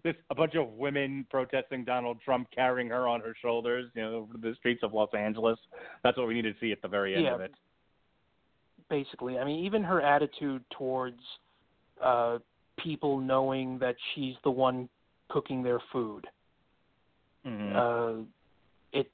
There's 0.02 0.16
a 0.30 0.34
bunch 0.34 0.54
of 0.54 0.68
women 0.72 1.26
protesting 1.30 1.84
Donald 1.84 2.20
Trump, 2.24 2.48
carrying 2.54 2.88
her 2.88 3.08
on 3.08 3.20
her 3.20 3.34
shoulders, 3.40 3.90
you 3.94 4.02
know, 4.02 4.14
over 4.14 4.38
the 4.38 4.54
streets 4.56 4.82
of 4.82 4.94
Los 4.94 5.12
Angeles. 5.14 5.58
That's 6.04 6.16
what 6.16 6.28
we 6.28 6.34
need 6.34 6.42
to 6.42 6.54
see 6.60 6.72
at 6.72 6.80
the 6.82 6.88
very 6.88 7.14
end 7.14 7.24
Yeah. 7.24 7.34
of 7.34 7.40
it. 7.40 7.54
basically. 8.88 9.38
I 9.38 9.44
mean, 9.44 9.66
even 9.66 9.84
her 9.84 10.00
attitude 10.00 10.64
towards 10.70 11.20
uh, 12.00 12.38
people 12.78 13.18
knowing 13.18 13.78
that 13.80 13.96
she's 14.14 14.34
the 14.44 14.50
one 14.50 14.88
cooking 15.28 15.62
their 15.62 15.78
food. 15.92 16.26
Mhm. 17.44 17.74
Uh, 17.76 18.24
it. 18.92 19.10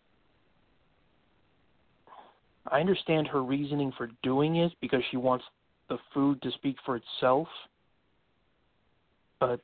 I 2.70 2.78
understand 2.78 3.26
her 3.28 3.42
reasoning 3.42 3.90
for 3.92 4.06
doing 4.22 4.56
it 4.56 4.72
because 4.80 5.02
she 5.10 5.16
wants 5.16 5.44
the 5.88 5.98
food 6.12 6.40
to 6.42 6.52
speak 6.52 6.76
for 6.82 6.94
itself, 6.94 7.48
but 9.40 9.60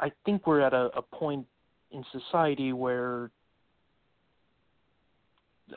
I 0.00 0.10
think 0.24 0.46
we're 0.46 0.60
at 0.60 0.74
a, 0.74 0.90
a 0.96 1.02
point 1.02 1.46
in 1.90 2.04
society 2.12 2.72
where 2.72 3.30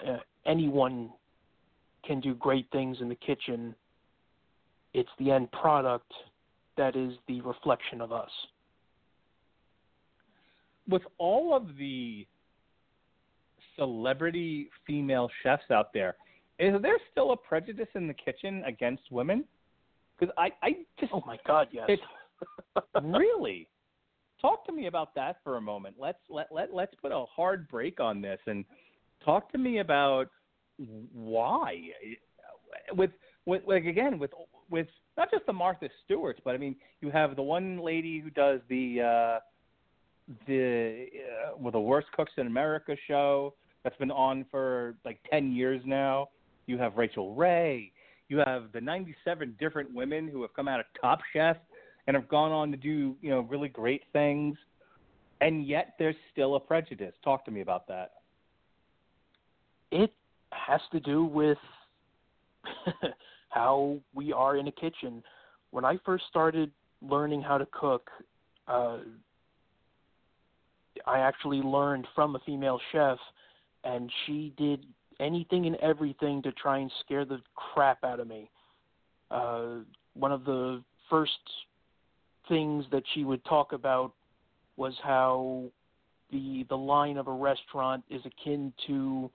uh, 0.05 0.17
anyone 0.45 1.09
can 2.05 2.19
do 2.19 2.33
great 2.35 2.67
things 2.71 2.97
in 3.01 3.09
the 3.09 3.15
kitchen. 3.15 3.75
It's 4.93 5.09
the 5.19 5.31
end 5.31 5.51
product 5.51 6.11
that 6.77 6.95
is 6.95 7.13
the 7.27 7.41
reflection 7.41 8.01
of 8.01 8.11
us. 8.11 8.29
with 10.89 11.03
all 11.17 11.55
of 11.55 11.77
the 11.77 12.25
celebrity 13.77 14.69
female 14.85 15.29
chefs 15.43 15.69
out 15.71 15.93
there, 15.93 16.15
is 16.57 16.81
there 16.81 16.97
still 17.11 17.31
a 17.31 17.37
prejudice 17.37 17.87
in 17.95 18.07
the 18.07 18.13
kitchen 18.13 18.63
against 18.65 19.03
women? 19.11 19.45
Because 20.19 20.33
I, 20.37 20.49
I 20.61 20.71
just 20.99 21.13
oh 21.13 21.23
my 21.25 21.37
god, 21.47 21.67
yes. 21.71 21.89
Really? 23.03 23.67
Talk 24.41 24.65
to 24.67 24.71
me 24.71 24.87
about 24.87 25.13
that 25.15 25.37
for 25.43 25.57
a 25.57 25.61
moment. 25.61 25.95
Let's 25.99 26.19
let 26.29 26.47
let 26.51 26.73
let's 26.73 26.93
put 27.01 27.11
a 27.11 27.25
hard 27.25 27.67
break 27.67 27.99
on 27.99 28.21
this 28.21 28.39
and 28.47 28.63
talk 29.23 29.51
to 29.51 29.57
me 29.57 29.79
about 29.79 30.27
why. 31.13 31.89
With 32.93 33.11
with 33.45 33.63
like 33.67 33.85
again 33.85 34.17
with 34.17 34.31
with 34.69 34.87
not 35.17 35.29
just 35.31 35.45
the 35.45 35.53
Martha 35.53 35.89
Stewarts, 36.05 36.39
but 36.43 36.55
I 36.55 36.57
mean 36.57 36.75
you 37.01 37.09
have 37.11 37.35
the 37.35 37.43
one 37.43 37.79
lady 37.79 38.19
who 38.19 38.29
does 38.29 38.61
the 38.69 39.01
uh 39.01 39.39
the 40.47 41.07
uh, 41.15 41.57
well 41.57 41.71
the 41.71 41.79
worst 41.79 42.07
cooks 42.15 42.31
in 42.37 42.47
America 42.47 42.95
show 43.07 43.53
that's 43.83 43.97
been 43.97 44.11
on 44.11 44.45
for 44.51 44.95
like 45.05 45.19
10 45.31 45.51
years 45.51 45.81
now. 45.85 46.29
You 46.65 46.77
have 46.77 46.97
Rachael 46.97 47.33
Ray. 47.33 47.91
You 48.27 48.41
have 48.45 48.71
the 48.73 48.81
97 48.81 49.55
different 49.59 49.93
women 49.93 50.27
who 50.27 50.41
have 50.43 50.53
come 50.53 50.67
out 50.67 50.79
of 50.79 50.85
Top 51.01 51.19
Chef 51.33 51.57
and 52.09 52.15
have 52.15 52.27
gone 52.27 52.51
on 52.51 52.71
to 52.71 52.77
do, 52.77 53.15
you 53.21 53.29
know, 53.29 53.41
really 53.41 53.69
great 53.69 54.01
things. 54.11 54.57
And 55.41 55.67
yet 55.67 55.93
there's 55.99 56.15
still 56.31 56.55
a 56.55 56.59
prejudice. 56.59 57.13
Talk 57.23 57.45
to 57.45 57.51
me 57.51 57.61
about 57.61 57.87
that. 57.87 58.13
It 59.91 60.11
has 60.51 60.81
to 60.91 60.99
do 60.99 61.23
with 61.23 61.59
how 63.49 63.99
we 64.15 64.33
are 64.33 64.57
in 64.57 64.67
a 64.67 64.71
kitchen. 64.71 65.21
When 65.69 65.85
I 65.85 65.99
first 66.03 66.23
started 66.27 66.71
learning 67.03 67.43
how 67.43 67.59
to 67.59 67.67
cook, 67.71 68.09
uh, 68.67 68.97
I 71.05 71.19
actually 71.19 71.57
learned 71.57 72.07
from 72.15 72.35
a 72.35 72.39
female 72.39 72.79
chef, 72.91 73.19
and 73.83 74.11
she 74.25 74.51
did 74.57 74.83
anything 75.19 75.67
and 75.67 75.75
everything 75.75 76.41
to 76.41 76.51
try 76.53 76.79
and 76.79 76.91
scare 77.05 77.23
the 77.23 77.39
crap 77.53 78.03
out 78.03 78.19
of 78.19 78.27
me. 78.27 78.49
Uh, 79.29 79.81
one 80.15 80.31
of 80.31 80.43
the 80.43 80.83
first 81.07 81.37
things 82.49 82.85
that 82.91 83.03
she 83.13 83.23
would 83.23 83.43
talk 83.45 83.71
about 83.71 84.11
was 84.75 84.93
how 85.03 85.63
the 86.31 86.65
the 86.69 86.77
line 86.77 87.17
of 87.17 87.27
a 87.27 87.31
restaurant 87.31 88.03
is 88.09 88.21
akin 88.25 88.73
to 88.87 89.31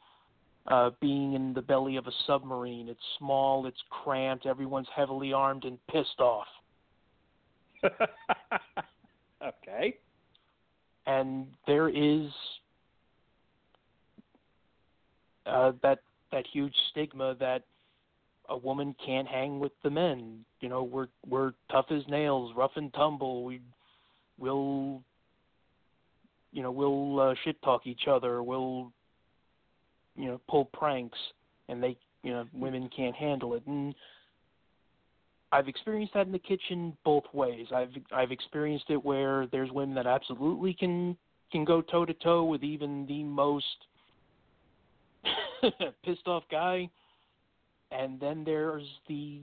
uh, 0.67 0.91
being 1.01 1.35
in 1.35 1.53
the 1.53 1.63
belly 1.63 1.97
of 1.97 2.07
a 2.07 2.13
submarine. 2.27 2.89
It's 2.89 3.01
small, 3.19 3.67
it's 3.67 3.83
cramped, 3.91 4.47
everyone's 4.47 4.89
heavily 4.95 5.33
armed 5.33 5.65
and 5.65 5.79
pissed 5.89 6.21
off. 6.21 6.47
okay. 9.43 9.97
And 11.07 11.49
there 11.67 11.89
is 11.89 12.31
uh, 15.47 15.73
that 15.83 15.99
that 16.33 16.45
huge 16.51 16.75
stigma 16.91 17.37
that 17.39 17.63
a 18.49 18.57
woman 18.57 18.95
can't 19.05 19.29
hang 19.29 19.59
with 19.59 19.73
the 19.83 19.91
men. 19.91 20.45
You 20.61 20.69
know, 20.69 20.83
we're 20.83 21.09
we're 21.27 21.53
tough 21.71 21.87
as 21.91 22.03
nails, 22.09 22.53
rough 22.57 22.73
and 22.77 22.93
tumble. 22.95 23.45
We 23.45 23.61
will 24.39 25.03
you 26.53 26.63
know, 26.63 26.71
we'll 26.71 27.19
uh, 27.19 27.35
shit 27.45 27.61
talk 27.63 27.87
each 27.87 28.07
other. 28.09 28.43
We'll 28.43 28.93
you 30.17 30.27
know, 30.27 30.41
pull 30.49 30.67
pranks 30.67 31.19
and 31.69 31.83
they, 31.83 31.97
you 32.23 32.33
know, 32.33 32.47
women 32.53 32.89
can't 32.97 33.15
handle 33.15 33.55
it. 33.55 33.67
And 33.67 33.95
I've 35.53 35.69
experienced 35.69 36.15
that 36.15 36.27
in 36.27 36.33
the 36.33 36.39
kitchen 36.39 36.97
both 37.05 37.25
ways. 37.33 37.67
I've 37.75 37.91
I've 38.13 38.31
experienced 38.33 38.87
it 38.89 39.05
where 39.05 39.47
there's 39.49 39.71
women 39.71 39.95
that 39.97 40.07
absolutely 40.07 40.75
can 40.75 41.17
can 41.53 41.65
go 41.65 41.81
toe 41.81 42.05
to 42.05 42.15
toe 42.15 42.45
with 42.45 42.63
even 42.63 43.07
the 43.07 43.23
most 43.23 43.67
pissed 46.05 46.27
off 46.27 46.45
guy 46.51 46.89
and 47.95 48.19
then 48.21 48.43
there's 48.45 48.87
the 49.09 49.39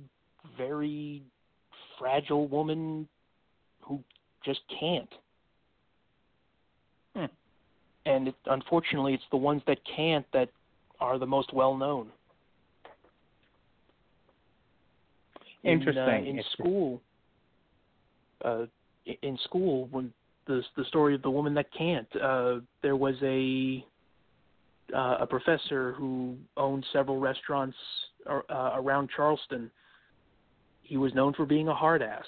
very 0.58 1.22
fragile 1.97 2.47
woman 2.47 3.08
who 3.82 3.99
just 4.43 4.60
can't. 4.80 5.10
Hmm. 7.16 7.26
And 8.06 8.28
it, 8.30 8.36
unfortunately, 8.47 9.14
it's 9.14 9.24
the 9.32 9.38
ones 9.38 9.62
that 9.68 9.78
can't 9.95 10.26
that 10.34 10.49
are 10.99 11.18
the 11.18 11.26
most 11.26 11.54
well 11.54 11.76
known. 11.76 12.10
Interesting. 15.64 16.02
In, 16.02 16.10
uh, 16.10 16.18
in 16.18 16.26
Interesting. 16.26 16.43
school, 16.54 17.02
uh, 18.43 18.66
in 19.22 19.38
school, 19.43 19.88
when 19.91 20.12
the 20.47 20.62
the 20.76 20.86
story 20.86 21.14
of 21.14 21.22
the 21.22 21.30
woman 21.30 21.54
that 21.54 21.68
can't, 21.78 22.08
uh, 22.16 22.56
there 22.82 22.95
was 22.95 23.16
a 23.22 23.86
uh, 24.95 25.18
a 25.22 25.28
professor 25.28 25.93
who 25.93 26.36
owned 26.58 26.86
several 26.91 27.20
restaurants 27.20 27.78
uh, 28.30 28.72
around 28.76 29.09
Charleston. 29.15 29.72
He 30.84 30.97
was 30.97 31.13
known 31.13 31.34
for 31.34 31.45
being 31.45 31.67
a 31.67 31.74
hard 31.74 32.01
ass. 32.01 32.26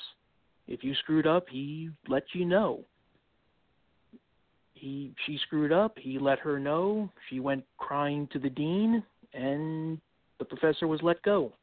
If 0.67 0.83
you 0.83 0.95
screwed 0.95 1.27
up, 1.27 1.45
he 1.49 1.89
let 2.07 2.23
you 2.33 2.45
know. 2.45 2.81
He 4.73 5.13
she 5.25 5.37
screwed 5.45 5.71
up, 5.71 5.97
he 5.97 6.19
let 6.19 6.39
her 6.39 6.59
know. 6.59 7.09
She 7.29 7.39
went 7.39 7.63
crying 7.77 8.27
to 8.33 8.39
the 8.39 8.49
dean 8.49 9.03
and 9.33 9.99
the 10.39 10.45
professor 10.45 10.87
was 10.87 11.01
let 11.01 11.21
go. 11.23 11.53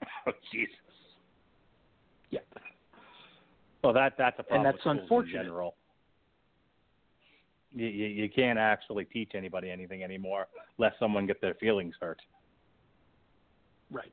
Oh 0.26 0.32
Jesus. 0.52 0.74
Yeah. 2.30 2.40
Well, 3.82 3.92
that 3.92 4.14
that's 4.16 4.38
a 4.38 4.42
problem. 4.42 4.66
And 4.66 4.74
that's 4.74 4.86
unfortunate. 4.86 5.40
In 5.40 5.46
general. 5.46 5.74
You, 7.74 7.86
you 7.86 8.06
you 8.06 8.28
can't 8.30 8.58
actually 8.58 9.04
teach 9.04 9.32
anybody 9.34 9.70
anything 9.70 10.02
anymore, 10.02 10.46
lest 10.78 10.98
someone 10.98 11.26
get 11.26 11.40
their 11.40 11.54
feelings 11.54 11.94
hurt. 12.00 12.20
Right. 13.94 14.12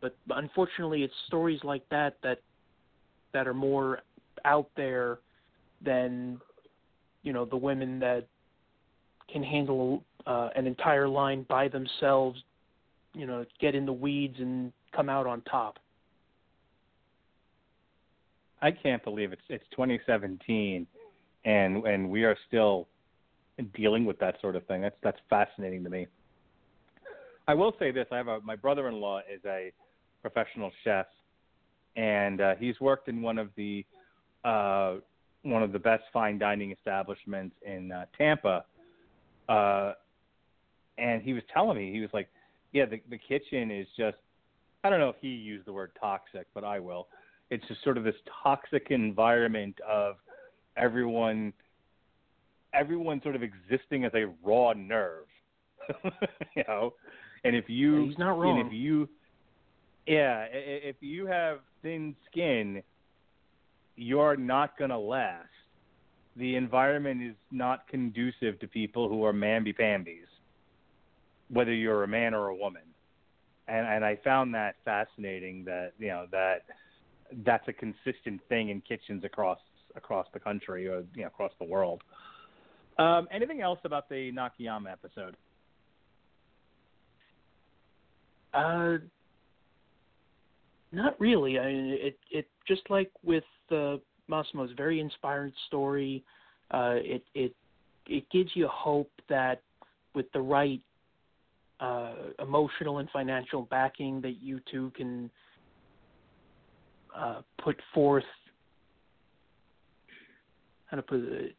But, 0.00 0.16
unfortunately, 0.30 1.04
it's 1.04 1.14
stories 1.26 1.60
like 1.62 1.88
that 1.90 2.16
that 2.22 2.40
that 3.32 3.46
are 3.46 3.54
more 3.54 4.00
out 4.44 4.68
there 4.76 5.18
than 5.82 6.40
you 7.22 7.32
know 7.32 7.44
the 7.44 7.56
women 7.56 8.00
that 8.00 8.26
can 9.32 9.42
handle 9.42 10.02
uh, 10.26 10.48
an 10.56 10.66
entire 10.66 11.08
line 11.08 11.46
by 11.48 11.68
themselves. 11.68 12.42
You 13.14 13.26
know, 13.26 13.44
get 13.60 13.74
in 13.74 13.86
the 13.86 13.92
weeds 13.92 14.36
and 14.38 14.72
come 14.94 15.08
out 15.08 15.26
on 15.26 15.42
top. 15.42 15.78
I 18.62 18.70
can't 18.70 19.02
believe 19.04 19.32
it's 19.32 19.42
it's 19.48 19.64
2017, 19.70 20.86
and 21.44 21.84
and 21.86 22.10
we 22.10 22.24
are 22.24 22.36
still 22.48 22.88
dealing 23.74 24.04
with 24.04 24.18
that 24.20 24.40
sort 24.40 24.56
of 24.56 24.66
thing. 24.66 24.82
That's 24.82 24.96
that's 25.02 25.18
fascinating 25.28 25.84
to 25.84 25.90
me. 25.90 26.06
I 27.50 27.54
will 27.54 27.74
say 27.80 27.90
this: 27.90 28.06
I 28.12 28.16
have 28.16 28.28
a 28.28 28.40
my 28.42 28.54
brother-in-law 28.54 29.22
is 29.32 29.40
a 29.44 29.72
professional 30.22 30.70
chef, 30.84 31.06
and 31.96 32.40
uh, 32.40 32.54
he's 32.60 32.78
worked 32.80 33.08
in 33.08 33.22
one 33.22 33.38
of 33.38 33.48
the 33.56 33.84
uh, 34.44 34.98
one 35.42 35.64
of 35.64 35.72
the 35.72 35.78
best 35.80 36.04
fine 36.12 36.38
dining 36.38 36.70
establishments 36.70 37.56
in 37.66 37.90
uh, 37.90 38.04
Tampa. 38.16 38.64
Uh, 39.48 39.94
and 40.96 41.22
he 41.22 41.32
was 41.32 41.42
telling 41.52 41.76
me 41.76 41.90
he 41.90 41.98
was 41.98 42.10
like, 42.12 42.28
"Yeah, 42.70 42.84
the 42.84 43.02
the 43.10 43.18
kitchen 43.18 43.72
is 43.72 43.88
just 43.96 44.18
I 44.84 44.90
don't 44.90 45.00
know 45.00 45.08
if 45.08 45.16
he 45.20 45.30
used 45.30 45.66
the 45.66 45.72
word 45.72 45.90
toxic, 46.00 46.46
but 46.54 46.62
I 46.62 46.78
will. 46.78 47.08
It's 47.50 47.66
just 47.66 47.82
sort 47.82 47.98
of 47.98 48.04
this 48.04 48.14
toxic 48.44 48.86
environment 48.90 49.74
of 49.88 50.18
everyone 50.76 51.52
everyone 52.72 53.20
sort 53.22 53.34
of 53.34 53.42
existing 53.42 54.04
as 54.04 54.12
a 54.14 54.26
raw 54.44 54.72
nerve. 54.72 55.24
you 56.54 56.62
know, 56.68 56.94
and 57.50 57.56
if 57.56 57.68
you 57.68 58.06
He's 58.06 58.18
not 58.18 58.38
wrong. 58.38 58.58
and 58.58 58.66
if 58.68 58.72
you 58.72 59.08
yeah, 60.06 60.46
if 60.50 60.96
you 61.00 61.26
have 61.26 61.58
thin 61.82 62.16
skin, 62.30 62.82
you're 63.96 64.36
not 64.36 64.78
going 64.78 64.90
to 64.90 64.98
last. 64.98 65.46
The 66.36 66.56
environment 66.56 67.22
is 67.22 67.34
not 67.50 67.86
conducive 67.88 68.58
to 68.60 68.66
people 68.66 69.08
who 69.08 69.24
are 69.24 69.32
mamby-pambies, 69.32 70.26
whether 71.48 71.72
you're 71.72 72.04
a 72.04 72.08
man 72.08 72.34
or 72.34 72.48
a 72.48 72.54
woman. 72.54 72.82
And 73.68 73.86
and 73.86 74.04
I 74.04 74.16
found 74.24 74.54
that 74.54 74.76
fascinating 74.84 75.64
that, 75.64 75.92
you 75.98 76.08
know, 76.08 76.26
that 76.30 76.62
that's 77.44 77.66
a 77.68 77.72
consistent 77.72 78.40
thing 78.48 78.70
in 78.70 78.80
kitchens 78.80 79.24
across 79.24 79.58
across 79.96 80.26
the 80.32 80.40
country 80.40 80.88
or 80.88 81.04
you 81.14 81.22
know, 81.22 81.26
across 81.26 81.52
the 81.58 81.66
world. 81.66 82.02
Um, 82.98 83.28
anything 83.32 83.60
else 83.60 83.78
about 83.84 84.08
the 84.08 84.30
Nakayama 84.32 84.92
episode? 84.92 85.36
Uh, 88.52 88.98
not 90.92 91.18
really. 91.20 91.58
I 91.58 91.66
mean, 91.66 91.96
it 92.00 92.18
it 92.30 92.48
just 92.66 92.82
like 92.90 93.10
with 93.24 93.44
uh, 93.70 93.96
Massimo's 94.28 94.72
very 94.76 95.00
inspiring 95.00 95.52
story. 95.68 96.24
Uh, 96.70 96.96
it 96.96 97.22
it 97.34 97.54
it 98.06 98.28
gives 98.30 98.50
you 98.54 98.68
hope 98.68 99.10
that 99.28 99.62
with 100.14 100.26
the 100.32 100.40
right 100.40 100.80
uh, 101.78 102.14
emotional 102.40 102.98
and 102.98 103.08
financial 103.10 103.62
backing, 103.62 104.20
that 104.20 104.42
you 104.42 104.60
two 104.70 104.90
can 104.96 105.30
uh, 107.16 107.42
put 107.62 107.76
forth 107.94 108.24
how 110.86 110.96
to 110.96 111.02
put 111.02 111.20
it. 111.20 111.54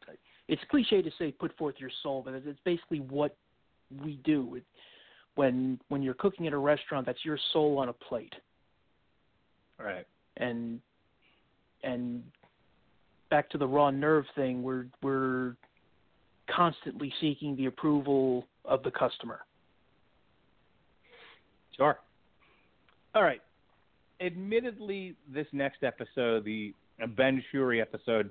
It's 0.48 0.62
cliche 0.70 1.00
to 1.00 1.10
say 1.18 1.32
put 1.32 1.56
forth 1.56 1.76
your 1.78 1.90
soul, 2.02 2.22
but 2.24 2.34
it's 2.34 2.60
basically 2.64 3.00
what 3.00 3.34
we 4.04 4.18
do. 4.24 4.56
It, 4.56 4.64
when 5.34 5.80
when 5.88 6.02
you're 6.02 6.14
cooking 6.14 6.46
at 6.46 6.52
a 6.52 6.58
restaurant, 6.58 7.06
that's 7.06 7.24
your 7.24 7.38
soul 7.52 7.78
on 7.78 7.88
a 7.88 7.92
plate. 7.92 8.34
Right. 9.78 10.06
And 10.36 10.80
and 11.82 12.22
back 13.30 13.50
to 13.50 13.58
the 13.58 13.66
raw 13.66 13.90
nerve 13.90 14.24
thing, 14.34 14.62
we're 14.62 14.86
we're 15.02 15.56
constantly 16.54 17.12
seeking 17.20 17.56
the 17.56 17.66
approval 17.66 18.46
of 18.64 18.82
the 18.82 18.90
customer. 18.90 19.40
Sure. 21.76 21.98
All 23.14 23.22
right. 23.22 23.40
Admittedly, 24.20 25.16
this 25.32 25.46
next 25.52 25.82
episode, 25.82 26.44
the 26.44 26.74
Ben 27.16 27.42
Shewry 27.50 27.80
episode, 27.80 28.30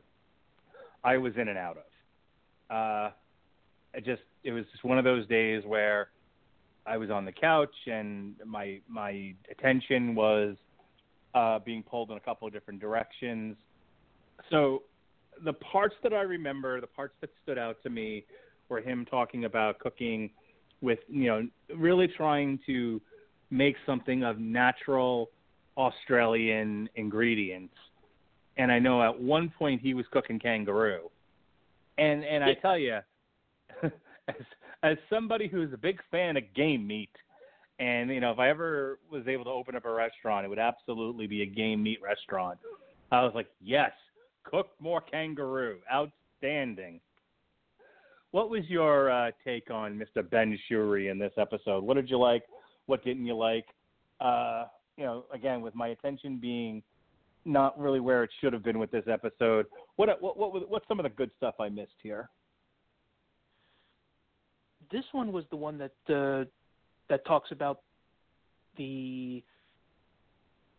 I 1.03 1.17
was 1.17 1.33
in 1.35 1.47
and 1.47 1.57
out 1.57 1.77
of. 1.77 2.75
Uh, 2.75 3.11
it 3.93 4.05
just 4.05 4.21
it 4.43 4.51
was 4.51 4.63
just 4.71 4.83
one 4.83 4.97
of 4.97 5.03
those 5.03 5.27
days 5.27 5.63
where 5.65 6.09
I 6.91 6.97
was 6.97 7.09
on 7.09 7.23
the 7.23 7.31
couch 7.31 7.73
and 7.87 8.35
my 8.45 8.79
my 8.89 9.33
attention 9.49 10.13
was 10.13 10.57
uh, 11.33 11.59
being 11.59 11.83
pulled 11.83 12.11
in 12.11 12.17
a 12.17 12.19
couple 12.19 12.45
of 12.47 12.53
different 12.53 12.81
directions. 12.81 13.55
So 14.49 14.83
the 15.45 15.53
parts 15.53 15.95
that 16.03 16.13
I 16.13 16.21
remember, 16.21 16.81
the 16.81 16.87
parts 16.87 17.13
that 17.21 17.29
stood 17.43 17.57
out 17.57 17.77
to 17.83 17.89
me, 17.89 18.25
were 18.67 18.81
him 18.81 19.05
talking 19.09 19.45
about 19.45 19.79
cooking 19.79 20.31
with 20.81 20.99
you 21.07 21.27
know 21.27 21.47
really 21.77 22.07
trying 22.07 22.59
to 22.65 23.01
make 23.49 23.75
something 23.85 24.23
of 24.23 24.39
natural 24.39 25.29
Australian 25.77 26.89
ingredients. 26.95 27.75
And 28.57 28.69
I 28.69 28.79
know 28.79 29.01
at 29.01 29.17
one 29.17 29.51
point 29.57 29.81
he 29.81 29.93
was 29.93 30.05
cooking 30.11 30.39
kangaroo. 30.39 31.09
And 31.97 32.25
and 32.25 32.43
I 32.43 32.55
tell 32.55 32.77
you, 32.77 32.99
as 33.83 34.35
as 34.83 34.97
somebody 35.09 35.47
who's 35.47 35.73
a 35.73 35.77
big 35.77 35.99
fan 36.09 36.37
of 36.37 36.43
game 36.55 36.85
meat, 36.85 37.11
and 37.79 38.09
you 38.09 38.19
know 38.19 38.31
if 38.31 38.39
I 38.39 38.49
ever 38.49 38.99
was 39.11 39.27
able 39.27 39.43
to 39.45 39.49
open 39.49 39.75
up 39.75 39.85
a 39.85 39.91
restaurant, 39.91 40.45
it 40.45 40.49
would 40.49 40.59
absolutely 40.59 41.27
be 41.27 41.41
a 41.41 41.45
game 41.45 41.83
meat 41.83 41.99
restaurant. 42.01 42.59
I 43.11 43.23
was 43.23 43.33
like, 43.35 43.47
yes, 43.61 43.91
cook 44.43 44.69
more 44.79 45.01
kangaroo, 45.01 45.79
outstanding. 45.91 46.99
What 48.31 48.49
was 48.49 48.61
your 48.69 49.11
uh, 49.11 49.31
take 49.43 49.69
on 49.69 49.99
Mr. 49.99 50.27
Ben 50.27 50.57
Shewry 50.69 51.11
in 51.11 51.19
this 51.19 51.33
episode? 51.37 51.83
What 51.83 51.95
did 51.95 52.09
you 52.09 52.17
like? 52.17 52.43
What 52.85 53.03
didn't 53.03 53.25
you 53.25 53.35
like? 53.35 53.65
Uh, 54.21 54.65
you 54.97 55.03
know, 55.03 55.25
again, 55.33 55.61
with 55.61 55.75
my 55.75 55.89
attention 55.89 56.37
being 56.37 56.81
not 57.43 57.77
really 57.79 57.99
where 57.99 58.23
it 58.23 58.29
should 58.39 58.53
have 58.53 58.63
been 58.63 58.79
with 58.79 58.91
this 58.91 59.05
episode. 59.11 59.65
What 59.95 60.21
what 60.21 60.37
what 60.37 60.69
what's 60.69 60.87
some 60.87 60.99
of 60.99 61.03
the 61.03 61.09
good 61.09 61.31
stuff 61.37 61.55
I 61.59 61.69
missed 61.69 61.91
here? 62.01 62.29
This 64.91 65.05
one 65.11 65.31
was 65.31 65.45
the 65.49 65.55
one 65.55 65.77
that 65.77 66.13
uh, 66.13 66.45
that 67.09 67.25
talks 67.25 67.51
about 67.51 67.81
the 68.77 69.43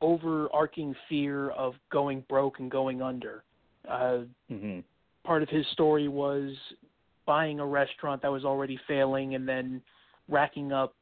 overarching 0.00 0.94
fear 1.08 1.50
of 1.50 1.74
going 1.90 2.24
broke 2.28 2.58
and 2.58 2.70
going 2.70 3.02
under. 3.02 3.44
Uh, 3.88 4.20
mm-hmm. 4.50 4.80
Part 5.24 5.42
of 5.42 5.48
his 5.48 5.64
story 5.72 6.08
was 6.08 6.54
buying 7.24 7.60
a 7.60 7.66
restaurant 7.66 8.20
that 8.22 8.32
was 8.32 8.44
already 8.44 8.78
failing 8.88 9.36
and 9.36 9.48
then 9.48 9.80
racking 10.28 10.72
up 10.72 10.94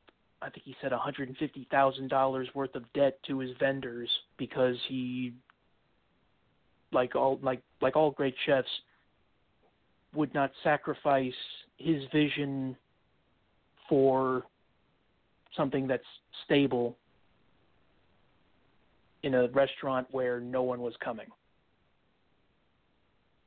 I 0.42 0.48
think 0.48 0.64
he 0.64 0.74
said 0.80 0.92
$150,000 0.92 2.54
worth 2.54 2.74
of 2.74 2.92
debt 2.94 3.18
to 3.26 3.38
his 3.40 3.50
vendors 3.58 4.08
because 4.38 4.76
he 4.88 5.34
like 6.92 7.14
all 7.14 7.38
like 7.42 7.60
like 7.80 7.94
all 7.94 8.10
great 8.10 8.34
chefs 8.46 8.68
would 10.14 10.32
not 10.34 10.50
sacrifice 10.64 11.32
his 11.76 12.02
vision 12.12 12.76
for 13.90 14.44
something 15.54 15.86
that's 15.86 16.02
stable 16.46 16.96
in 19.22 19.34
a 19.34 19.48
restaurant 19.48 20.06
where 20.12 20.40
no 20.40 20.62
one 20.62 20.80
was 20.80 20.94
coming. 21.04 21.26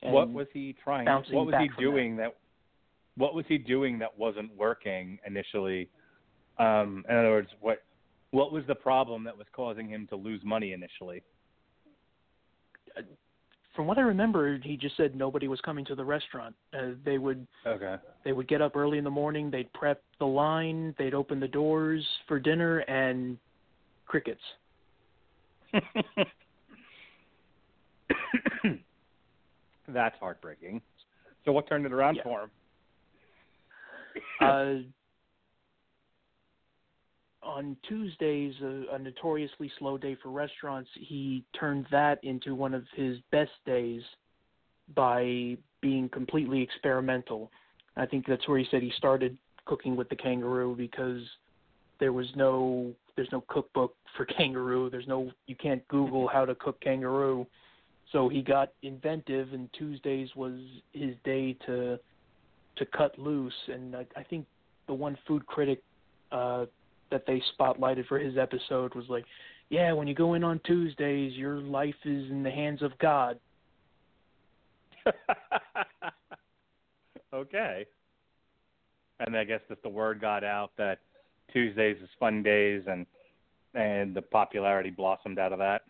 And 0.04 0.14
what 0.14 0.30
was 0.30 0.48
he 0.54 0.76
trying? 0.84 1.06
What 1.08 1.32
was 1.32 1.56
he 1.60 1.82
doing 1.82 2.18
that? 2.18 2.24
that? 2.24 2.36
What 3.16 3.34
was 3.34 3.46
he 3.48 3.58
doing 3.58 3.98
that 4.00 4.16
wasn't 4.18 4.56
working 4.56 5.18
initially? 5.26 5.90
Um, 6.60 7.06
in 7.10 7.16
other 7.16 7.30
words, 7.30 7.50
what 7.62 7.84
what 8.32 8.52
was 8.52 8.64
the 8.68 8.76
problem 8.76 9.24
that 9.24 9.38
was 9.38 9.48
causing 9.56 9.88
him 9.88 10.08
to 10.10 10.16
lose 10.16 10.42
money 10.44 10.74
initially? 10.74 11.24
From 13.76 13.88
what 13.88 13.98
I 13.98 14.02
remember, 14.02 14.60
he 14.62 14.78
just 14.78 14.96
said 14.98 15.16
nobody 15.16 15.48
was 15.48 15.60
coming 15.62 15.84
to 15.86 15.96
the 15.96 16.06
restaurant. 16.06 16.54
Uh, 16.74 16.90
they 17.04 17.18
would 17.18 17.48
okay. 17.66 17.96
They 18.24 18.32
would 18.32 18.48
get 18.48 18.62
up 18.62 18.76
early 18.76 19.00
in 19.00 19.04
the 19.04 19.10
morning. 19.10 19.50
They'd 19.50 19.74
prep 19.74 20.04
the 20.20 20.26
line. 20.26 20.94
They'd 21.00 21.16
open 21.16 21.40
the 21.40 21.48
doors 21.48 22.06
for 22.28 22.40
dinner, 22.40 22.80
and 22.80 23.38
crickets. 24.06 24.42
That's 29.88 30.16
heartbreaking. 30.20 30.82
So 31.46 31.52
what 31.52 31.68
turned 31.68 31.86
it 31.86 31.92
around 31.92 32.16
yeah. 32.18 32.24
for 32.24 32.44
him? 32.44 32.52
On 37.44 37.78
Tuesdays, 37.88 38.54
a, 38.62 38.96
a 38.96 39.00
notoriously 39.00 39.72
slow 39.80 39.98
day 39.98 40.18
for 40.22 40.30
restaurants, 40.30 40.90
he 40.94 41.44
turned 41.58 41.86
that 41.92 42.24
into 42.24 42.56
one 42.56 42.74
of 42.74 42.84
his 42.96 43.18
best 43.32 43.52
days 43.66 44.02
by 44.96 45.58
being 45.82 46.10
completely 46.10 46.62
experimental. 46.62 47.52
I 47.96 48.06
think 48.06 48.26
that's 48.26 48.48
where 48.48 48.58
he 48.58 48.66
said 48.72 48.82
he 48.82 48.92
started 48.98 49.38
cooking 49.66 49.96
with 49.96 50.10
the 50.10 50.16
kangaroo 50.16 50.76
because 50.76 51.22
there 52.00 52.14
was 52.14 52.28
no 52.36 52.92
there's 53.16 53.32
no 53.32 53.44
cookbook 53.48 53.96
for 54.18 54.26
kangaroo. 54.26 54.90
There's 54.90 55.08
no 55.08 55.32
you 55.48 55.56
can't 55.56 55.88
Google 55.88 56.28
how 56.28 56.46
to 56.46 56.56
cook 56.56 56.80
kangaroo. 56.82 57.46
So 58.12 58.30
he 58.30 58.42
got 58.42 58.72
inventive, 58.84 59.54
and 59.54 59.70
Tuesdays 59.74 60.30
was 60.36 60.60
his 60.94 61.16
day 61.24 61.54
to 61.66 62.00
to 62.76 62.86
cut 62.88 63.18
loose. 63.18 63.54
And 63.68 63.96
I, 63.96 64.06
I 64.16 64.24
think 64.24 64.46
the 64.88 64.94
one 64.94 65.18
food 65.28 65.46
critic 65.46 65.82
uh, 66.32 66.66
that 67.14 67.26
they 67.28 67.42
spotlighted 67.58 68.08
for 68.08 68.18
his 68.18 68.38
episode 68.38 68.94
was 68.96 69.06
like, 69.08 69.24
"Yeah, 69.70 69.94
when 69.94 70.08
you 70.08 70.16
go 70.16 70.34
in 70.34 70.44
on 70.44 70.60
Tuesdays, 70.66 71.34
your 71.34 71.58
life 71.58 71.96
is 72.04 72.30
in 72.32 72.42
the 72.44 72.52
hands 72.52 72.82
of 72.82 72.98
God." 72.98 73.40
okay. 77.34 77.86
And 79.20 79.38
I 79.38 79.44
guess 79.44 79.62
that 79.70 79.84
the 79.84 79.90
word 79.90 80.20
got 80.20 80.44
out 80.44 80.72
that 80.78 81.00
Tuesdays 81.52 81.98
is 82.02 82.10
fun 82.20 82.42
days, 82.42 82.84
and 82.88 83.06
and 83.76 84.16
the 84.16 84.22
popularity 84.22 84.90
blossomed 84.90 85.38
out 85.38 85.54
of 85.54 85.60
that. 85.60 85.84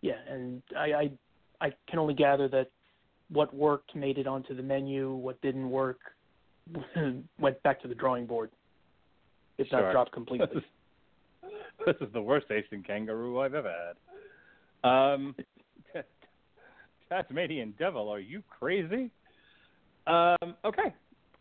Yeah, 0.00 0.18
and 0.28 0.62
I 0.76 0.92
I, 0.92 1.10
I 1.60 1.72
can 1.88 1.98
only 1.98 2.14
gather 2.14 2.46
that 2.48 2.70
what 3.28 3.52
worked 3.52 3.96
made 3.96 4.18
it 4.18 4.28
onto 4.28 4.54
the 4.54 4.62
menu. 4.62 5.12
What 5.12 5.40
didn't 5.42 5.68
work 5.68 5.98
went 7.38 7.62
back 7.64 7.82
to 7.82 7.88
the 7.88 7.94
drawing 7.94 8.26
board. 8.26 8.50
If 9.58 9.68
sure. 9.68 9.82
not 9.82 9.92
dropped 9.92 10.12
completely. 10.12 10.46
this 11.86 11.96
is 12.00 12.12
the 12.12 12.20
worst 12.20 12.46
tasting 12.48 12.82
kangaroo 12.82 13.40
I've 13.40 13.54
ever 13.54 13.72
had. 14.82 14.88
Um, 14.88 15.34
Tasmanian 17.08 17.74
devil, 17.78 18.08
are 18.08 18.20
you 18.20 18.42
crazy? 18.48 19.10
Um, 20.06 20.56
okay, 20.64 20.92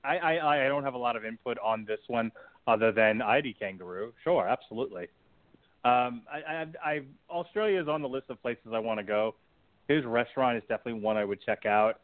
I, 0.04 0.18
I 0.18 0.66
I 0.66 0.68
don't 0.68 0.84
have 0.84 0.94
a 0.94 0.98
lot 0.98 1.16
of 1.16 1.26
input 1.26 1.58
on 1.60 1.86
this 1.86 2.00
one 2.08 2.32
other 2.68 2.92
than 2.92 3.22
ID 3.22 3.56
kangaroo. 3.60 4.14
Sure, 4.24 4.48
absolutely. 4.48 5.08
Um, 5.86 6.22
I, 6.32 6.40
I, 6.48 6.66
I 6.84 7.02
Australia 7.30 7.82
is 7.82 7.90
on 7.90 8.02
the 8.02 8.08
list 8.08 8.30
of 8.30 8.42
places 8.42 8.68
I 8.74 8.80
want 8.80 9.00
to 9.00 9.04
go. 9.04 9.36
His 9.90 10.06
restaurant 10.06 10.58
is 10.58 10.64
definitely 10.70 11.02
one 11.02 11.18
I 11.18 11.26
would 11.26 11.42
check 11.42 11.66
out, 11.66 12.00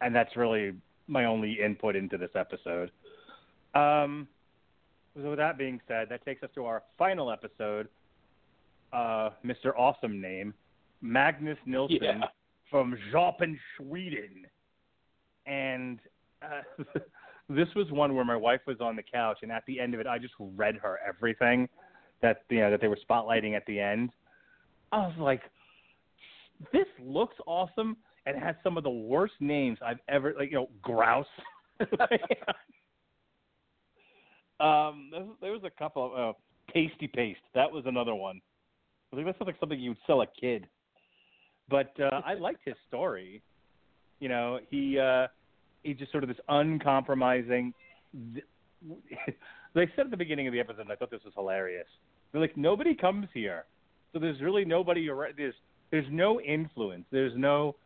and 0.00 0.14
that's 0.14 0.34
really 0.34 0.72
my 1.06 1.26
only 1.26 1.58
input 1.62 1.94
into 1.94 2.16
this 2.16 2.30
episode. 2.34 2.90
Um, 3.74 4.26
so 5.22 5.30
with 5.30 5.38
that 5.38 5.58
being 5.58 5.80
said, 5.88 6.08
that 6.10 6.24
takes 6.24 6.42
us 6.42 6.50
to 6.54 6.64
our 6.64 6.82
final 6.98 7.30
episode. 7.30 7.88
Uh, 8.92 9.30
Mr. 9.44 9.76
Awesome 9.76 10.20
Name, 10.20 10.54
Magnus 11.00 11.58
Nilsson 11.66 11.98
yeah. 12.00 12.20
from 12.70 12.96
Järpen, 13.12 13.58
Sweden, 13.76 14.46
and 15.46 15.98
uh, 16.42 16.84
this 17.48 17.68
was 17.74 17.90
one 17.90 18.14
where 18.14 18.24
my 18.24 18.36
wife 18.36 18.60
was 18.66 18.80
on 18.80 18.96
the 18.96 19.02
couch, 19.02 19.38
and 19.42 19.50
at 19.50 19.64
the 19.66 19.80
end 19.80 19.94
of 19.94 20.00
it, 20.00 20.06
I 20.06 20.18
just 20.18 20.34
read 20.38 20.76
her 20.76 20.98
everything 21.06 21.68
that 22.22 22.42
you 22.48 22.60
know 22.60 22.70
that 22.70 22.80
they 22.80 22.88
were 22.88 22.98
spotlighting 23.08 23.54
at 23.56 23.66
the 23.66 23.80
end. 23.80 24.10
I 24.92 24.98
was 24.98 25.16
like, 25.18 25.42
this 26.72 26.86
looks 27.02 27.36
awesome 27.46 27.96
and 28.24 28.38
has 28.38 28.54
some 28.62 28.76
of 28.76 28.84
the 28.84 28.90
worst 28.90 29.34
names 29.40 29.78
I've 29.84 30.00
ever 30.08 30.34
like 30.38 30.50
you 30.50 30.56
know 30.56 30.68
grouse. 30.82 31.26
um, 34.60 35.08
there, 35.10 35.26
there 35.40 35.52
was 35.52 35.62
a 35.64 35.70
couple 35.70 36.12
of 36.14 36.30
uh, 36.30 36.32
tasty 36.72 37.06
paste. 37.06 37.40
That 37.54 37.70
was 37.70 37.84
another 37.86 38.14
one. 38.14 38.40
I 39.12 39.16
think 39.16 39.26
that 39.26 39.38
sounds 39.38 39.46
like 39.46 39.60
something 39.60 39.78
you 39.78 39.90
would 39.90 39.98
sell 40.06 40.22
a 40.22 40.26
kid. 40.26 40.66
But 41.68 41.92
uh, 42.00 42.20
I 42.24 42.34
liked 42.40 42.60
his 42.64 42.74
story. 42.88 43.42
You 44.20 44.28
know, 44.28 44.58
he 44.70 44.98
uh, 44.98 45.26
he's 45.82 45.98
just 45.98 46.10
sort 46.10 46.24
of 46.24 46.28
this 46.28 46.38
uncompromising. 46.48 47.72
They 49.76 49.86
said 49.94 50.06
at 50.06 50.10
the 50.10 50.16
beginning 50.16 50.46
of 50.46 50.54
the 50.54 50.60
episode, 50.60 50.80
and 50.82 50.92
I 50.92 50.96
thought 50.96 51.10
this 51.10 51.22
was 51.22 51.34
hilarious. 51.34 51.86
They're 52.32 52.40
like, 52.40 52.56
nobody 52.56 52.94
comes 52.94 53.26
here, 53.34 53.66
so 54.12 54.18
there's 54.18 54.40
really 54.40 54.64
nobody 54.64 55.06
around. 55.10 55.34
There's 55.36 55.54
there's 55.90 56.06
no 56.10 56.40
influence. 56.40 57.04
There's 57.12 57.34
no 57.36 57.76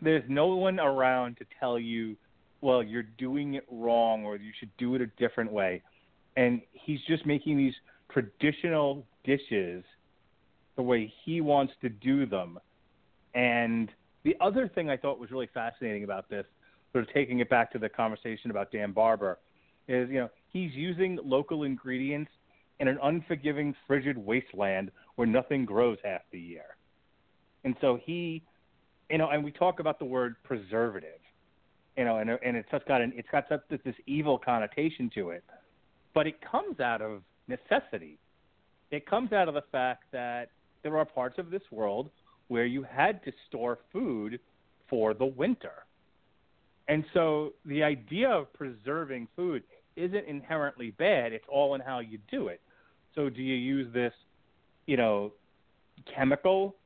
there's 0.00 0.24
no 0.28 0.46
one 0.56 0.80
around 0.80 1.36
to 1.38 1.44
tell 1.60 1.78
you, 1.78 2.16
well, 2.60 2.82
you're 2.82 3.02
doing 3.02 3.54
it 3.54 3.64
wrong 3.70 4.24
or 4.24 4.36
you 4.36 4.52
should 4.58 4.70
do 4.78 4.94
it 4.94 5.00
a 5.00 5.06
different 5.18 5.52
way. 5.52 5.82
And 6.36 6.60
he's 6.72 7.00
just 7.06 7.26
making 7.26 7.56
these 7.56 7.74
traditional 8.10 9.06
dishes 9.24 9.84
the 10.76 10.82
way 10.82 11.12
he 11.24 11.40
wants 11.40 11.72
to 11.80 11.88
do 11.88 12.26
them. 12.26 12.58
And 13.34 13.90
the 14.24 14.36
other 14.40 14.68
thing 14.68 14.90
I 14.90 14.96
thought 14.96 15.18
was 15.18 15.30
really 15.30 15.48
fascinating 15.52 16.04
about 16.04 16.28
this, 16.28 16.46
sort 16.92 17.06
of 17.06 17.12
taking 17.12 17.40
it 17.40 17.48
back 17.48 17.70
to 17.72 17.78
the 17.78 17.88
conversation 17.88 18.50
about 18.50 18.70
Dan 18.72 18.92
Barber, 18.92 19.38
is 19.88 20.08
you 20.10 20.16
know 20.16 20.28
he's 20.48 20.72
using 20.72 21.18
local 21.24 21.62
ingredients 21.62 22.30
in 22.80 22.88
an 22.88 22.98
unforgiving, 23.02 23.74
frigid 23.86 24.18
wasteland 24.18 24.90
where 25.14 25.26
nothing 25.26 25.64
grows 25.64 25.98
half 26.04 26.22
the 26.32 26.38
year. 26.40 26.76
And 27.64 27.74
so 27.80 27.98
he, 28.04 28.42
you 29.10 29.18
know, 29.18 29.30
and 29.30 29.42
we 29.42 29.50
talk 29.50 29.80
about 29.80 29.98
the 29.98 30.04
word 30.04 30.36
preservative, 30.44 31.20
you 31.96 32.04
know, 32.04 32.18
and 32.18 32.30
and 32.30 32.56
it's 32.56 32.70
just 32.70 32.86
got 32.86 33.00
an 33.00 33.12
it's 33.16 33.28
got 33.30 33.46
such 33.48 33.60
this 33.68 33.94
evil 34.06 34.38
connotation 34.38 35.10
to 35.14 35.30
it, 35.30 35.44
but 36.14 36.26
it 36.26 36.36
comes 36.40 36.80
out 36.80 37.02
of 37.02 37.22
necessity. 37.48 38.18
It 38.90 39.06
comes 39.06 39.32
out 39.32 39.48
of 39.48 39.54
the 39.54 39.64
fact 39.72 40.04
that 40.12 40.50
there 40.82 40.96
are 40.96 41.04
parts 41.04 41.38
of 41.38 41.50
this 41.50 41.62
world 41.70 42.10
where 42.48 42.66
you 42.66 42.84
had 42.84 43.24
to 43.24 43.32
store 43.48 43.78
food 43.92 44.38
for 44.88 45.14
the 45.14 45.24
winter. 45.24 45.84
And 46.88 47.04
so 47.12 47.54
the 47.64 47.82
idea 47.82 48.28
of 48.28 48.52
preserving 48.52 49.26
food 49.34 49.64
isn't 49.96 50.26
inherently 50.26 50.92
bad. 50.92 51.32
It's 51.32 51.44
all 51.48 51.74
in 51.74 51.80
how 51.80 51.98
you 51.98 52.18
do 52.30 52.48
it. 52.48 52.60
So 53.14 53.28
do 53.28 53.42
you 53.42 53.54
use 53.54 53.92
this, 53.92 54.12
you 54.86 54.96
know, 54.96 55.32
chemical 56.14 56.76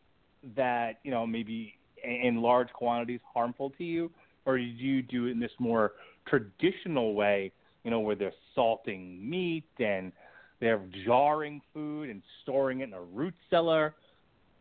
that, 0.56 1.00
you 1.02 1.10
know, 1.10 1.26
maybe 1.26 1.74
in 2.02 2.40
large 2.40 2.72
quantities 2.72 3.20
harmful 3.34 3.70
to 3.76 3.84
you? 3.84 4.10
Or 4.50 4.58
do 4.58 4.64
you 4.64 5.02
do 5.02 5.26
it 5.26 5.30
in 5.30 5.40
this 5.40 5.52
more 5.58 5.92
traditional 6.26 7.14
way, 7.14 7.52
you 7.84 7.90
know, 7.90 8.00
where 8.00 8.16
they're 8.16 8.32
salting 8.54 9.28
meat 9.28 9.64
and 9.78 10.12
they're 10.60 10.82
jarring 11.06 11.60
food 11.72 12.10
and 12.10 12.22
storing 12.42 12.80
it 12.80 12.84
in 12.84 12.94
a 12.94 13.00
root 13.00 13.34
cellar? 13.48 13.94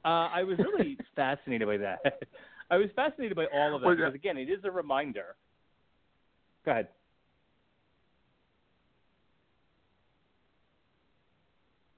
Uh, 0.05 0.29
I 0.33 0.43
was 0.43 0.57
really 0.59 0.97
fascinated 1.15 1.67
by 1.67 1.77
that. 1.77 1.99
I 2.71 2.77
was 2.77 2.89
fascinated 2.95 3.35
by 3.35 3.45
all 3.53 3.75
of 3.75 3.81
that 3.81 3.89
because, 3.89 4.13
again, 4.13 4.37
it 4.37 4.49
is 4.49 4.59
a 4.63 4.71
reminder. 4.71 5.35
Go 6.65 6.71
ahead. 6.71 6.87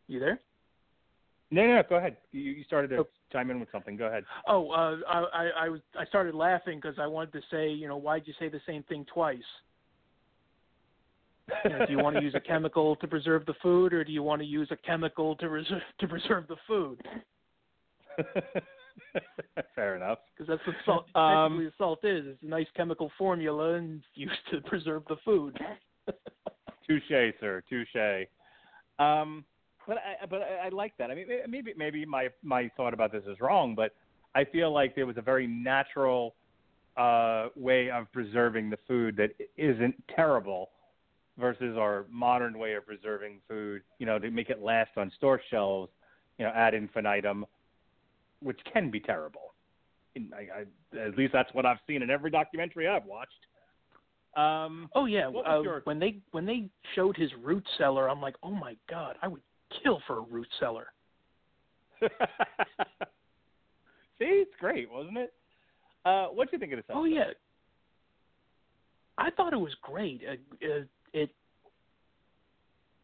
You 0.07 0.19
there? 0.19 0.39
No, 1.51 1.65
no, 1.65 1.75
no 1.75 1.83
go 1.87 1.95
ahead. 1.95 2.17
You, 2.31 2.41
you 2.41 2.63
started 2.63 2.89
to 2.89 2.97
oh. 2.97 3.07
Chime 3.31 3.51
in 3.51 3.59
with 3.59 3.71
something. 3.71 3.95
Go 3.97 4.05
ahead. 4.05 4.23
Oh, 4.47 4.69
uh, 4.71 4.97
I, 5.07 5.49
I 5.65 5.69
was 5.69 5.81
I 5.99 6.05
started 6.05 6.35
laughing 6.35 6.79
because 6.81 6.97
I 6.99 7.07
wanted 7.07 7.33
to 7.33 7.41
say, 7.49 7.69
you 7.69 7.87
know, 7.87 7.97
why'd 7.97 8.23
you 8.25 8.33
say 8.39 8.49
the 8.49 8.61
same 8.65 8.83
thing 8.83 9.05
twice? 9.11 9.39
You 11.65 11.71
know, 11.71 11.85
do 11.85 11.91
you 11.91 11.99
want 11.99 12.15
to 12.15 12.21
use 12.21 12.35
a 12.35 12.39
chemical 12.39 12.95
to 12.97 13.07
preserve 13.07 13.45
the 13.45 13.55
food, 13.61 13.93
or 13.93 14.03
do 14.03 14.11
you 14.11 14.23
want 14.23 14.41
to 14.41 14.47
use 14.47 14.69
a 14.71 14.77
chemical 14.77 15.35
to 15.37 15.49
reserve 15.49 15.81
to 15.99 16.07
preserve 16.07 16.47
the 16.47 16.55
food? 16.67 17.01
Fair 19.75 19.95
enough. 19.95 20.19
Because 20.37 20.47
that's 20.47 20.67
what 20.67 20.75
salt, 20.85 21.15
um, 21.15 21.71
salt 21.77 21.99
is. 22.03 22.25
It's 22.27 22.43
a 22.43 22.45
nice 22.45 22.67
chemical 22.75 23.11
formula 23.17 23.73
and 23.75 24.01
used 24.15 24.33
to 24.51 24.61
preserve 24.61 25.03
the 25.09 25.17
food. 25.25 25.57
touche, 26.87 27.33
sir. 27.39 27.63
Touche. 27.69 28.27
Um, 28.99 29.45
but 29.91 29.97
I, 29.97 30.25
but 30.25 30.41
I, 30.41 30.67
I 30.67 30.69
like 30.69 30.93
that. 30.99 31.11
I 31.11 31.15
mean, 31.15 31.27
maybe 31.49 31.73
maybe 31.75 32.05
my 32.05 32.29
my 32.43 32.71
thought 32.77 32.93
about 32.93 33.11
this 33.11 33.23
is 33.27 33.41
wrong, 33.41 33.75
but 33.75 33.93
I 34.33 34.45
feel 34.45 34.71
like 34.73 34.95
there 34.95 35.05
was 35.05 35.17
a 35.17 35.21
very 35.21 35.45
natural 35.45 36.33
uh, 36.95 37.47
way 37.57 37.91
of 37.91 38.09
preserving 38.13 38.69
the 38.69 38.77
food 38.87 39.17
that 39.17 39.31
isn't 39.57 39.95
terrible 40.15 40.69
versus 41.37 41.75
our 41.77 42.05
modern 42.09 42.57
way 42.57 42.75
of 42.75 42.85
preserving 42.85 43.39
food. 43.49 43.81
You 43.99 44.05
know, 44.05 44.17
to 44.17 44.31
make 44.31 44.49
it 44.49 44.61
last 44.61 44.91
on 44.95 45.11
store 45.17 45.41
shelves. 45.49 45.91
You 46.37 46.45
know, 46.45 46.53
ad 46.55 46.73
infinitum, 46.73 47.45
which 48.41 48.59
can 48.71 48.89
be 48.89 49.01
terrible. 49.01 49.53
I, 50.15 50.61
I, 50.95 50.99
at 50.99 51.17
least 51.17 51.33
that's 51.33 51.53
what 51.53 51.65
I've 51.65 51.79
seen 51.85 52.01
in 52.01 52.09
every 52.09 52.31
documentary 52.31 52.87
I've 52.87 53.05
watched. 53.05 53.45
Um, 54.37 54.89
oh 54.95 55.05
yeah, 55.05 55.27
uh, 55.27 55.59
your... 55.59 55.81
when 55.83 55.99
they 55.99 56.19
when 56.31 56.45
they 56.45 56.69
showed 56.95 57.17
his 57.17 57.29
root 57.43 57.67
cellar, 57.77 58.09
I'm 58.09 58.21
like, 58.21 58.35
oh 58.41 58.51
my 58.51 58.77
god, 58.89 59.17
I 59.21 59.27
would 59.27 59.41
kill 59.83 60.01
for 60.07 60.19
a 60.19 60.21
root 60.21 60.47
cellar. 60.59 60.87
See, 62.01 62.07
it's 64.19 64.51
great, 64.59 64.91
wasn't 64.91 65.17
it? 65.17 65.33
Uh, 66.05 66.27
what 66.27 66.49
do 66.49 66.55
you 66.55 66.59
think 66.59 66.73
of 66.73 66.77
this? 66.77 66.85
Episode? 66.89 66.99
Oh 66.99 67.05
yeah, 67.05 67.31
I 69.17 69.29
thought 69.31 69.53
it 69.53 69.59
was 69.59 69.75
great. 69.81 70.21
Uh, 70.27 70.65
uh, 70.65 70.83
it 71.13 71.29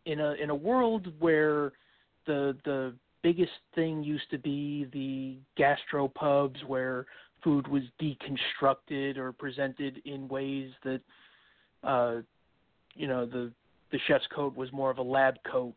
in 0.05 0.19
a 0.19 0.33
in 0.33 0.49
a 0.49 0.55
world 0.55 1.13
where 1.19 1.73
the 2.25 2.55
the 2.65 2.93
biggest 3.23 3.51
thing 3.75 4.03
used 4.03 4.29
to 4.31 4.37
be 4.37 4.87
the 4.93 5.37
gastropubs 5.61 6.63
where 6.65 7.05
food 7.43 7.67
was 7.67 7.83
deconstructed 8.01 9.17
or 9.17 9.31
presented 9.31 10.01
in 10.05 10.27
ways 10.27 10.71
that 10.83 11.01
uh 11.83 12.15
you 12.95 13.07
know 13.07 13.25
the 13.25 13.51
the 13.91 13.99
chef's 14.07 14.25
coat 14.33 14.55
was 14.55 14.71
more 14.71 14.89
of 14.89 14.97
a 14.97 15.03
lab 15.03 15.35
coat 15.49 15.73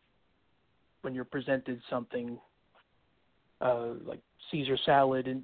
when 1.01 1.13
you're 1.13 1.25
presented 1.25 1.81
something 1.89 2.37
uh, 3.61 3.93
like 4.05 4.19
Caesar 4.51 4.77
salad 4.85 5.27
and 5.27 5.43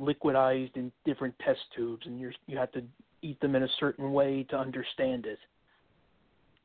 liquidized 0.00 0.76
in 0.76 0.92
different 1.04 1.34
test 1.44 1.60
tubes, 1.74 2.06
and 2.06 2.20
you 2.20 2.30
you 2.46 2.56
have 2.56 2.72
to 2.72 2.82
eat 3.22 3.40
them 3.40 3.56
in 3.56 3.64
a 3.64 3.68
certain 3.80 4.12
way 4.12 4.44
to 4.50 4.56
understand 4.56 5.26
it. 5.26 5.38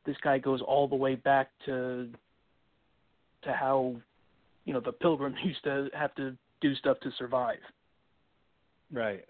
This 0.05 0.17
guy 0.23 0.37
goes 0.37 0.61
all 0.61 0.87
the 0.87 0.95
way 0.95 1.15
back 1.15 1.49
to 1.65 2.09
to 3.43 3.53
how 3.53 3.95
you 4.65 4.73
know 4.73 4.79
the 4.79 4.91
pilgrims 4.91 5.37
used 5.43 5.63
to 5.63 5.89
have 5.93 6.13
to 6.15 6.35
do 6.61 6.75
stuff 6.75 6.99
to 7.01 7.11
survive. 7.17 7.59
Right. 8.91 9.25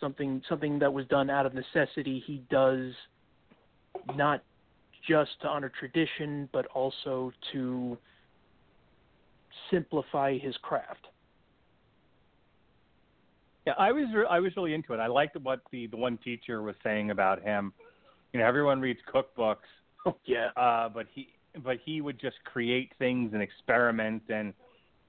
Something 0.00 0.42
something 0.48 0.78
that 0.78 0.92
was 0.92 1.06
done 1.06 1.30
out 1.30 1.46
of 1.46 1.54
necessity. 1.54 2.22
He 2.26 2.42
does 2.50 2.92
not 4.14 4.42
just 5.08 5.30
to 5.42 5.48
honor 5.48 5.70
tradition, 5.78 6.48
but 6.52 6.66
also 6.66 7.32
to 7.52 7.98
simplify 9.70 10.38
his 10.38 10.56
craft. 10.62 11.06
Yeah, 13.66 13.74
I 13.78 13.92
was 13.92 14.06
re- 14.14 14.26
I 14.28 14.40
was 14.40 14.54
really 14.56 14.74
into 14.74 14.92
it. 14.92 15.00
I 15.00 15.06
liked 15.06 15.36
what 15.42 15.60
the 15.70 15.86
the 15.86 15.96
one 15.96 16.18
teacher 16.18 16.62
was 16.62 16.74
saying 16.84 17.10
about 17.10 17.42
him. 17.42 17.72
You 18.32 18.40
know, 18.40 18.46
everyone 18.46 18.80
reads 18.80 19.00
cookbooks. 19.12 19.56
Oh 20.06 20.18
yeah. 20.26 20.48
Uh, 20.54 20.90
but 20.90 21.06
he 21.14 21.30
but 21.64 21.78
he 21.82 22.02
would 22.02 22.20
just 22.20 22.36
create 22.44 22.92
things 22.98 23.32
and 23.32 23.40
experiment, 23.40 24.24
and 24.28 24.52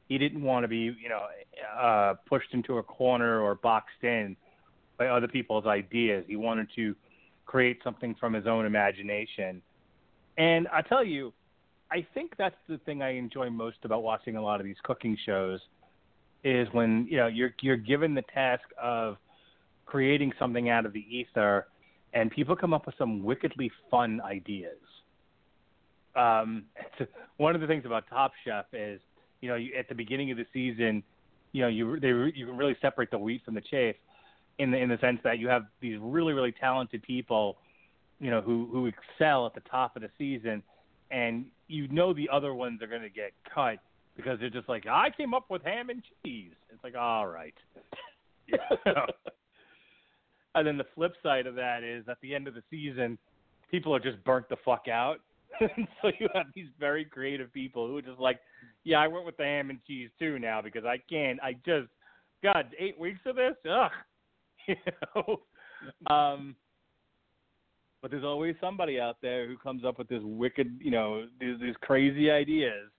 he 0.08 0.18
didn't 0.18 0.42
want 0.42 0.64
to 0.64 0.70
be 0.70 0.78
you 0.78 1.10
know 1.10 1.26
uh, 1.78 2.14
pushed 2.30 2.54
into 2.54 2.78
a 2.78 2.84
corner 2.84 3.42
or 3.42 3.56
boxed 3.56 4.04
in 4.04 4.38
by 4.98 5.08
other 5.08 5.28
people's 5.28 5.66
ideas. 5.66 6.24
He 6.30 6.38
wanted 6.38 6.70
to 6.78 6.96
create 7.46 7.80
something 7.84 8.16
from 8.18 8.32
his 8.32 8.48
own 8.48 8.66
imagination. 8.66 9.62
And 10.38 10.70
I 10.70 10.82
tell 10.82 11.04
you, 11.04 11.34
I 11.92 12.06
think 12.14 12.34
that's 12.38 12.56
the 12.68 12.78
thing 12.80 13.02
I 13.02 13.12
enjoy 13.12 13.50
most 13.50 13.78
about 13.84 14.04
watching 14.04 14.36
a 14.36 14.42
lot 14.42 14.60
of 14.60 14.66
these 14.66 14.78
cooking 14.84 15.18
shows 15.26 15.60
is 16.44 16.68
when 16.72 17.08
you 17.10 17.18
know 17.18 17.28
you're 17.28 17.54
you're 17.62 17.78
given 17.78 18.14
the 18.14 18.24
task 18.34 18.64
of 18.82 19.18
creating 19.86 20.32
something 20.40 20.70
out 20.70 20.86
of 20.86 20.94
the 20.94 21.06
ether, 21.10 21.68
and 22.14 22.32
people 22.32 22.56
come 22.56 22.74
up 22.74 22.86
with 22.86 22.96
some 22.98 23.24
wickedly 23.24 23.72
fun 23.90 24.22
ideas. 24.22 24.78
Um, 26.16 26.66
one 27.38 27.56
of 27.56 27.62
the 27.62 27.68
things 27.68 27.86
about 27.86 28.06
Top 28.10 28.32
Chef 28.44 28.66
is 28.74 29.00
you 29.42 29.50
know 29.50 29.56
you, 29.56 29.74
at 29.78 29.88
the 29.88 29.96
beginning 29.96 30.32
of 30.32 30.38
the 30.38 30.46
season, 30.54 31.04
you 31.52 31.62
know 31.62 31.68
you 31.68 32.00
they 32.00 32.10
you 32.38 32.48
can 32.48 32.58
really 32.58 32.76
separate 32.82 33.12
the 33.12 33.20
wheat 33.20 33.44
from 33.46 33.54
the 33.54 33.62
chaff 33.62 33.96
in 34.58 34.72
the 34.72 34.78
in 34.78 34.90
the 34.90 34.98
sense 35.00 35.20
that 35.24 35.38
you 35.40 35.48
have 35.48 35.64
these 35.82 35.98
really 36.02 36.34
really 36.34 36.52
talented 36.52 37.04
people, 37.04 37.58
you 38.20 38.32
know 38.32 38.42
who 38.42 38.68
who 38.72 38.88
excel 38.88 39.46
at 39.46 39.54
the 39.54 39.62
top 39.70 39.96
of 39.96 40.02
the 40.02 40.10
season 40.18 40.64
and 41.12 41.46
you 41.68 41.88
know 41.88 42.14
the 42.14 42.30
other 42.32 42.54
ones 42.54 42.82
are 42.82 42.88
going 42.88 43.02
to 43.02 43.10
get 43.10 43.32
cut 43.54 43.80
because 44.16 44.40
they're 44.40 44.50
just 44.50 44.70
like, 44.70 44.88
I 44.88 45.10
came 45.16 45.34
up 45.34 45.50
with 45.50 45.64
ham 45.64 45.90
and 45.90 46.02
cheese. 46.24 46.54
It's 46.72 46.84
like, 46.84 46.96
all 46.96 47.28
right. 47.28 47.54
and 50.56 50.66
then 50.66 50.78
the 50.78 50.86
flip 50.96 51.14
side 51.22 51.48
of 51.48 51.56
that 51.56 51.84
is 51.84 52.06
at 52.08 52.18
the 52.22 52.34
end 52.34 52.48
of 52.48 52.54
the 52.54 52.64
season, 52.70 53.18
people 53.72 53.94
are 53.96 54.00
just 54.00 54.24
burnt 54.24 54.48
the 54.50 54.58
fuck 54.64 54.88
out. 54.88 55.18
so 55.60 56.12
you 56.20 56.28
have 56.34 56.48
these 56.54 56.68
very 56.80 57.06
creative 57.06 57.52
people 57.54 57.88
who 57.88 57.98
are 57.98 58.02
just 58.02 58.20
like, 58.20 58.40
yeah, 58.84 59.00
I 59.00 59.08
went 59.08 59.26
with 59.26 59.38
the 59.38 59.44
ham 59.44 59.70
and 59.70 59.80
cheese 59.86 60.10
too 60.20 60.40
now 60.40 60.62
because 60.62 60.86
I 60.86 60.98
can't. 61.10 61.40
I 61.42 61.54
just, 61.66 61.88
God, 62.44 62.68
eight 62.78 63.00
weeks 63.00 63.20
of 63.26 63.36
this, 63.36 63.56
ugh. 63.70 63.92
you 64.68 64.76
know. 65.16 66.14
Um, 66.14 66.56
but 68.06 68.12
there's 68.12 68.24
always 68.24 68.54
somebody 68.62 69.00
out 69.00 69.18
there 69.24 69.48
who 69.48 69.58
comes 69.58 69.84
up 69.84 69.98
with 69.98 70.08
this 70.08 70.22
wicked, 70.22 70.78
you 70.80 70.92
know, 70.92 71.26
these, 71.40 71.60
these 71.60 71.74
crazy 71.82 72.30
ideas. 72.30 72.92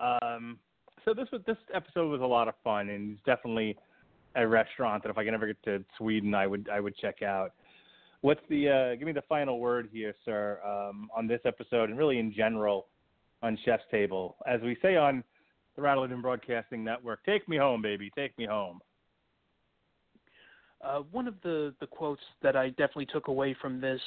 Um, 0.00 0.58
so 1.06 1.14
this 1.14 1.28
was 1.32 1.40
this 1.46 1.56
episode 1.74 2.10
was 2.10 2.20
a 2.20 2.26
lot 2.26 2.46
of 2.46 2.52
fun, 2.62 2.90
and 2.90 3.12
it's 3.12 3.24
definitely 3.24 3.74
a 4.36 4.46
restaurant 4.46 5.02
that 5.02 5.08
if 5.08 5.16
I 5.16 5.24
can 5.24 5.32
ever 5.32 5.46
get 5.46 5.62
to 5.62 5.82
Sweden, 5.96 6.34
I 6.34 6.46
would 6.46 6.68
I 6.70 6.78
would 6.78 6.94
check 6.98 7.22
out. 7.22 7.54
What's 8.20 8.42
the 8.50 8.68
uh, 8.68 8.96
give 8.96 9.06
me 9.06 9.12
the 9.12 9.24
final 9.30 9.60
word 9.60 9.88
here, 9.90 10.14
sir, 10.26 10.60
um, 10.62 11.08
on 11.16 11.26
this 11.26 11.40
episode, 11.46 11.88
and 11.88 11.96
really 11.96 12.18
in 12.18 12.30
general 12.30 12.88
on 13.42 13.56
Chef's 13.64 13.84
Table, 13.90 14.36
as 14.46 14.60
we 14.60 14.76
say 14.82 14.96
on 14.96 15.24
the 15.74 15.80
Rattleton 15.80 16.20
Broadcasting 16.20 16.84
Network. 16.84 17.24
Take 17.24 17.48
me 17.48 17.56
home, 17.56 17.80
baby. 17.80 18.10
Take 18.14 18.36
me 18.36 18.44
home. 18.44 18.80
Uh, 20.84 21.00
one 21.10 21.26
of 21.26 21.34
the, 21.42 21.74
the 21.80 21.86
quotes 21.86 22.22
that 22.42 22.56
I 22.56 22.68
definitely 22.70 23.06
took 23.06 23.28
away 23.28 23.56
from 23.60 23.80
this 23.80 24.00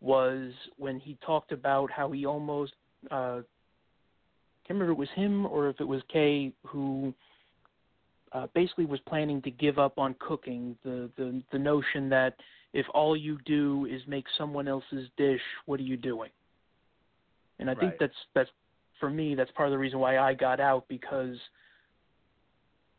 was 0.00 0.52
when 0.76 0.98
he 0.98 1.16
talked 1.24 1.52
about 1.52 1.90
how 1.90 2.10
he 2.10 2.26
almost 2.26 2.72
uh, 3.10 3.40
can't 4.68 4.78
remember 4.78 4.92
if 4.92 4.96
it 4.96 5.00
was 5.00 5.08
him 5.14 5.46
or 5.46 5.68
if 5.68 5.80
it 5.80 5.88
was 5.88 6.02
Kay 6.12 6.52
who 6.66 7.14
uh, 8.32 8.46
basically 8.54 8.84
was 8.84 9.00
planning 9.08 9.40
to 9.42 9.50
give 9.50 9.78
up 9.78 9.98
on 9.98 10.14
cooking. 10.18 10.76
The, 10.84 11.08
the 11.16 11.42
the 11.52 11.58
notion 11.58 12.10
that 12.10 12.34
if 12.74 12.84
all 12.92 13.16
you 13.16 13.38
do 13.46 13.86
is 13.90 14.02
make 14.06 14.26
someone 14.36 14.68
else's 14.68 15.08
dish, 15.16 15.40
what 15.64 15.80
are 15.80 15.84
you 15.84 15.96
doing? 15.96 16.30
And 17.58 17.70
I 17.70 17.72
right. 17.72 17.80
think 17.80 17.94
that's 17.98 18.12
that's 18.34 18.50
for 19.00 19.08
me 19.08 19.34
that's 19.34 19.50
part 19.52 19.68
of 19.68 19.72
the 19.72 19.78
reason 19.78 19.98
why 20.00 20.18
I 20.18 20.34
got 20.34 20.60
out 20.60 20.84
because 20.88 21.36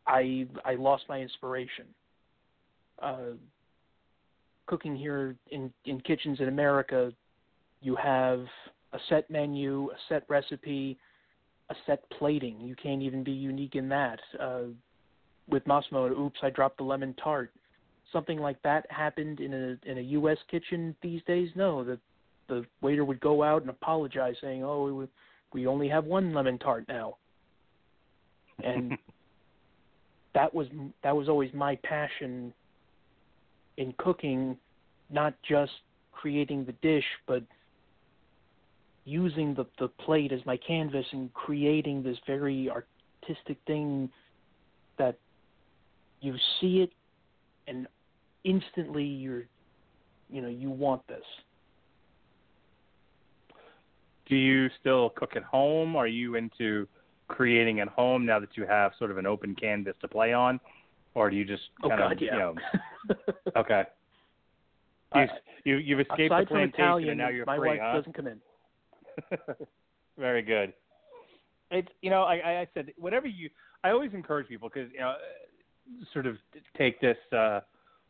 I 0.07 0.47
I 0.65 0.74
lost 0.74 1.03
my 1.07 1.20
inspiration. 1.20 1.86
Uh, 3.01 3.35
cooking 4.67 4.95
here 4.95 5.35
in 5.51 5.71
in 5.85 5.99
kitchens 6.01 6.39
in 6.39 6.47
America, 6.47 7.11
you 7.81 7.95
have 7.95 8.45
a 8.93 8.99
set 9.09 9.29
menu, 9.29 9.89
a 9.91 9.97
set 10.07 10.23
recipe, 10.27 10.97
a 11.69 11.75
set 11.85 12.03
plating. 12.11 12.59
You 12.61 12.75
can't 12.75 13.01
even 13.01 13.23
be 13.23 13.31
unique 13.31 13.75
in 13.75 13.89
that. 13.89 14.19
Uh, 14.39 14.61
with 15.47 15.65
Massimo, 15.65 16.07
oops, 16.07 16.39
I 16.43 16.49
dropped 16.49 16.77
the 16.77 16.83
lemon 16.83 17.15
tart. 17.21 17.51
Something 18.13 18.39
like 18.39 18.61
that 18.63 18.85
happened 18.91 19.39
in 19.39 19.53
a 19.53 19.89
in 19.89 19.97
a 19.97 20.01
U.S. 20.01 20.37
kitchen 20.49 20.95
these 21.01 21.21
days. 21.27 21.49
No, 21.55 21.83
the 21.83 21.99
the 22.47 22.65
waiter 22.81 23.05
would 23.05 23.19
go 23.19 23.43
out 23.43 23.61
and 23.61 23.69
apologize, 23.69 24.35
saying, 24.41 24.63
"Oh, 24.63 24.93
we, 24.93 25.07
we 25.53 25.67
only 25.67 25.87
have 25.89 26.05
one 26.05 26.33
lemon 26.33 26.57
tart 26.57 26.85
now." 26.87 27.17
And 28.63 28.97
that 30.33 30.53
was 30.53 30.67
that 31.03 31.15
was 31.15 31.29
always 31.29 31.53
my 31.53 31.75
passion 31.77 32.53
in 33.80 33.93
cooking, 33.97 34.57
not 35.09 35.34
just 35.47 35.71
creating 36.11 36.65
the 36.65 36.73
dish, 36.73 37.05
but 37.25 37.41
using 39.05 39.55
the 39.55 39.65
the 39.80 39.88
plate 39.88 40.32
as 40.32 40.45
my 40.45 40.57
canvas 40.57 41.05
and 41.13 41.34
creating 41.34 42.03
this 42.03 42.17
very 42.27 42.69
artistic 42.69 43.57
thing 43.65 44.09
that 44.97 45.17
you 46.21 46.36
see 46.59 46.82
it 46.82 46.91
and 47.67 47.88
instantly 48.43 49.05
you're 49.05 49.45
you 50.30 50.41
know 50.41 50.49
you 50.49 50.69
want 50.69 51.01
this. 51.07 51.23
Do 54.27 54.36
you 54.36 54.69
still 54.80 55.09
cook 55.11 55.32
at 55.38 55.43
home? 55.43 55.95
Are 55.95 56.05
you 56.05 56.36
into 56.36 56.86
creating 57.30 57.80
at 57.80 57.88
home 57.88 58.25
now 58.25 58.39
that 58.39 58.57
you 58.57 58.65
have 58.65 58.91
sort 58.99 59.09
of 59.09 59.17
an 59.17 59.25
open 59.25 59.55
canvas 59.55 59.95
to 60.01 60.07
play 60.07 60.34
on 60.34 60.59
or 61.16 61.30
do 61.30 61.36
you 61.36 61.45
just 61.45 61.64
oh, 61.84 61.89
kind 61.89 61.99
God, 61.99 62.12
of 62.14 62.22
yeah. 62.22 62.34
you 62.34 62.39
know 62.39 62.55
okay 63.57 63.84
you, 65.16 65.26
you 65.66 65.78
you've 65.78 65.99
escaped 66.01 66.32
Aside 66.32 66.43
the 66.43 66.47
from 66.47 66.57
plantation 66.57 66.84
Italian, 66.84 67.10
and 67.10 67.18
now 67.18 67.30
you're 67.30 67.45
my 67.45 67.57
free 67.57 67.70
wife 67.70 67.80
huh? 67.82 67.93
doesn't 67.93 68.14
come 68.14 68.28
in 68.28 68.39
Very 70.18 70.41
good. 70.41 70.74
It's 71.72 71.88
you 72.01 72.10
know 72.10 72.24
I, 72.24 72.62
I 72.62 72.68
said 72.74 72.91
whatever 72.97 73.28
you 73.28 73.49
I 73.84 73.91
always 73.91 74.14
encourage 74.14 74.47
people 74.47 74.70
because 74.74 74.91
you 74.91 74.99
know 74.99 75.16
sort 76.14 76.26
of 76.26 76.36
take 76.78 76.99
this 76.99 77.18
uh, 77.32 77.62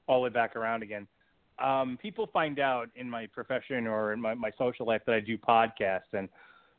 all 0.08 0.20
the 0.20 0.24
way 0.24 0.30
back 0.30 0.56
around 0.56 0.82
again. 0.82 1.08
Um, 1.64 2.00
people 2.02 2.28
find 2.32 2.60
out 2.60 2.90
in 2.96 3.10
my 3.10 3.28
profession 3.28 3.86
or 3.86 4.14
in 4.14 4.22
my, 4.22 4.34
my 4.34 4.50
social 4.58 4.86
life 4.86 5.02
that 5.06 5.14
I 5.14 5.20
do 5.20 5.38
podcasts, 5.38 6.14
and 6.14 6.30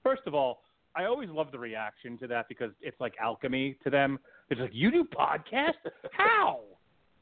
first 0.03 0.23
of 0.27 0.35
all, 0.35 0.63
I 0.97 1.05
always 1.05 1.29
love 1.31 1.53
the 1.53 1.59
reaction 1.59 2.19
to 2.19 2.27
that 2.29 2.49
because 2.49 2.73
it's 2.81 3.01
like 3.01 3.15
alchemy 3.21 3.77
to 3.85 3.91
them. 3.91 4.19
It's 4.51 4.61
like 4.61 4.71
you 4.73 4.91
do 4.91 5.05
podcasts? 5.05 5.75
How? 6.13 6.61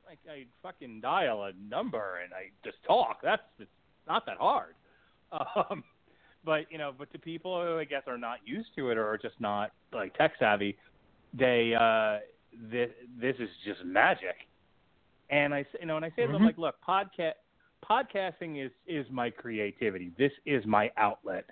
Like 0.06 0.18
I 0.30 0.46
fucking 0.62 1.00
dial 1.02 1.44
a 1.44 1.52
number 1.68 2.20
and 2.24 2.32
I 2.32 2.50
just 2.64 2.78
talk. 2.86 3.18
That's 3.22 3.42
it's 3.58 3.70
not 4.06 4.24
that 4.26 4.38
hard. 4.38 4.74
Um, 5.30 5.84
but 6.42 6.60
you 6.70 6.78
know, 6.78 6.92
but 6.96 7.12
to 7.12 7.18
people 7.18 7.62
who 7.62 7.78
I 7.78 7.84
guess 7.84 8.04
are 8.06 8.16
not 8.16 8.38
used 8.46 8.68
to 8.76 8.88
it 8.90 8.96
or 8.96 9.06
are 9.06 9.18
just 9.18 9.38
not 9.40 9.72
like 9.92 10.16
tech 10.16 10.32
savvy, 10.38 10.78
they 11.34 11.74
uh, 11.78 12.20
this 12.70 12.88
this 13.20 13.36
is 13.38 13.50
just 13.66 13.84
magic. 13.84 14.36
And 15.28 15.52
I 15.52 15.66
you 15.78 15.84
know, 15.84 15.96
and 15.96 16.04
I 16.06 16.08
say 16.16 16.24
to 16.24 16.32
them 16.32 16.40
Mhm. 16.40 16.46
like, 16.46 16.56
look, 16.56 16.76
podcast 16.80 17.34
podcasting 17.84 18.64
is 18.64 18.72
is 18.86 19.06
my 19.10 19.28
creativity. 19.28 20.12
This 20.16 20.32
is 20.46 20.64
my 20.64 20.90
outlet. 20.96 21.44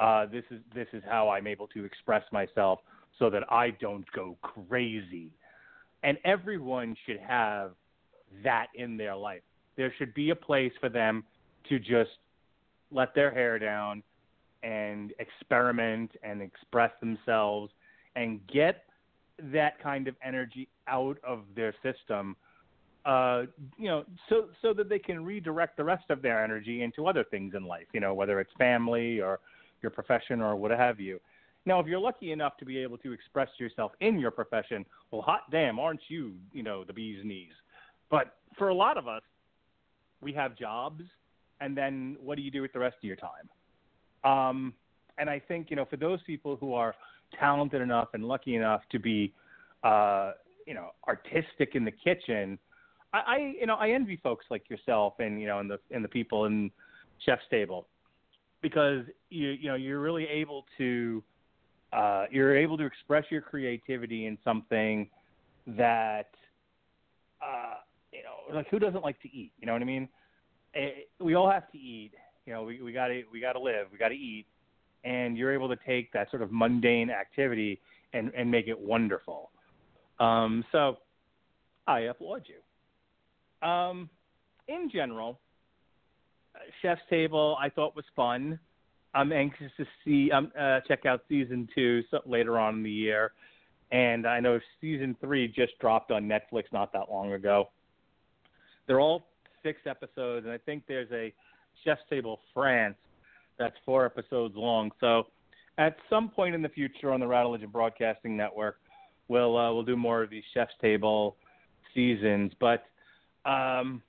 Uh, 0.00 0.24
this 0.26 0.44
is 0.50 0.60
this 0.74 0.88
is 0.94 1.02
how 1.06 1.28
I'm 1.28 1.46
able 1.46 1.68
to 1.68 1.84
express 1.84 2.24
myself 2.32 2.80
so 3.18 3.28
that 3.30 3.42
I 3.52 3.70
don't 3.70 4.10
go 4.12 4.36
crazy. 4.40 5.30
And 6.02 6.16
everyone 6.24 6.96
should 7.06 7.20
have 7.20 7.72
that 8.42 8.68
in 8.74 8.96
their 8.96 9.14
life. 9.14 9.42
There 9.76 9.92
should 9.98 10.14
be 10.14 10.30
a 10.30 10.34
place 10.34 10.72
for 10.80 10.88
them 10.88 11.22
to 11.68 11.78
just 11.78 12.10
let 12.90 13.14
their 13.14 13.30
hair 13.30 13.58
down 13.58 14.02
and 14.62 15.12
experiment 15.18 16.10
and 16.22 16.40
express 16.40 16.90
themselves 17.00 17.70
and 18.16 18.40
get 18.46 18.84
that 19.52 19.82
kind 19.82 20.08
of 20.08 20.14
energy 20.24 20.68
out 20.88 21.18
of 21.26 21.44
their 21.54 21.74
system 21.82 22.36
uh 23.06 23.44
you 23.78 23.88
know 23.88 24.04
so 24.28 24.48
so 24.60 24.74
that 24.74 24.90
they 24.90 24.98
can 24.98 25.24
redirect 25.24 25.78
the 25.78 25.84
rest 25.84 26.04
of 26.10 26.20
their 26.20 26.44
energy 26.44 26.82
into 26.82 27.06
other 27.06 27.24
things 27.24 27.54
in 27.56 27.64
life 27.64 27.86
you 27.94 28.00
know 28.00 28.12
whether 28.12 28.38
it's 28.40 28.52
family 28.58 29.18
or 29.18 29.40
your 29.82 29.90
profession 29.90 30.40
or 30.40 30.56
what 30.56 30.70
have 30.70 31.00
you. 31.00 31.20
Now 31.66 31.80
if 31.80 31.86
you're 31.86 32.00
lucky 32.00 32.32
enough 32.32 32.56
to 32.58 32.64
be 32.64 32.78
able 32.78 32.98
to 32.98 33.12
express 33.12 33.48
yourself 33.58 33.92
in 34.00 34.18
your 34.18 34.30
profession 34.30 34.84
well 35.10 35.22
hot 35.22 35.42
damn 35.50 35.78
aren't 35.78 36.00
you 36.08 36.34
you 36.52 36.62
know 36.62 36.84
the 36.84 36.92
bee's 36.92 37.24
knees? 37.24 37.52
But 38.10 38.36
for 38.56 38.68
a 38.68 38.74
lot 38.74 38.96
of 38.96 39.08
us 39.08 39.22
we 40.20 40.32
have 40.32 40.56
jobs 40.56 41.02
and 41.60 41.76
then 41.76 42.16
what 42.22 42.36
do 42.36 42.42
you 42.42 42.50
do 42.50 42.62
with 42.62 42.72
the 42.72 42.78
rest 42.78 42.96
of 42.96 43.04
your 43.04 43.16
time? 43.16 43.48
Um, 44.24 44.74
and 45.18 45.28
I 45.28 45.38
think 45.38 45.70
you 45.70 45.76
know 45.76 45.84
for 45.84 45.96
those 45.96 46.20
people 46.22 46.56
who 46.56 46.74
are 46.74 46.94
talented 47.38 47.80
enough 47.80 48.08
and 48.14 48.24
lucky 48.24 48.56
enough 48.56 48.82
to 48.90 48.98
be, 48.98 49.32
uh, 49.84 50.32
you 50.66 50.74
know, 50.74 50.90
artistic 51.06 51.74
in 51.74 51.84
the 51.84 51.92
kitchen, 51.92 52.58
I, 53.12 53.18
I 53.18 53.36
you 53.60 53.66
know 53.66 53.76
I 53.76 53.90
envy 53.90 54.18
folks 54.22 54.46
like 54.50 54.68
yourself 54.68 55.14
and 55.18 55.40
you 55.40 55.46
know 55.46 55.58
and 55.58 55.70
the 55.70 55.78
and 55.90 56.04
the 56.04 56.08
people 56.08 56.46
in 56.46 56.70
chef's 57.24 57.42
table 57.50 57.86
because 58.62 59.04
you 59.28 59.50
you 59.50 59.68
know 59.68 59.74
you're 59.74 60.00
really 60.00 60.26
able 60.26 60.64
to 60.78 61.22
uh, 61.92 62.26
you're 62.30 62.56
able 62.56 62.76
to 62.78 62.84
express 62.84 63.24
your 63.30 63.40
creativity 63.40 64.26
in 64.26 64.38
something 64.44 65.08
that 65.66 66.30
uh, 67.42 67.74
you 68.12 68.22
know 68.22 68.54
like 68.54 68.68
who 68.68 68.78
doesn't 68.78 69.02
like 69.02 69.20
to 69.22 69.28
eat? 69.28 69.52
You 69.58 69.66
know 69.66 69.72
what 69.72 69.82
I 69.82 69.86
mean? 69.86 70.08
Eh, 70.74 70.90
we 71.18 71.34
all 71.34 71.50
have 71.50 71.70
to 71.72 71.78
eat. 71.78 72.12
You 72.46 72.52
know, 72.52 72.62
we 72.62 72.80
we 72.80 72.92
got 72.92 73.08
to 73.08 73.22
we 73.32 73.40
got 73.40 73.52
to 73.52 73.60
live, 73.60 73.88
we 73.92 73.98
got 73.98 74.08
to 74.08 74.14
eat, 74.14 74.46
and 75.04 75.36
you're 75.36 75.52
able 75.52 75.68
to 75.68 75.76
take 75.86 76.12
that 76.12 76.30
sort 76.30 76.42
of 76.42 76.52
mundane 76.52 77.10
activity 77.10 77.80
and 78.12 78.32
and 78.36 78.50
make 78.50 78.68
it 78.68 78.78
wonderful. 78.78 79.50
Um, 80.18 80.64
so, 80.70 80.98
I 81.86 82.00
applaud 82.00 82.44
you. 82.46 83.66
Um, 83.66 84.10
in 84.68 84.90
general, 84.92 85.38
Chef's 86.82 87.02
Table 87.08 87.56
I 87.60 87.68
thought 87.68 87.96
was 87.96 88.04
fun. 88.14 88.58
I'm 89.14 89.32
anxious 89.32 89.72
to 89.76 89.84
see 90.04 90.30
um, 90.30 90.52
uh, 90.58 90.80
check 90.86 91.04
out 91.04 91.22
season 91.28 91.68
two 91.74 92.02
so, 92.10 92.20
later 92.26 92.58
on 92.58 92.76
in 92.76 92.82
the 92.82 92.90
year, 92.90 93.32
and 93.90 94.26
I 94.26 94.38
know 94.40 94.60
season 94.80 95.16
three 95.20 95.48
just 95.48 95.78
dropped 95.80 96.10
on 96.12 96.24
Netflix 96.24 96.64
not 96.72 96.92
that 96.92 97.10
long 97.10 97.32
ago. 97.32 97.70
They're 98.86 99.00
all 99.00 99.26
six 99.62 99.80
episodes, 99.86 100.46
and 100.46 100.52
I 100.52 100.58
think 100.58 100.84
there's 100.86 101.10
a 101.12 101.32
Chef's 101.84 102.02
Table 102.08 102.40
France 102.54 102.96
that's 103.58 103.76
four 103.84 104.06
episodes 104.06 104.54
long. 104.56 104.90
So 105.00 105.24
at 105.78 105.96
some 106.08 106.28
point 106.28 106.54
in 106.54 106.62
the 106.62 106.68
future 106.68 107.12
on 107.12 107.20
the 107.20 107.26
Rattle 107.26 107.52
Legend 107.52 107.72
Broadcasting 107.72 108.36
Network, 108.36 108.78
we'll 109.28 109.56
uh, 109.56 109.72
we'll 109.72 109.82
do 109.82 109.96
more 109.96 110.22
of 110.22 110.30
these 110.30 110.44
Chef's 110.54 110.72
Table 110.80 111.36
seasons. 111.94 112.52
But 112.60 112.84
um, 113.44 114.02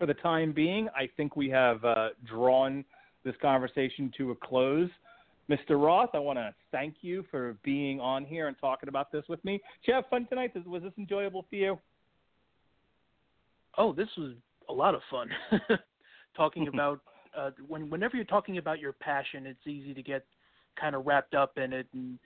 for 0.00 0.06
the 0.06 0.14
time 0.14 0.52
being, 0.52 0.88
I 0.96 1.10
think 1.14 1.36
we 1.36 1.50
have 1.50 1.84
uh, 1.84 2.08
drawn 2.26 2.86
this 3.22 3.34
conversation 3.42 4.10
to 4.16 4.30
a 4.30 4.34
close. 4.34 4.88
Mr. 5.50 5.72
Roth, 5.72 6.08
I 6.14 6.18
want 6.18 6.38
to 6.38 6.54
thank 6.72 6.94
you 7.02 7.26
for 7.30 7.54
being 7.62 8.00
on 8.00 8.24
here 8.24 8.48
and 8.48 8.56
talking 8.58 8.88
about 8.88 9.12
this 9.12 9.24
with 9.28 9.44
me. 9.44 9.60
Did 9.84 9.88
you 9.88 9.94
have 9.94 10.06
fun 10.08 10.26
tonight? 10.26 10.52
Was 10.66 10.82
this 10.82 10.92
enjoyable 10.96 11.44
for 11.50 11.56
you? 11.56 11.78
Oh, 13.76 13.92
this 13.92 14.08
was 14.16 14.32
a 14.70 14.72
lot 14.72 14.94
of 14.94 15.02
fun. 15.10 15.28
talking 16.34 16.68
about 16.72 17.00
uh, 17.36 17.50
when 17.68 17.90
whenever 17.90 18.16
you're 18.16 18.24
talking 18.24 18.56
about 18.56 18.80
your 18.80 18.94
passion, 18.94 19.46
it's 19.46 19.66
easy 19.66 19.92
to 19.92 20.02
get 20.02 20.24
kind 20.80 20.94
of 20.94 21.04
wrapped 21.04 21.34
up 21.34 21.58
in 21.58 21.74
it, 21.74 21.86
and 21.92 22.18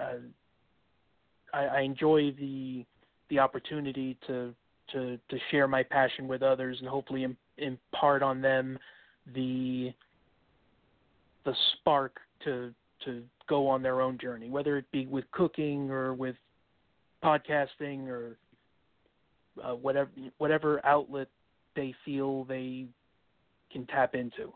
uh, 0.00 0.14
I, 1.52 1.64
I 1.64 1.80
enjoy 1.82 2.32
the 2.38 2.86
the 3.28 3.38
opportunity 3.38 4.16
to 4.26 4.54
to 4.92 5.18
to 5.28 5.38
share 5.50 5.68
my 5.68 5.82
passion 5.82 6.28
with 6.28 6.42
others 6.42 6.78
and 6.80 6.88
hopefully 6.88 7.26
impart 7.58 8.22
on 8.22 8.40
them 8.40 8.78
the 9.34 9.92
the 11.44 11.54
spark 11.72 12.18
to 12.44 12.72
to 13.04 13.22
go 13.48 13.68
on 13.68 13.82
their 13.82 14.00
own 14.00 14.18
journey, 14.18 14.48
whether 14.48 14.76
it 14.76 14.90
be 14.92 15.06
with 15.06 15.24
cooking 15.32 15.90
or 15.90 16.14
with 16.14 16.36
podcasting 17.22 18.08
or 18.08 18.36
uh, 19.62 19.74
whatever 19.74 20.10
whatever 20.38 20.84
outlet 20.86 21.28
they 21.74 21.94
feel 22.04 22.44
they 22.44 22.86
can 23.70 23.86
tap 23.86 24.14
into. 24.14 24.52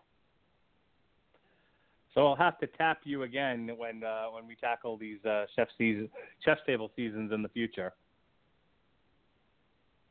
So 2.15 2.27
I'll 2.27 2.37
have 2.37 2.59
to 2.61 2.67
tap 2.67 3.01
you 3.05 3.25
again 3.25 3.71
when 3.77 4.03
uh, 4.03 4.27
when 4.27 4.47
we 4.47 4.55
tackle 4.57 4.97
these 4.97 5.23
uh, 5.25 5.47
chef 5.55 5.69
season, 5.77 6.09
chef's 6.45 6.63
table 6.67 6.91
seasons 6.97 7.33
in 7.33 7.43
the 7.43 7.49
future. 7.49 7.93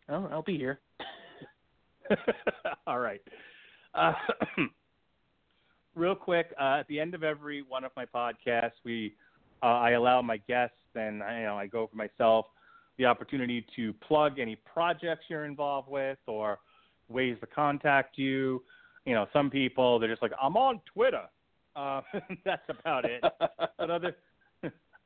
Oh, 0.10 0.28
I'll 0.32 0.44
be 0.44 0.58
here. 0.58 0.80
All 2.88 3.00
right. 3.00 3.22
Uh, 3.94 4.14
real 5.96 6.16
quick, 6.16 6.54
uh, 6.60 6.78
at 6.80 6.88
the 6.88 7.00
end 7.00 7.16
of 7.16 7.24
every 7.24 7.64
one 7.64 7.84
of 7.84 7.92
my 7.96 8.06
podcasts, 8.06 8.74
we 8.84 9.16
uh, 9.64 9.68
I 9.68 9.92
allow 9.92 10.22
my 10.22 10.38
guests 10.38 10.76
and 10.96 11.24
I, 11.24 11.40
you 11.40 11.46
know 11.46 11.58
I 11.58 11.66
go 11.68 11.88
for 11.88 11.96
myself 11.96 12.48
the 12.98 13.06
opportunity 13.06 13.66
to 13.76 13.94
plug 13.94 14.40
any 14.40 14.56
projects 14.56 15.26
you're 15.28 15.46
involved 15.46 15.90
with 15.90 16.20
or 16.28 16.60
ways 17.10 17.38
to 17.42 17.48
contact 17.48 18.18
you. 18.18 18.62
You 19.06 19.14
know, 19.14 19.28
some 19.34 19.50
people 19.50 19.98
they're 19.98 20.10
just 20.10 20.22
like 20.22 20.34
I'm 20.42 20.58
on 20.58 20.82
Twitter. 20.94 21.24
Uh, 21.76 22.02
that's 22.46 22.70
about 22.70 23.06
it. 23.06 23.24
but 23.78 23.90
other 23.90 24.16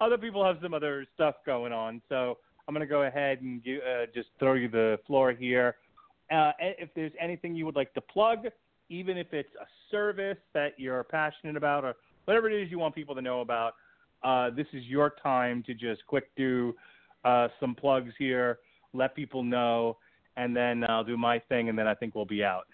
other 0.02 0.18
people 0.18 0.44
have 0.46 0.58
some 0.62 0.74
other 0.74 1.06
stuff 1.14 1.36
going 1.46 1.72
on. 1.72 2.02
So 2.10 2.38
I'm 2.70 2.76
going 2.76 2.88
to 2.88 2.94
go 2.94 3.02
ahead 3.02 3.42
and 3.42 3.64
give, 3.64 3.80
uh, 3.80 4.06
just 4.14 4.30
throw 4.38 4.54
you 4.54 4.70
the 4.70 5.00
floor 5.08 5.32
here. 5.32 5.78
Uh, 6.32 6.52
if 6.60 6.90
there's 6.96 7.12
anything 7.20 7.56
you 7.56 7.66
would 7.66 7.76
like 7.76 7.92
to 7.96 8.02
plug, 8.02 8.46
even 8.90 9.18
if 9.18 9.34
it's 9.34 9.50
a 9.60 9.66
service 9.90 10.38
that 10.54 10.74
you're 10.78 11.04
passionate 11.04 11.58
about 11.58 11.84
or 11.84 11.96
whatever 12.26 12.48
it 12.48 12.62
is 12.62 12.70
you 12.70 12.78
want 12.78 12.94
people 12.94 13.16
to 13.16 13.24
know 13.24 13.42
about, 13.42 13.74
uh, 14.22 14.52
this 14.52 14.68
is 14.72 14.84
your 14.84 15.16
time 15.24 15.64
to 15.64 15.74
just 15.74 16.06
quick 16.06 16.30
do 16.36 16.76
uh, 17.26 17.48
some 17.60 17.74
plugs 17.74 18.14
here, 18.20 18.60
let 18.94 19.16
people 19.16 19.42
know, 19.42 19.98
and 20.38 20.56
then 20.56 20.84
I'll 20.88 21.04
do 21.04 21.18
my 21.18 21.40
thing, 21.40 21.70
and 21.70 21.80
then 21.80 21.88
I 21.88 21.96
think 21.96 22.14
we'll 22.14 22.26
be 22.26 22.44
out. 22.44 22.68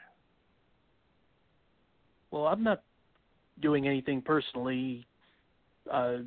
Well, 2.31 2.47
I'm 2.47 2.63
not 2.63 2.83
doing 3.61 3.87
anything 3.87 4.21
personally. 4.21 5.05
Uh, 5.89 6.17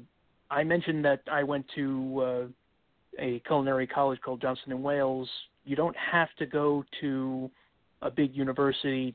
I 0.51 0.65
mentioned 0.65 1.05
that 1.05 1.21
I 1.31 1.43
went 1.43 1.67
to 1.75 2.23
uh, 2.23 2.47
a 3.19 3.41
culinary 3.47 3.87
college 3.87 4.21
called 4.21 4.41
Johnson 4.41 4.73
and 4.73 4.83
Wales. 4.83 5.29
You 5.65 5.77
don't 5.77 5.97
have 5.97 6.29
to 6.39 6.47
go 6.47 6.85
to 7.01 7.51
a 8.03 8.11
big 8.11 8.35
university 8.35 9.15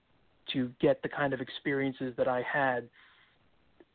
to 0.51 0.69
get 0.81 1.01
the 1.01 1.09
kind 1.09 1.33
of 1.33 1.41
experiences 1.41 2.13
that 2.17 2.27
I 2.27 2.41
had. 2.41 2.89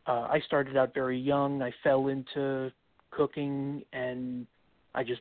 Uh, 0.07 0.27
I 0.31 0.41
started 0.47 0.77
out 0.77 0.95
very 0.95 1.19
young. 1.19 1.63
I 1.63 1.73
fell 1.85 2.09
into 2.09 2.73
cooking, 3.11 3.83
and 3.93 4.47
I 4.95 5.05
just 5.05 5.21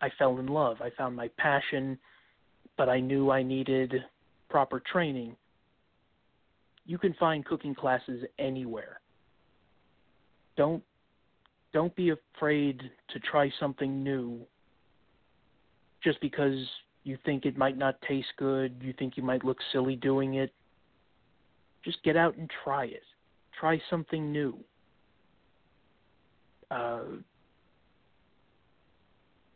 I 0.00 0.10
fell 0.18 0.38
in 0.38 0.46
love. 0.46 0.78
I 0.82 0.90
found 0.90 1.16
my 1.16 1.28
passion, 1.38 1.98
but 2.76 2.88
I 2.88 3.00
knew 3.00 3.30
I 3.30 3.42
needed 3.42 3.94
proper 4.48 4.80
training. 4.92 5.36
You 6.86 6.98
can 6.98 7.14
find 7.14 7.44
cooking 7.44 7.74
classes 7.74 8.24
anywhere. 8.38 9.00
Don't 10.56 10.82
don't 11.72 11.94
be 11.94 12.10
afraid 12.10 12.80
to 13.10 13.20
try 13.20 13.50
something 13.60 14.02
new 14.02 14.40
just 16.02 16.20
because 16.20 16.56
you 17.04 17.18
think 17.24 17.46
it 17.46 17.56
might 17.56 17.76
not 17.76 18.00
taste 18.02 18.28
good, 18.38 18.74
you 18.80 18.92
think 18.98 19.16
you 19.16 19.22
might 19.22 19.44
look 19.44 19.58
silly 19.72 19.96
doing 19.96 20.34
it. 20.34 20.52
Just 21.84 22.02
get 22.02 22.16
out 22.16 22.36
and 22.36 22.50
try 22.62 22.84
it. 22.84 23.02
Try 23.58 23.80
something 23.88 24.30
new. 24.30 24.58
Uh, 26.70 27.00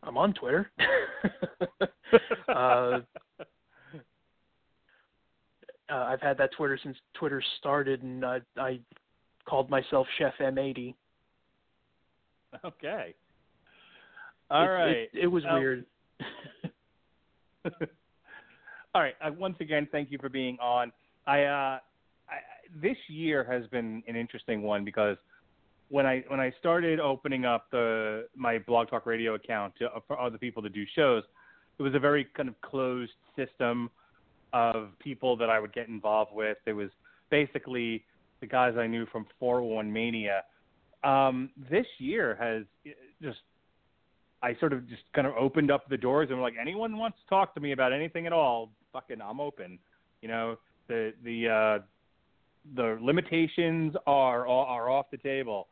I'm 0.03 0.17
on 0.19 0.35
Twitter. 0.35 0.71
uh, 2.49 2.53
uh, 2.53 3.01
I've 5.91 6.21
had 6.21 6.39
that 6.39 6.53
Twitter 6.57 6.79
since 6.83 6.97
Twitter 7.15 7.43
started, 7.59 8.03
and 8.03 8.25
I, 8.25 8.41
I 8.57 8.81
called 9.47 9.71
myself 9.71 10.07
Chef 10.19 10.35
M80. 10.41 10.95
Okay. 12.65 13.15
All 14.51 14.65
it, 14.65 14.69
right. 14.69 14.97
It, 14.97 15.11
it 15.23 15.27
was 15.27 15.43
um, 15.49 15.59
weird. 15.59 15.85
All 18.95 19.03
right. 19.03 19.15
Uh, 19.25 19.31
once 19.37 19.57
again, 19.61 19.89
thank 19.91 20.11
you 20.11 20.19
for 20.19 20.29
being 20.29 20.59
on. 20.61 20.93
I, 21.27 21.45
uh, 21.45 21.79
I 22.29 22.37
this 22.83 22.97
year 23.09 23.45
has 23.45 23.67
been 23.69 24.03
an 24.07 24.17
interesting 24.17 24.63
one 24.63 24.85
because 24.85 25.17
when 25.89 26.07
I 26.07 26.25
when 26.29 26.41
I 26.41 26.53
started 26.59 27.01
opening 27.01 27.45
up 27.45 27.71
the 27.71 28.27
my 28.37 28.59
Blog 28.59 28.89
Talk 28.89 29.07
Radio 29.07 29.35
account 29.35 29.75
to, 29.79 29.89
for 30.07 30.21
other 30.21 30.39
people 30.39 30.63
to 30.63 30.69
do 30.69 30.85
shows, 30.95 31.23
it 31.79 31.83
was 31.83 31.95
a 31.95 31.99
very 31.99 32.27
kind 32.37 32.49
of 32.49 32.61
closed 32.61 33.13
system 33.37 33.91
of 34.53 34.91
people 34.99 35.37
that 35.37 35.51
I 35.51 35.59
would 35.59 35.73
get 35.73 35.89
involved 35.89 36.33
with. 36.35 36.59
It 36.67 36.73
was 36.73 36.91
basically 37.31 38.05
the 38.41 38.47
guys 38.47 38.75
I 38.79 38.87
knew 38.87 39.07
from 39.07 39.27
401 39.41 39.93
Mania. 39.93 40.43
Um, 41.05 41.51
this 41.71 41.87
year 41.99 42.37
has 42.41 42.65
just 43.23 43.39
I 44.45 44.55
sort 44.61 44.75
of 44.75 44.87
just 44.89 45.03
kind 45.15 45.27
of 45.27 45.33
opened 45.39 45.71
up 45.71 45.89
the 45.89 45.97
doors 45.97 46.29
and 46.31 46.41
like, 46.43 46.55
anyone 46.61 46.99
wants 46.99 47.17
to 47.23 47.29
talk 47.31 47.55
to 47.55 47.61
me 47.61 47.73
about 47.73 47.95
anything 47.95 48.27
at 48.27 48.33
all, 48.33 48.71
fucking, 48.93 49.23
I'm 49.23 49.41
open. 49.41 49.79
You 50.21 50.29
know, 50.29 50.57
the 50.89 51.15
the 51.25 51.49
uh, 51.49 51.83
the 52.77 52.99
limitations 53.01 53.95
are 54.07 54.47
are 54.47 54.91
off 54.91 55.07
the 55.11 55.17
table, 55.19 55.69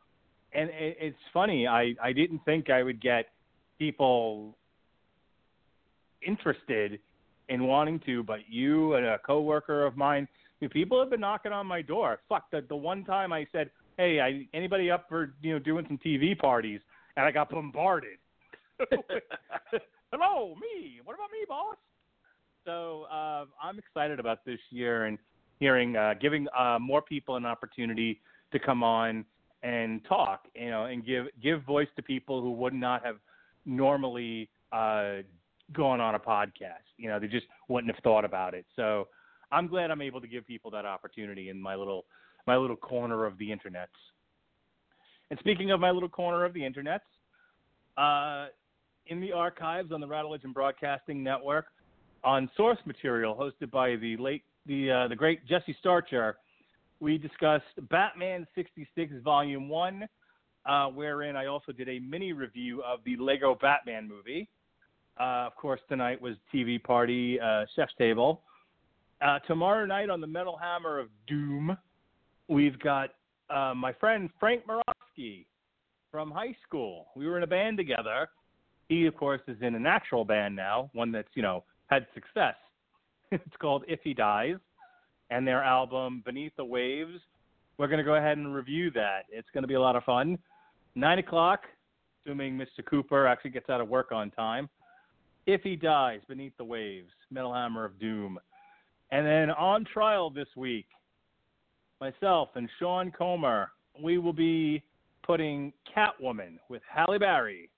and 0.52 0.70
it, 0.70 0.96
it's 1.00 1.18
funny. 1.32 1.66
I 1.66 1.94
I 2.02 2.12
didn't 2.12 2.40
think 2.44 2.70
I 2.70 2.82
would 2.82 3.00
get 3.00 3.26
people 3.78 4.56
interested 6.26 6.98
in 7.48 7.64
wanting 7.64 8.00
to, 8.06 8.22
but 8.22 8.40
you 8.48 8.94
and 8.94 9.04
a 9.04 9.18
coworker 9.18 9.84
of 9.84 9.96
mine, 9.96 10.28
people 10.70 10.98
have 11.00 11.10
been 11.10 11.20
knocking 11.20 11.52
on 11.52 11.66
my 11.66 11.82
door. 11.82 12.20
Fuck 12.28 12.50
the 12.50 12.64
the 12.68 12.76
one 12.76 13.04
time 13.04 13.32
I 13.32 13.46
said, 13.52 13.70
hey, 13.96 14.20
I 14.20 14.46
anybody 14.56 14.90
up 14.90 15.06
for 15.08 15.34
you 15.42 15.52
know 15.52 15.58
doing 15.58 15.84
some 15.88 15.98
TV 15.98 16.38
parties, 16.38 16.80
and 17.16 17.26
I 17.26 17.30
got 17.30 17.50
bombarded. 17.50 18.18
Hello, 20.12 20.54
me. 20.56 21.00
What 21.04 21.14
about 21.14 21.30
me, 21.30 21.44
boss? 21.48 21.76
So 22.64 23.06
uh, 23.12 23.46
I'm 23.62 23.78
excited 23.78 24.20
about 24.20 24.44
this 24.44 24.58
year 24.70 25.06
and 25.06 25.18
hearing, 25.58 25.96
uh, 25.96 26.14
giving 26.20 26.46
uh, 26.56 26.78
more 26.80 27.02
people 27.02 27.36
an 27.36 27.46
opportunity 27.46 28.20
to 28.52 28.58
come 28.58 28.82
on 28.82 29.24
and 29.62 30.04
talk, 30.04 30.46
you 30.54 30.70
know, 30.70 30.84
and 30.86 31.04
give 31.04 31.26
give 31.42 31.62
voice 31.62 31.88
to 31.96 32.02
people 32.02 32.40
who 32.40 32.52
would 32.52 32.74
not 32.74 33.04
have 33.04 33.16
normally 33.64 34.48
uh, 34.72 35.18
gone 35.72 36.00
on 36.00 36.14
a 36.14 36.18
podcast. 36.18 36.86
You 36.96 37.08
know, 37.08 37.18
they 37.18 37.28
just 37.28 37.46
wouldn't 37.68 37.92
have 37.94 38.02
thought 38.02 38.24
about 38.24 38.54
it. 38.54 38.66
So 38.76 39.08
I'm 39.50 39.66
glad 39.66 39.90
I'm 39.90 40.02
able 40.02 40.20
to 40.20 40.26
give 40.26 40.46
people 40.46 40.70
that 40.72 40.84
opportunity 40.84 41.48
in 41.48 41.60
my 41.60 41.74
little 41.76 42.04
my 42.46 42.56
little 42.56 42.76
corner 42.76 43.24
of 43.24 43.38
the 43.38 43.48
internets. 43.48 43.88
And 45.30 45.38
speaking 45.38 45.70
of 45.70 45.80
my 45.80 45.90
little 45.90 46.08
corner 46.08 46.44
of 46.44 46.52
the 46.52 46.60
internets, 46.60 47.00
uh, 47.96 48.48
in 49.06 49.20
the 49.20 49.32
archives 49.32 49.92
on 49.92 50.00
the 50.00 50.06
Rattle 50.06 50.30
Legend 50.30 50.54
Broadcasting 50.54 51.22
Network, 51.22 51.66
on 52.24 52.48
source 52.56 52.78
material 52.86 53.34
hosted 53.34 53.70
by 53.70 53.96
the 53.96 54.16
late 54.16 54.44
the 54.66 54.90
uh, 54.90 55.08
the 55.08 55.16
great 55.16 55.44
Jesse 55.46 55.76
Starcher, 55.80 56.36
we 57.00 57.18
discussed 57.18 57.64
Batman 57.90 58.46
66 58.54 59.12
Volume 59.24 59.68
One, 59.68 60.06
uh, 60.66 60.86
wherein 60.86 61.34
I 61.34 61.46
also 61.46 61.72
did 61.72 61.88
a 61.88 61.98
mini 61.98 62.32
review 62.32 62.80
of 62.82 63.00
the 63.04 63.16
Lego 63.16 63.56
Batman 63.60 64.08
movie. 64.08 64.48
Uh, 65.18 65.46
of 65.46 65.56
course, 65.56 65.80
tonight 65.88 66.20
was 66.20 66.36
TV 66.54 66.82
party, 66.82 67.40
uh, 67.40 67.64
chef's 67.74 67.92
table. 67.98 68.42
Uh, 69.20 69.40
tomorrow 69.40 69.84
night 69.84 70.10
on 70.10 70.20
the 70.20 70.26
Metal 70.26 70.56
Hammer 70.56 70.98
of 70.98 71.08
Doom, 71.26 71.76
we've 72.52 72.78
got 72.78 73.10
uh, 73.50 73.74
my 73.74 73.92
friend 73.94 74.28
Frank 74.38 74.62
Moravsky 74.66 75.46
from 76.10 76.30
high 76.30 76.54
school. 76.66 77.06
We 77.16 77.26
were 77.26 77.38
in 77.38 77.42
a 77.42 77.48
band 77.48 77.78
together. 77.78 78.28
He, 78.88 79.06
of 79.06 79.16
course, 79.16 79.40
is 79.48 79.56
in 79.62 79.74
an 79.74 79.86
actual 79.86 80.24
band 80.24 80.54
now, 80.54 80.90
one 80.92 81.10
that's 81.10 81.28
you 81.34 81.42
know 81.42 81.64
had 81.86 82.06
success. 82.14 82.54
it's 83.32 83.56
called 83.58 83.84
If 83.88 84.00
He 84.04 84.12
Dies, 84.12 84.56
and 85.30 85.46
their 85.46 85.62
album 85.62 86.22
Beneath 86.24 86.52
the 86.56 86.64
Waves. 86.64 87.18
We're 87.78 87.88
going 87.88 87.98
to 87.98 88.04
go 88.04 88.16
ahead 88.16 88.36
and 88.36 88.54
review 88.54 88.90
that. 88.92 89.22
It's 89.30 89.48
going 89.54 89.62
to 89.62 89.68
be 89.68 89.74
a 89.74 89.80
lot 89.80 89.96
of 89.96 90.04
fun. 90.04 90.38
Nine 90.94 91.18
o'clock, 91.18 91.62
assuming 92.20 92.56
Mr. 92.58 92.84
Cooper 92.84 93.26
actually 93.26 93.50
gets 93.50 93.70
out 93.70 93.80
of 93.80 93.88
work 93.88 94.12
on 94.12 94.30
time. 94.30 94.68
If 95.46 95.62
He 95.62 95.74
Dies 95.74 96.20
Beneath 96.28 96.52
the 96.58 96.64
Waves, 96.64 97.10
Metal 97.30 97.52
Hammer 97.52 97.86
of 97.86 97.98
Doom. 97.98 98.38
And 99.10 99.26
then 99.26 99.50
on 99.50 99.84
trial 99.86 100.28
this 100.30 100.48
week, 100.54 100.86
myself 102.02 102.48
and 102.56 102.68
Sean 102.80 103.12
Comer, 103.12 103.70
we 104.02 104.18
will 104.18 104.32
be 104.32 104.82
putting 105.24 105.72
Catwoman 105.96 106.58
with 106.68 106.82
Halle 106.92 107.16
Berry 107.16 107.70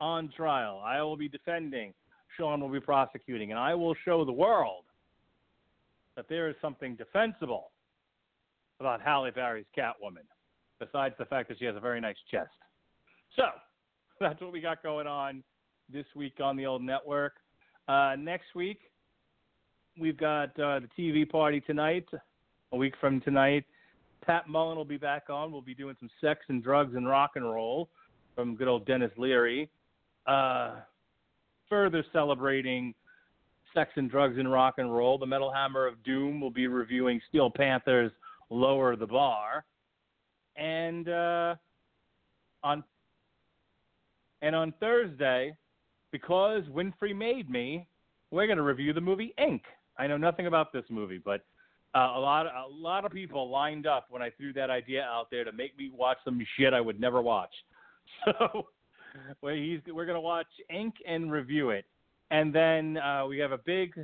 on 0.00 0.30
trial. 0.36 0.80
I 0.84 1.02
will 1.02 1.16
be 1.16 1.28
defending, 1.28 1.92
Sean 2.36 2.60
will 2.60 2.68
be 2.68 2.78
prosecuting, 2.78 3.50
and 3.50 3.58
I 3.58 3.74
will 3.74 3.96
show 4.04 4.24
the 4.24 4.32
world 4.32 4.84
that 6.14 6.26
there 6.28 6.48
is 6.48 6.54
something 6.62 6.94
defensible 6.94 7.72
about 8.78 9.00
Halle 9.00 9.32
Berry's 9.32 9.66
Catwoman, 9.76 10.28
besides 10.78 11.16
the 11.18 11.24
fact 11.24 11.48
that 11.48 11.58
she 11.58 11.64
has 11.64 11.74
a 11.74 11.80
very 11.80 12.00
nice 12.00 12.16
chest. 12.30 12.50
So, 13.34 13.46
that's 14.20 14.40
what 14.40 14.52
we 14.52 14.60
got 14.60 14.80
going 14.84 15.08
on 15.08 15.42
this 15.92 16.06
week 16.14 16.34
on 16.40 16.56
the 16.56 16.66
old 16.66 16.82
network. 16.82 17.32
Uh, 17.88 18.14
next 18.16 18.54
week, 18.54 18.78
we've 19.98 20.16
got 20.16 20.50
uh, 20.50 20.78
the 20.78 20.88
TV 20.96 21.28
party 21.28 21.60
tonight. 21.60 22.06
A 22.74 22.76
week 22.76 22.94
from 22.98 23.20
tonight, 23.20 23.66
Pat 24.24 24.48
Mullen 24.48 24.76
will 24.76 24.84
be 24.84 24.96
back 24.96 25.24
on. 25.28 25.52
We'll 25.52 25.60
be 25.60 25.74
doing 25.74 25.96
some 26.00 26.10
sex 26.20 26.40
and 26.48 26.62
drugs 26.62 26.94
and 26.94 27.06
rock 27.06 27.32
and 27.34 27.44
roll 27.44 27.88
from 28.34 28.56
good 28.56 28.68
old 28.68 28.86
Denis 28.86 29.10
Leary. 29.16 29.68
Uh, 30.26 30.76
further 31.68 32.04
celebrating 32.12 32.94
sex 33.74 33.90
and 33.96 34.10
drugs 34.10 34.38
and 34.38 34.50
rock 34.50 34.74
and 34.78 34.94
roll, 34.94 35.18
the 35.18 35.26
Metal 35.26 35.52
Hammer 35.52 35.86
of 35.86 36.02
Doom 36.04 36.40
will 36.40 36.50
be 36.50 36.66
reviewing 36.66 37.20
Steel 37.28 37.50
Panther's 37.50 38.12
Lower 38.50 38.96
the 38.96 39.06
Bar. 39.06 39.64
And 40.56 41.08
uh, 41.08 41.54
on 42.62 42.84
and 44.42 44.54
on 44.54 44.74
Thursday, 44.80 45.56
because 46.10 46.64
Winfrey 46.64 47.16
made 47.16 47.48
me, 47.48 47.86
we're 48.30 48.46
going 48.46 48.58
to 48.58 48.62
review 48.62 48.92
the 48.92 49.00
movie 49.00 49.32
Ink. 49.38 49.62
I 49.98 50.06
know 50.06 50.16
nothing 50.16 50.46
about 50.46 50.72
this 50.72 50.84
movie, 50.90 51.20
but 51.24 51.44
uh, 51.94 52.12
a 52.16 52.20
lot 52.20 52.46
a 52.46 52.66
lot 52.70 53.04
of 53.04 53.12
people 53.12 53.50
lined 53.50 53.86
up 53.86 54.06
when 54.10 54.22
I 54.22 54.30
threw 54.30 54.52
that 54.54 54.70
idea 54.70 55.02
out 55.02 55.30
there 55.30 55.44
to 55.44 55.52
make 55.52 55.76
me 55.76 55.90
watch 55.94 56.18
some 56.24 56.40
shit 56.58 56.72
I 56.72 56.80
would 56.80 57.00
never 57.00 57.22
watch. 57.22 57.52
So 58.24 58.66
we're, 59.42 60.06
to 60.06 60.20
watch 60.20 60.46
Ink 60.70 60.94
and 61.06 61.30
review 61.30 61.70
it, 61.70 61.84
and 62.30 62.54
then 62.54 62.98
uh, 62.98 63.26
we 63.26 63.38
have 63.38 63.52
a 63.52 63.58
big 63.58 63.94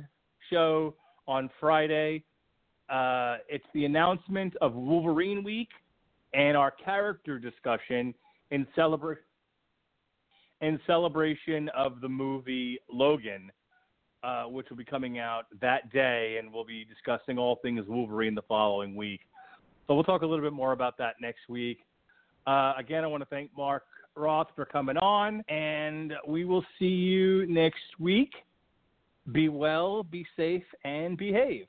show 0.49 0.95
on 1.27 1.49
Friday. 1.59 2.23
Uh, 2.89 3.37
it's 3.47 3.65
the 3.73 3.85
announcement 3.85 4.55
of 4.61 4.73
Wolverine 4.73 5.43
Week 5.43 5.69
and 6.33 6.57
our 6.57 6.71
character 6.71 7.39
discussion 7.39 8.13
in 8.51 8.67
celebration 8.75 9.23
in 10.61 10.79
celebration 10.85 11.69
of 11.69 12.01
the 12.01 12.09
movie 12.09 12.79
Logan, 12.91 13.51
uh, 14.23 14.43
which 14.43 14.69
will 14.69 14.77
be 14.77 14.85
coming 14.85 15.19
out 15.19 15.45
that 15.61 15.91
day, 15.91 16.37
and 16.39 16.51
we'll 16.51 16.65
be 16.65 16.85
discussing 16.85 17.37
all 17.37 17.57
things 17.61 17.85
Wolverine 17.87 18.35
the 18.35 18.41
following 18.43 18.95
week. 18.95 19.21
So 19.87 19.95
we'll 19.95 20.03
talk 20.03 20.21
a 20.21 20.25
little 20.25 20.45
bit 20.45 20.53
more 20.53 20.71
about 20.71 20.97
that 20.97 21.15
next 21.21 21.49
week. 21.49 21.79
Uh, 22.45 22.73
again, 22.77 23.03
I 23.03 23.07
want 23.07 23.21
to 23.21 23.29
thank 23.29 23.49
Mark 23.55 23.83
Roth 24.15 24.47
for 24.55 24.65
coming 24.65 24.97
on, 24.97 25.43
and 25.49 26.13
we 26.27 26.45
will 26.45 26.65
see 26.77 26.85
you 26.85 27.45
next 27.47 27.99
week. 27.99 28.31
Be 29.31 29.49
well, 29.49 30.03
be 30.03 30.25
safe, 30.35 30.63
and 30.83 31.17
behave. 31.17 31.67